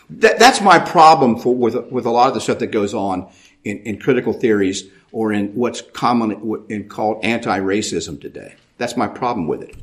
That, 0.09 0.37
that's 0.37 0.59
my 0.59 0.79
problem 0.79 1.39
for, 1.39 1.55
with, 1.55 1.77
with 1.93 2.05
a 2.05 2.09
lot 2.09 2.27
of 2.27 2.33
the 2.33 2.41
stuff 2.41 2.59
that 2.59 2.67
goes 2.67 2.93
on 2.93 3.31
in, 3.63 3.77
in 3.83 3.99
critical 3.99 4.33
theories 4.33 4.83
or 5.13 5.31
in 5.31 5.55
what's 5.55 5.79
commonly 5.79 6.83
called 6.83 7.23
anti-racism 7.23 8.19
today. 8.19 8.55
That's 8.77 8.97
my 8.97 9.07
problem 9.07 9.47
with 9.47 9.61
it. 9.61 9.77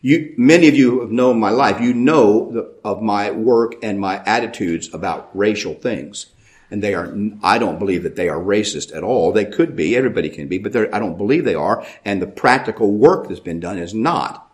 You, 0.00 0.32
many 0.38 0.68
of 0.68 0.74
you 0.74 1.00
have 1.00 1.10
known 1.10 1.38
my 1.38 1.50
life. 1.50 1.82
You 1.82 1.92
know 1.92 2.50
the, 2.50 2.74
of 2.82 3.02
my 3.02 3.30
work 3.30 3.74
and 3.82 4.00
my 4.00 4.22
attitudes 4.24 4.88
about 4.94 5.28
racial 5.36 5.74
things 5.74 6.26
and 6.70 6.82
they 6.82 6.94
are, 6.94 7.14
I 7.42 7.58
don't 7.58 7.78
believe 7.78 8.02
that 8.02 8.16
they 8.16 8.28
are 8.28 8.38
racist 8.38 8.94
at 8.94 9.02
all. 9.02 9.32
They 9.32 9.44
could 9.44 9.74
be, 9.74 9.96
everybody 9.96 10.28
can 10.28 10.48
be, 10.48 10.58
but 10.58 10.76
I 10.94 10.98
don't 10.98 11.16
believe 11.16 11.44
they 11.44 11.54
are, 11.54 11.86
and 12.04 12.20
the 12.20 12.26
practical 12.26 12.90
work 12.92 13.28
that's 13.28 13.40
been 13.40 13.60
done 13.60 13.78
is 13.78 13.94
not. 13.94 14.50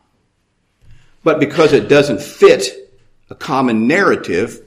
But 1.22 1.40
because 1.40 1.72
it 1.72 1.88
doesn't 1.88 2.20
fit 2.20 2.92
a 3.30 3.34
common 3.34 3.88
narrative, 3.88 4.60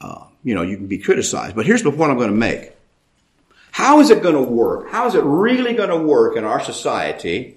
uh, 0.00 0.24
you 0.44 0.54
know, 0.54 0.62
you 0.62 0.76
can 0.76 0.86
be 0.86 0.98
criticized. 0.98 1.56
But 1.56 1.66
here's 1.66 1.82
the 1.82 1.90
point 1.90 2.10
I'm 2.10 2.18
going 2.18 2.30
to 2.30 2.36
make. 2.36 2.72
How 3.70 4.00
is 4.00 4.10
it 4.10 4.22
going 4.22 4.34
to 4.34 4.42
work? 4.42 4.90
How 4.90 5.06
is 5.06 5.14
it 5.14 5.24
really 5.24 5.72
going 5.74 5.90
to 5.90 5.98
work 5.98 6.36
in 6.36 6.44
our 6.44 6.62
society 6.62 7.56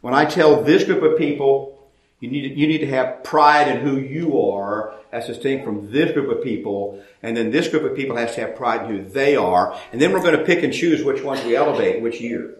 when 0.00 0.14
I 0.14 0.24
tell 0.24 0.62
this 0.62 0.84
group 0.84 1.02
of 1.02 1.18
people, 1.18 1.79
you 2.20 2.30
need, 2.30 2.56
you 2.56 2.66
need 2.66 2.78
to 2.78 2.86
have 2.86 3.24
pride 3.24 3.66
in 3.68 3.80
who 3.80 3.98
you 3.98 4.40
are 4.40 4.94
as 5.10 5.26
distinct 5.26 5.64
from 5.64 5.90
this 5.90 6.12
group 6.12 6.30
of 6.30 6.44
people, 6.44 7.02
and 7.22 7.36
then 7.36 7.50
this 7.50 7.68
group 7.68 7.82
of 7.82 7.96
people 7.96 8.16
has 8.16 8.34
to 8.34 8.42
have 8.42 8.54
pride 8.54 8.88
in 8.88 8.96
who 8.96 9.10
they 9.10 9.36
are, 9.36 9.76
and 9.92 10.00
then 10.00 10.12
we're 10.12 10.22
going 10.22 10.38
to 10.38 10.44
pick 10.44 10.62
and 10.62 10.72
choose 10.72 11.02
which 11.02 11.22
ones 11.22 11.42
we 11.44 11.56
elevate 11.56 12.02
which 12.02 12.20
year. 12.20 12.54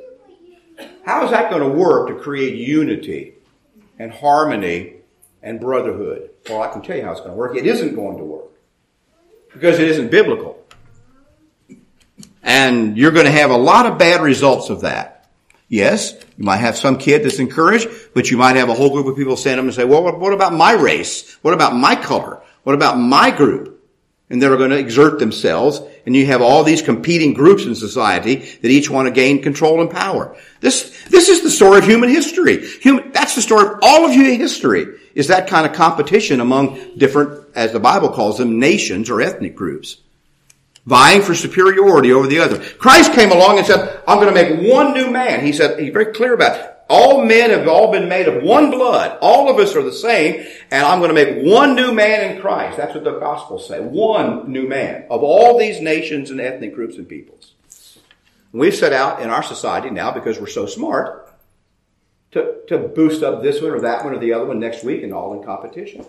How 1.05 1.25
is 1.25 1.31
that 1.31 1.51
going 1.51 1.63
to 1.63 1.69
work 1.69 2.09
to 2.09 2.15
create 2.15 2.57
unity 2.57 3.35
and 3.99 4.11
harmony 4.11 4.97
and 5.43 5.61
brotherhood? 5.61 6.31
Well, 6.49 6.63
I 6.63 6.69
can 6.69 6.81
tell 6.81 6.97
you 6.97 7.05
how 7.05 7.13
it's 7.13 7.21
going 7.21 7.33
to 7.33 7.37
work. 7.37 7.55
It 7.55 7.67
isn't 7.67 7.95
going 7.95 8.17
to 8.17 8.25
work 8.25 8.51
because 9.53 9.79
it 9.79 9.89
isn't 9.89 10.11
biblical. 10.11 10.57
And 12.43 12.97
you're 12.97 13.11
going 13.11 13.27
to 13.27 13.33
have 13.33 13.51
a 13.51 13.57
lot 13.57 13.85
of 13.85 13.99
bad 13.99 14.23
results 14.23 14.71
of 14.71 14.81
that. 14.81 15.20
Yes, 15.71 16.15
you 16.37 16.45
might 16.45 16.57
have 16.57 16.77
some 16.77 16.99
kid 16.99 17.23
that's 17.23 17.39
encouraged, 17.39 17.89
but 18.13 18.29
you 18.29 18.37
might 18.37 18.57
have 18.57 18.69
a 18.69 18.75
whole 18.75 18.91
group 18.91 19.07
of 19.07 19.17
people 19.17 19.37
stand 19.37 19.61
up 19.61 19.65
and 19.65 19.73
say, 19.73 19.85
well, 19.85 20.03
what 20.19 20.33
about 20.33 20.53
my 20.53 20.73
race? 20.73 21.37
What 21.43 21.55
about 21.55 21.77
my 21.77 21.95
color? 21.95 22.43
What 22.65 22.75
about 22.75 22.99
my 22.99 23.31
group? 23.31 23.81
And 24.29 24.43
they're 24.43 24.57
going 24.57 24.71
to 24.71 24.79
exert 24.79 25.21
themselves, 25.21 25.81
and 26.05 26.17
you 26.17 26.27
have 26.27 26.43
all 26.43 26.65
these 26.65 26.83
competing 26.83 27.35
groups 27.35 27.67
in 27.67 27.77
society 27.77 28.35
that 28.35 28.69
each 28.69 28.91
want 28.91 29.07
to 29.07 29.15
gain 29.15 29.43
control 29.43 29.81
and 29.81 29.89
power. 29.89 30.37
This, 30.59 31.05
this 31.05 31.29
is 31.29 31.45
the 31.45 31.51
story 31.51 31.79
of 31.79 31.85
human 31.85 32.09
history. 32.09 32.67
Human, 32.81 33.13
that's 33.13 33.37
the 33.37 33.43
story 33.43 33.69
of 33.69 33.79
all 33.83 34.05
of 34.05 34.11
human 34.11 34.41
history, 34.41 34.87
is 35.15 35.29
that 35.29 35.47
kind 35.47 35.67
of 35.67 35.73
competition 35.73 36.41
among 36.41 36.99
different, 36.99 37.47
as 37.55 37.73
the 37.73 37.79
Bible 37.79 38.09
calls 38.09 38.39
them, 38.39 38.59
nations 38.59 39.09
or 39.09 39.21
ethnic 39.21 39.55
groups 39.55 39.99
vying 40.91 41.23
for 41.23 41.37
superiority 41.37 42.13
over 42.13 42.27
the 42.27 42.41
other. 42.41 42.59
Christ 42.59 43.13
came 43.13 43.31
along 43.31 43.59
and 43.59 43.67
said, 43.67 44.03
I'm 44.09 44.19
going 44.19 44.35
to 44.35 44.35
make 44.35 44.73
one 44.73 44.93
new 44.93 45.09
man. 45.09 45.47
He 45.47 45.53
said, 45.53 45.79
he's 45.79 45.93
very 45.93 46.13
clear 46.13 46.35
about 46.35 46.59
it. 46.59 46.67
All 46.89 47.25
men 47.25 47.51
have 47.51 47.69
all 47.69 47.93
been 47.93 48.09
made 48.09 48.27
of 48.27 48.43
one 48.43 48.73
blood. 48.73 49.17
All 49.23 49.49
of 49.49 49.61
us 49.61 49.77
are 49.77 49.85
the 49.85 49.93
same, 49.93 50.45
and 50.73 50.85
I'm 50.85 50.99
going 50.99 51.15
to 51.15 51.25
make 51.25 51.47
one 51.47 51.77
new 51.77 51.95
man 51.95 52.29
in 52.29 52.43
Christ. 52.43 52.77
That's 52.77 52.93
what 52.93 53.05
the 53.05 53.21
Gospels 53.21 53.69
say. 53.69 53.79
One 53.79 54.51
new 54.51 54.67
man 54.67 55.07
of 55.09 55.23
all 55.23 55.57
these 55.57 55.81
nations 55.81 56.33
and 56.33 56.41
ethnic 56.41 56.75
groups 56.75 56.97
and 56.97 57.09
peoples. 57.09 57.55
We've 58.53 58.75
set 58.75 58.93
out 58.93 59.23
in 59.23 59.31
our 59.31 59.45
society 59.45 59.91
now, 59.91 60.11
because 60.11 60.41
we're 60.41 60.49
so 60.49 60.67
smart, 60.67 61.33
to, 62.33 62.63
to 62.67 62.79
boost 62.79 63.23
up 63.23 63.45
this 63.45 63.63
one 63.63 63.71
or 63.71 63.81
that 63.83 64.05
one 64.05 64.13
or 64.13 64.19
the 64.19 64.33
other 64.33 64.47
one 64.47 64.59
next 64.59 64.83
week 64.83 65.05
and 65.05 65.15
all 65.15 65.39
in 65.39 65.45
competition. 65.45 66.05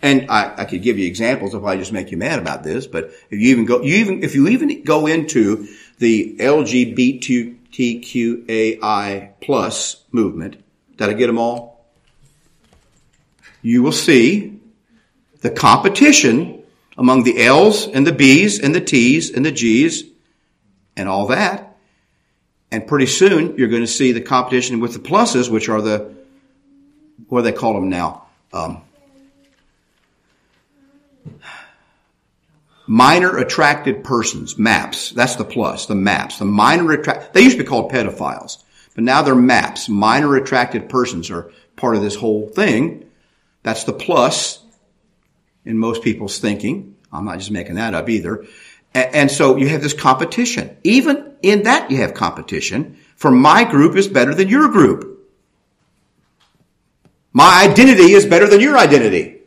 And 0.00 0.30
I, 0.30 0.54
I, 0.58 0.64
could 0.64 0.82
give 0.82 0.96
you 0.98 1.06
examples 1.08 1.54
if 1.54 1.64
I 1.64 1.76
just 1.76 1.92
make 1.92 2.12
you 2.12 2.16
mad 2.16 2.38
about 2.38 2.62
this, 2.62 2.86
but 2.86 3.06
if 3.30 3.40
you 3.40 3.50
even 3.50 3.64
go, 3.64 3.82
you 3.82 3.96
even, 3.96 4.22
if 4.22 4.36
you 4.36 4.46
even 4.46 4.84
go 4.84 5.06
into 5.06 5.66
the 5.98 6.36
LGBTQAI 6.38 7.62
plus 9.40 10.04
movement, 10.12 10.62
did 10.96 11.08
I 11.08 11.14
get 11.14 11.26
them 11.26 11.38
all? 11.38 11.84
You 13.60 13.82
will 13.82 13.90
see 13.90 14.60
the 15.40 15.50
competition 15.50 16.62
among 16.96 17.24
the 17.24 17.44
L's 17.44 17.88
and 17.88 18.06
the 18.06 18.12
B's 18.12 18.60
and 18.60 18.74
the 18.74 18.80
T's 18.80 19.30
and 19.30 19.44
the 19.44 19.52
G's 19.52 20.04
and 20.96 21.08
all 21.08 21.26
that. 21.28 21.76
And 22.70 22.86
pretty 22.86 23.06
soon 23.06 23.56
you're 23.56 23.68
going 23.68 23.82
to 23.82 23.86
see 23.86 24.12
the 24.12 24.20
competition 24.20 24.80
with 24.80 24.92
the 24.92 24.98
pluses, 24.98 25.50
which 25.50 25.68
are 25.68 25.80
the, 25.80 26.14
what 27.28 27.40
do 27.40 27.44
they 27.44 27.52
call 27.52 27.74
them 27.74 27.88
now? 27.88 28.26
Um, 28.52 28.82
Minor 32.90 33.36
attracted 33.36 34.02
persons, 34.02 34.58
MAPS. 34.58 35.10
That's 35.10 35.36
the 35.36 35.44
plus, 35.44 35.84
the 35.84 35.94
MAPS. 35.94 36.38
The 36.38 36.46
minor 36.46 36.92
attract, 36.92 37.34
they 37.34 37.42
used 37.42 37.58
to 37.58 37.62
be 37.62 37.68
called 37.68 37.92
pedophiles, 37.92 38.64
but 38.94 39.04
now 39.04 39.20
they're 39.20 39.34
MAPS. 39.34 39.90
Minor 39.90 40.36
attracted 40.36 40.88
persons 40.88 41.30
are 41.30 41.52
part 41.76 41.96
of 41.96 42.02
this 42.02 42.14
whole 42.14 42.48
thing. 42.48 43.04
That's 43.62 43.84
the 43.84 43.92
plus 43.92 44.64
in 45.66 45.76
most 45.76 46.02
people's 46.02 46.38
thinking. 46.38 46.96
I'm 47.12 47.26
not 47.26 47.38
just 47.38 47.50
making 47.50 47.74
that 47.74 47.92
up 47.92 48.08
either. 48.08 48.46
And, 48.94 49.14
and 49.14 49.30
so 49.30 49.56
you 49.56 49.68
have 49.68 49.82
this 49.82 49.92
competition. 49.92 50.74
Even 50.82 51.34
in 51.42 51.64
that 51.64 51.90
you 51.90 51.98
have 51.98 52.14
competition, 52.14 52.96
for 53.16 53.30
my 53.30 53.64
group 53.64 53.96
is 53.96 54.08
better 54.08 54.34
than 54.34 54.48
your 54.48 54.68
group. 54.68 55.28
My 57.34 57.68
identity 57.68 58.12
is 58.12 58.24
better 58.24 58.48
than 58.48 58.60
your 58.60 58.78
identity. 58.78 59.37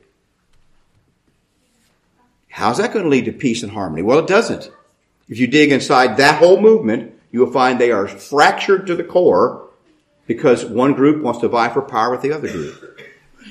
How's 2.52 2.78
that 2.78 2.93
going 2.93 3.04
to 3.04 3.10
lead 3.10 3.26
to 3.26 3.32
peace 3.32 3.64
and 3.64 3.72
harmony? 3.72 4.04
Well, 4.04 4.20
it 4.20 4.28
doesn't. 4.28 4.70
If 5.30 5.39
you 5.39 5.47
dig 5.47 5.72
inside 5.72 6.18
that 6.18 6.38
whole 6.39 6.60
movement, 6.60 7.14
you 7.32 7.39
will 7.39 7.52
find 7.52 7.80
they 7.80 7.91
are 7.91 8.08
fractured 8.08 8.88
to 8.88 8.95
the 8.95 9.06
core 9.06 9.70
because 10.28 10.66
one 10.66 10.93
group 10.93 11.24
wants 11.24 11.39
to 11.39 11.47
vie 11.47 11.70
for 11.70 11.82
power 11.82 12.12
with 12.12 12.22
the 12.22 12.34
other 12.34 12.49
group. 12.49 12.99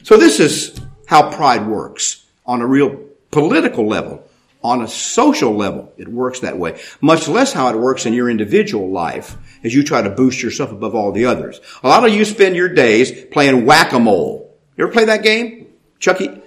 So 0.02 0.18
this 0.18 0.38
is 0.38 0.78
how 1.06 1.30
pride 1.32 1.66
works 1.66 2.26
on 2.44 2.60
a 2.60 2.66
real 2.66 3.00
political 3.30 3.88
level. 3.88 4.26
On 4.62 4.82
a 4.82 4.88
social 4.88 5.56
level, 5.56 5.90
it 5.96 6.06
works 6.06 6.40
that 6.40 6.58
way. 6.58 6.78
Much 7.00 7.26
less 7.26 7.54
how 7.54 7.70
it 7.70 7.78
works 7.78 8.04
in 8.04 8.12
your 8.12 8.28
individual 8.28 8.90
life 8.90 9.38
as 9.64 9.74
you 9.74 9.82
try 9.82 10.02
to 10.02 10.10
boost 10.10 10.42
yourself 10.42 10.70
above 10.70 10.94
all 10.94 11.12
the 11.12 11.24
others. 11.24 11.62
A 11.82 11.88
lot 11.88 12.06
of 12.06 12.12
you 12.12 12.26
spend 12.26 12.54
your 12.54 12.68
days 12.68 13.10
playing 13.30 13.64
whack-a-mole. 13.64 14.54
You 14.76 14.84
ever 14.84 14.92
play 14.92 15.06
that 15.06 15.22
game? 15.22 15.68
Chucky? 15.98 16.39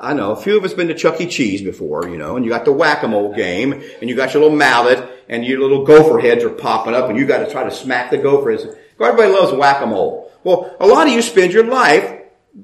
I 0.00 0.14
know 0.14 0.32
a 0.32 0.36
few 0.36 0.56
of 0.56 0.64
us 0.64 0.74
been 0.74 0.88
to 0.88 0.94
Chuck 0.94 1.20
E. 1.20 1.26
Cheese 1.26 1.62
before, 1.62 2.08
you 2.08 2.16
know, 2.16 2.36
and 2.36 2.44
you 2.44 2.50
got 2.50 2.64
the 2.64 2.72
whack-a-mole 2.72 3.34
game, 3.34 3.72
and 3.72 4.08
you 4.08 4.16
got 4.16 4.34
your 4.34 4.42
little 4.42 4.56
mallet, 4.56 5.24
and 5.28 5.44
your 5.44 5.60
little 5.60 5.84
gopher 5.84 6.18
heads 6.18 6.44
are 6.44 6.50
popping 6.50 6.94
up, 6.94 7.08
and 7.08 7.18
you 7.18 7.26
got 7.26 7.44
to 7.44 7.50
try 7.50 7.64
to 7.64 7.70
smack 7.70 8.10
the 8.10 8.18
gopher 8.18 8.50
heads. 8.50 8.66
Everybody 9.00 9.32
loves 9.32 9.52
whack-a-mole. 9.52 10.32
Well, 10.44 10.76
a 10.80 10.86
lot 10.86 11.06
of 11.06 11.12
you 11.12 11.22
spend 11.22 11.52
your 11.52 11.66
life 11.66 12.20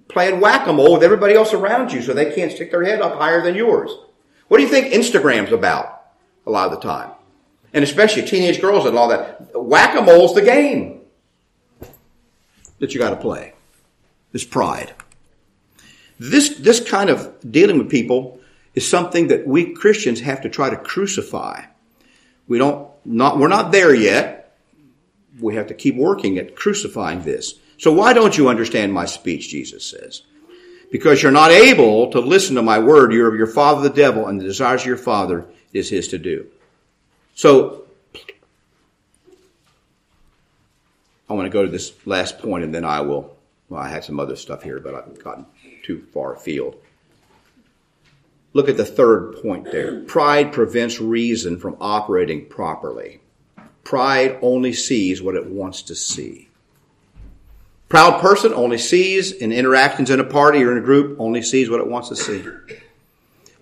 playing 0.09 0.41
whack-a-mole 0.41 0.95
with 0.95 1.03
everybody 1.03 1.35
else 1.35 1.53
around 1.53 1.93
you, 1.93 2.03
so 2.03 2.13
they 2.13 2.33
can't 2.33 2.53
stick 2.53 2.71
their 2.71 2.85
head 2.85 3.01
up 3.01 3.19
higher 3.19 3.43
than 3.43 3.55
yours. 3.55 3.91
What 4.49 4.59
do 4.59 4.63
you 4.63 4.69
think 4.69 4.93
Instagram's 4.93 5.53
about 5.53 6.03
a 6.47 6.51
lot 6.51 6.73
of 6.73 6.81
the 6.81 6.89
time? 6.89 7.11
And 7.73 7.85
especially 7.85 8.23
teenage 8.23 8.61
girls 8.61 8.87
and 8.87 8.97
all 8.97 9.09
that. 9.09 9.55
Whack-a-mole's 9.55 10.35
the 10.35 10.43
game 10.43 11.03
that 12.79 12.95
you 12.95 13.01
got 13.01 13.11
to 13.11 13.17
play. 13.17 13.53
This 14.33 14.45
pride. 14.45 14.93
This, 16.19 16.51
this 16.59 16.81
kind 16.81 17.11
of 17.11 17.35
dealing 17.51 17.79
with 17.79 17.91
people 17.91 18.41
is 18.75 18.89
something 18.89 19.29
that 19.29 19.47
we 19.47 19.73
Christians 19.73 20.21
have 20.21 20.43
to 20.43 20.49
try 20.49 20.71
to 20.71 20.77
crucify. 20.77 21.63
We 22.47 22.59
don't, 22.59 22.89
not, 23.05 23.39
we're 23.39 23.49
not 23.49 23.73
there 23.73 23.95
yet. 23.95 24.57
We 25.41 25.55
have 25.55 25.69
to 25.69 25.75
keep 25.75 25.95
working 25.97 26.39
at 26.39 26.57
crucifying 26.57 27.23
this. 27.23 27.55
So 27.77 27.93
why 27.93 28.13
don't 28.13 28.37
you 28.37 28.49
understand 28.49 28.93
my 28.93 29.05
speech, 29.05 29.49
Jesus 29.49 29.85
says? 29.85 30.23
Because 30.91 31.23
you're 31.23 31.31
not 31.31 31.53
able 31.53 32.11
to 32.11 32.21
listen 32.21 32.57
to 32.57 32.63
my 32.63 32.79
word. 32.79 33.13
You're 33.13 33.29
of 33.29 33.37
your 33.37 33.47
father 33.47 33.83
the 33.83 33.95
devil, 33.95 34.27
and 34.27 34.41
the 34.41 34.45
desires 34.45 34.81
of 34.81 34.87
your 34.87 34.97
father 34.97 35.47
is 35.73 35.91
his 35.91 36.09
to 36.09 36.19
do. 36.19 36.47
So, 37.35 37.85
I 41.29 41.35
want 41.35 41.47
to 41.47 41.51
go 41.51 41.65
to 41.65 41.71
this 41.71 41.93
last 42.07 42.39
point 42.39 42.65
and 42.65 42.75
then 42.75 42.85
I 42.85 43.03
will, 43.03 43.37
well, 43.69 43.81
I 43.81 43.89
had 43.89 44.03
some 44.03 44.19
other 44.19 44.35
stuff 44.35 44.63
here, 44.63 44.81
but 44.81 44.95
I've 44.95 45.23
gotten 45.23 45.47
too 45.89 46.05
far 46.13 46.35
afield. 46.35 46.77
Look 48.53 48.69
at 48.69 48.77
the 48.77 48.85
third 48.85 49.37
point 49.41 49.73
there. 49.73 50.03
Pride 50.03 50.53
prevents 50.53 51.01
reason 51.01 51.59
from 51.59 51.79
operating 51.81 52.45
properly. 52.45 53.21
Pride 53.85 54.39
only 54.43 54.75
sees 54.75 55.23
what 55.23 55.35
it 55.35 55.47
wants 55.47 55.81
to 55.83 55.95
see. 55.95 56.49
Proud 57.89 58.21
person 58.21 58.53
only 58.53 58.77
sees 58.77 59.33
in 59.33 59.51
interactions 59.51 60.11
in 60.11 60.21
a 60.21 60.25
party 60.25 60.63
or 60.63 60.73
in 60.73 60.79
a 60.79 60.83
group, 60.83 61.19
only 61.19 61.41
sees 61.41 61.71
what 61.71 61.81
it 61.81 61.89
wants 61.89 62.11
to 62.11 62.17
see. 62.17 62.45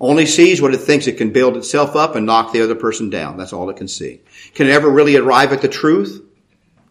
Only 0.00 0.26
sees 0.26 0.60
what 0.60 0.74
it 0.74 0.78
thinks 0.78 1.06
it 1.06 1.16
can 1.16 1.30
build 1.30 1.56
itself 1.56 1.94
up 1.94 2.16
and 2.16 2.26
knock 2.26 2.52
the 2.52 2.62
other 2.62 2.74
person 2.74 3.08
down. 3.08 3.36
That's 3.36 3.52
all 3.52 3.70
it 3.70 3.76
can 3.76 3.86
see. 3.86 4.20
Can 4.54 4.66
it 4.66 4.72
ever 4.72 4.90
really 4.90 5.14
arrive 5.14 5.52
at 5.52 5.62
the 5.62 5.68
truth? 5.68 6.24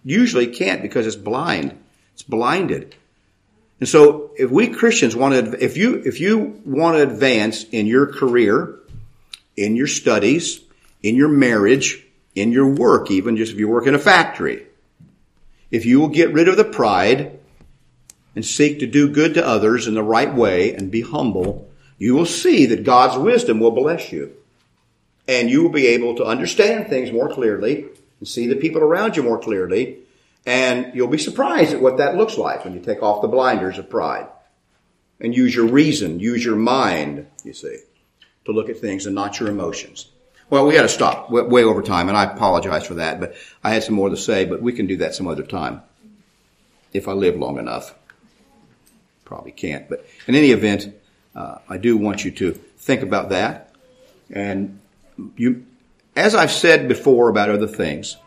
Usually 0.06 0.48
it 0.48 0.56
can't 0.56 0.82
because 0.82 1.06
it's 1.06 1.18
blind. 1.18 1.78
It's 2.14 2.24
blinded. 2.24 2.96
And 3.82 3.90
so 3.90 4.25
if 4.38 4.52
we 4.52 4.68
Christians 4.68 5.16
want 5.16 5.34
to, 5.34 5.64
if 5.64 5.78
you, 5.78 6.02
if 6.06 6.20
you 6.20 6.62
want 6.66 6.98
to 6.98 7.04
advance 7.04 7.64
in 7.66 7.88
your 7.88 8.08
career, 8.08 8.80
in 9.56 9.76
your 9.76 9.88
studies, 9.88 10.62
in 11.02 11.16
your 11.16 11.30
marriage, 11.30 12.06
in 12.36 12.52
your 12.52 12.68
work, 12.68 13.10
even 13.12 13.38
just 13.38 13.54
if 13.54 13.60
you 13.60 13.68
work 13.68 13.88
in 13.88 13.96
a 13.96 14.00
factory, 14.00 14.66
if 15.72 15.86
you 15.86 16.00
will 16.00 16.10
get 16.10 16.34
rid 16.34 16.48
of 16.48 16.58
the 16.58 16.64
pride 16.64 17.40
and 18.36 18.46
seek 18.46 18.80
to 18.80 18.88
do 18.88 19.10
good 19.10 19.34
to 19.34 19.46
others 19.46 19.88
in 19.88 19.94
the 19.94 20.04
right 20.04 20.34
way 20.34 20.74
and 20.74 20.92
be 20.92 21.02
humble, 21.02 21.70
you 21.98 22.14
will 22.14 22.26
see 22.26 22.66
that 22.68 22.84
God's 22.84 23.18
wisdom 23.18 23.60
will 23.60 23.72
bless 23.72 24.12
you. 24.12 24.36
And 25.28 25.50
you 25.50 25.64
will 25.64 25.72
be 25.72 25.88
able 25.88 26.16
to 26.16 26.26
understand 26.26 26.88
things 26.88 27.12
more 27.12 27.34
clearly 27.34 27.86
and 28.20 28.28
see 28.28 28.48
the 28.48 28.56
people 28.56 28.82
around 28.82 29.16
you 29.16 29.24
more 29.24 29.40
clearly. 29.40 29.98
And 30.46 30.94
you'll 30.94 31.08
be 31.08 31.18
surprised 31.18 31.74
at 31.74 31.82
what 31.82 31.98
that 31.98 32.16
looks 32.16 32.38
like 32.38 32.64
when 32.64 32.74
you 32.74 32.80
take 32.80 33.02
off 33.02 33.22
the 33.22 33.28
blinders 33.28 33.80
of 33.80 33.90
pride 33.90 34.28
and 35.20 35.36
use 35.36 35.56
your 35.56 35.66
reason, 35.66 36.20
use 36.20 36.46
your 36.46 36.56
mind, 36.56 37.28
you 37.44 37.54
see, 37.54 37.80
to 38.46 38.52
look 38.52 38.70
at 38.70 38.78
things 38.78 39.06
and 39.06 39.16
not 39.16 39.40
your 39.40 39.50
emotions. 39.50 40.08
Well, 40.50 40.68
we 40.68 40.76
got 40.76 40.84
to 40.84 40.90
stop 40.90 41.32
way 41.32 41.64
over 41.64 41.82
time, 41.82 42.08
and 42.08 42.16
I 42.16 42.26
apologize 42.26 42.86
for 42.86 42.96
that, 42.96 43.20
but 43.20 43.34
I 43.64 43.74
had 43.74 43.84
some 43.84 43.96
more 43.96 44.10
to 44.10 44.18
say, 44.18 44.46
but 44.46 44.62
we 44.62 44.74
can 44.74 44.86
do 44.86 44.98
that 44.98 45.16
some 45.16 45.28
other 45.28 45.42
time 45.42 45.82
if 46.94 47.08
I 47.08 47.14
live 47.14 47.36
long 47.36 47.58
enough. 47.58 47.96
Probably 49.24 49.52
can't, 49.52 49.90
but 49.90 50.06
in 50.28 50.36
any 50.36 50.52
event, 50.52 50.94
uh, 51.36 51.58
I 51.68 51.78
do 51.78 51.98
want 51.98 52.24
you 52.24 52.30
to 52.32 52.52
think 52.52 53.02
about 53.02 53.30
that. 53.30 53.74
And 54.30 54.80
you, 55.36 55.66
as 56.16 56.36
I've 56.36 56.52
said 56.52 56.88
before 56.88 57.30
about 57.30 57.50
other 57.50 57.68
things, 57.68 58.18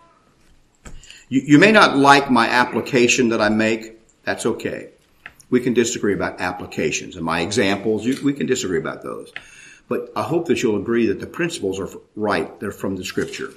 you, 1.29 1.43
you 1.45 1.59
may 1.59 1.73
not 1.73 1.97
like 1.97 2.31
my 2.31 2.49
application 2.49 3.31
that 3.31 3.41
I 3.41 3.49
make. 3.49 3.99
That's 4.25 4.47
okay. 4.47 4.91
We 5.51 5.61
can 5.61 5.75
disagree 5.75 6.15
about 6.15 6.41
applications 6.41 7.17
and 7.17 7.25
my 7.25 7.41
examples. 7.41 8.05
You, 8.05 8.19
we 8.23 8.35
can 8.35 8.47
disagree 8.47 8.79
about 8.79 9.03
those. 9.03 9.33
But 9.89 10.13
I 10.15 10.23
hope 10.23 10.47
that 10.49 10.63
you'll 10.63 10.81
agree 10.81 11.07
that 11.07 11.21
the 11.21 11.27
principles 11.27 11.81
are 11.81 11.89
right. 12.15 12.59
They're 12.61 12.71
from 12.71 12.97
the 12.97 13.05
scripture. 13.05 13.51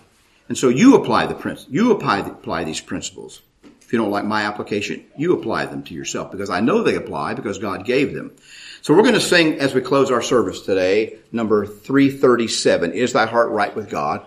And 0.47 0.57
so 0.57 0.69
you 0.69 0.95
apply 0.95 1.27
the 1.27 1.35
principles. 1.35 1.73
You 1.73 1.91
apply, 1.91 2.19
apply 2.19 2.63
these 2.63 2.81
principles. 2.81 3.41
If 3.81 3.91
you 3.91 3.99
don't 3.99 4.11
like 4.11 4.23
my 4.23 4.43
application, 4.43 5.05
you 5.17 5.33
apply 5.33 5.65
them 5.65 5.83
to 5.83 5.93
yourself 5.93 6.31
because 6.31 6.49
I 6.49 6.61
know 6.61 6.81
they 6.81 6.95
apply 6.95 7.33
because 7.33 7.59
God 7.59 7.85
gave 7.85 8.13
them. 8.13 8.31
So 8.81 8.93
we're 8.93 9.01
going 9.01 9.15
to 9.15 9.19
sing 9.19 9.59
as 9.59 9.73
we 9.73 9.81
close 9.81 10.09
our 10.09 10.21
service 10.21 10.61
today, 10.61 11.17
number 11.33 11.65
337, 11.65 12.93
Is 12.93 13.11
Thy 13.11 13.25
Heart 13.25 13.49
Right 13.49 13.75
with 13.75 13.89
God? 13.89 14.25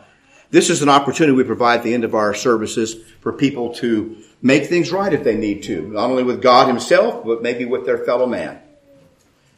This 0.54 0.70
is 0.70 0.82
an 0.82 0.88
opportunity 0.88 1.36
we 1.36 1.42
provide 1.42 1.78
at 1.78 1.82
the 1.82 1.94
end 1.94 2.04
of 2.04 2.14
our 2.14 2.32
services 2.32 2.94
for 3.22 3.32
people 3.32 3.74
to 3.74 4.18
make 4.40 4.66
things 4.66 4.92
right 4.92 5.12
if 5.12 5.24
they 5.24 5.36
need 5.36 5.64
to, 5.64 5.82
not 5.88 6.08
only 6.08 6.22
with 6.22 6.40
God 6.40 6.68
Himself, 6.68 7.24
but 7.24 7.42
maybe 7.42 7.64
with 7.64 7.84
their 7.84 7.98
fellow 7.98 8.26
man. 8.26 8.60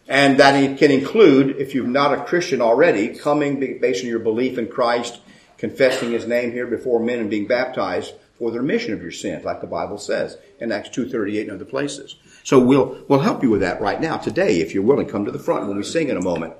And 0.08 0.40
that 0.40 0.78
can 0.78 0.90
include, 0.90 1.56
if 1.58 1.74
you're 1.74 1.86
not 1.86 2.14
a 2.14 2.24
Christian 2.24 2.62
already, 2.62 3.08
coming 3.08 3.60
based 3.78 4.04
on 4.04 4.08
your 4.08 4.20
belief 4.20 4.56
in 4.56 4.68
Christ, 4.68 5.20
confessing 5.58 6.12
His 6.12 6.26
name 6.26 6.52
here 6.52 6.66
before 6.66 6.98
men 6.98 7.18
and 7.18 7.28
being 7.28 7.46
baptized 7.46 8.14
for 8.38 8.50
the 8.50 8.60
remission 8.60 8.94
of 8.94 9.02
your 9.02 9.12
sins, 9.12 9.44
like 9.44 9.60
the 9.60 9.66
Bible 9.66 9.98
says 9.98 10.38
in 10.60 10.72
Acts 10.72 10.88
2.38 10.96 11.42
and 11.42 11.50
other 11.50 11.66
places. 11.66 12.16
So 12.42 12.58
we'll, 12.58 13.04
we'll 13.06 13.20
help 13.20 13.42
you 13.42 13.50
with 13.50 13.60
that 13.60 13.82
right 13.82 14.00
now, 14.00 14.16
today, 14.16 14.62
if 14.62 14.72
you're 14.72 14.82
willing. 14.82 15.08
Come 15.08 15.26
to 15.26 15.30
the 15.30 15.38
front 15.38 15.68
when 15.68 15.76
we 15.76 15.82
sing 15.82 16.08
in 16.08 16.16
a 16.16 16.22
moment. 16.22 16.54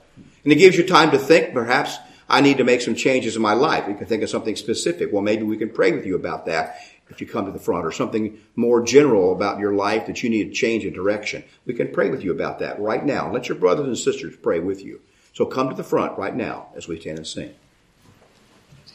And 0.44 0.52
it 0.52 0.56
gives 0.56 0.76
you 0.76 0.86
time 0.86 1.10
to 1.12 1.18
think, 1.18 1.54
perhaps, 1.54 1.96
I 2.28 2.40
need 2.40 2.58
to 2.58 2.64
make 2.64 2.80
some 2.80 2.94
changes 2.94 3.36
in 3.36 3.42
my 3.42 3.52
life. 3.52 3.86
You 3.88 3.94
can 3.94 4.06
think 4.06 4.22
of 4.22 4.30
something 4.30 4.56
specific. 4.56 5.12
Well, 5.12 5.22
maybe 5.22 5.44
we 5.44 5.56
can 5.56 5.70
pray 5.70 5.92
with 5.92 6.06
you 6.06 6.16
about 6.16 6.46
that 6.46 6.78
if 7.08 7.20
you 7.20 7.26
come 7.26 7.46
to 7.46 7.52
the 7.52 7.58
front 7.58 7.86
or 7.86 7.92
something 7.92 8.38
more 8.56 8.82
general 8.82 9.32
about 9.32 9.60
your 9.60 9.74
life 9.74 10.06
that 10.06 10.22
you 10.22 10.30
need 10.30 10.48
to 10.48 10.54
change 10.54 10.84
in 10.84 10.92
direction. 10.92 11.44
We 11.64 11.74
can 11.74 11.92
pray 11.92 12.10
with 12.10 12.24
you 12.24 12.32
about 12.32 12.58
that 12.58 12.80
right 12.80 13.04
now. 13.04 13.30
Let 13.30 13.48
your 13.48 13.58
brothers 13.58 13.86
and 13.86 13.96
sisters 13.96 14.36
pray 14.36 14.58
with 14.58 14.84
you. 14.84 15.00
So 15.32 15.46
come 15.46 15.68
to 15.68 15.76
the 15.76 15.84
front 15.84 16.18
right 16.18 16.34
now 16.34 16.68
as 16.74 16.88
we 16.88 16.98
stand 16.98 17.18
and 17.18 17.26
sing. 17.26 17.54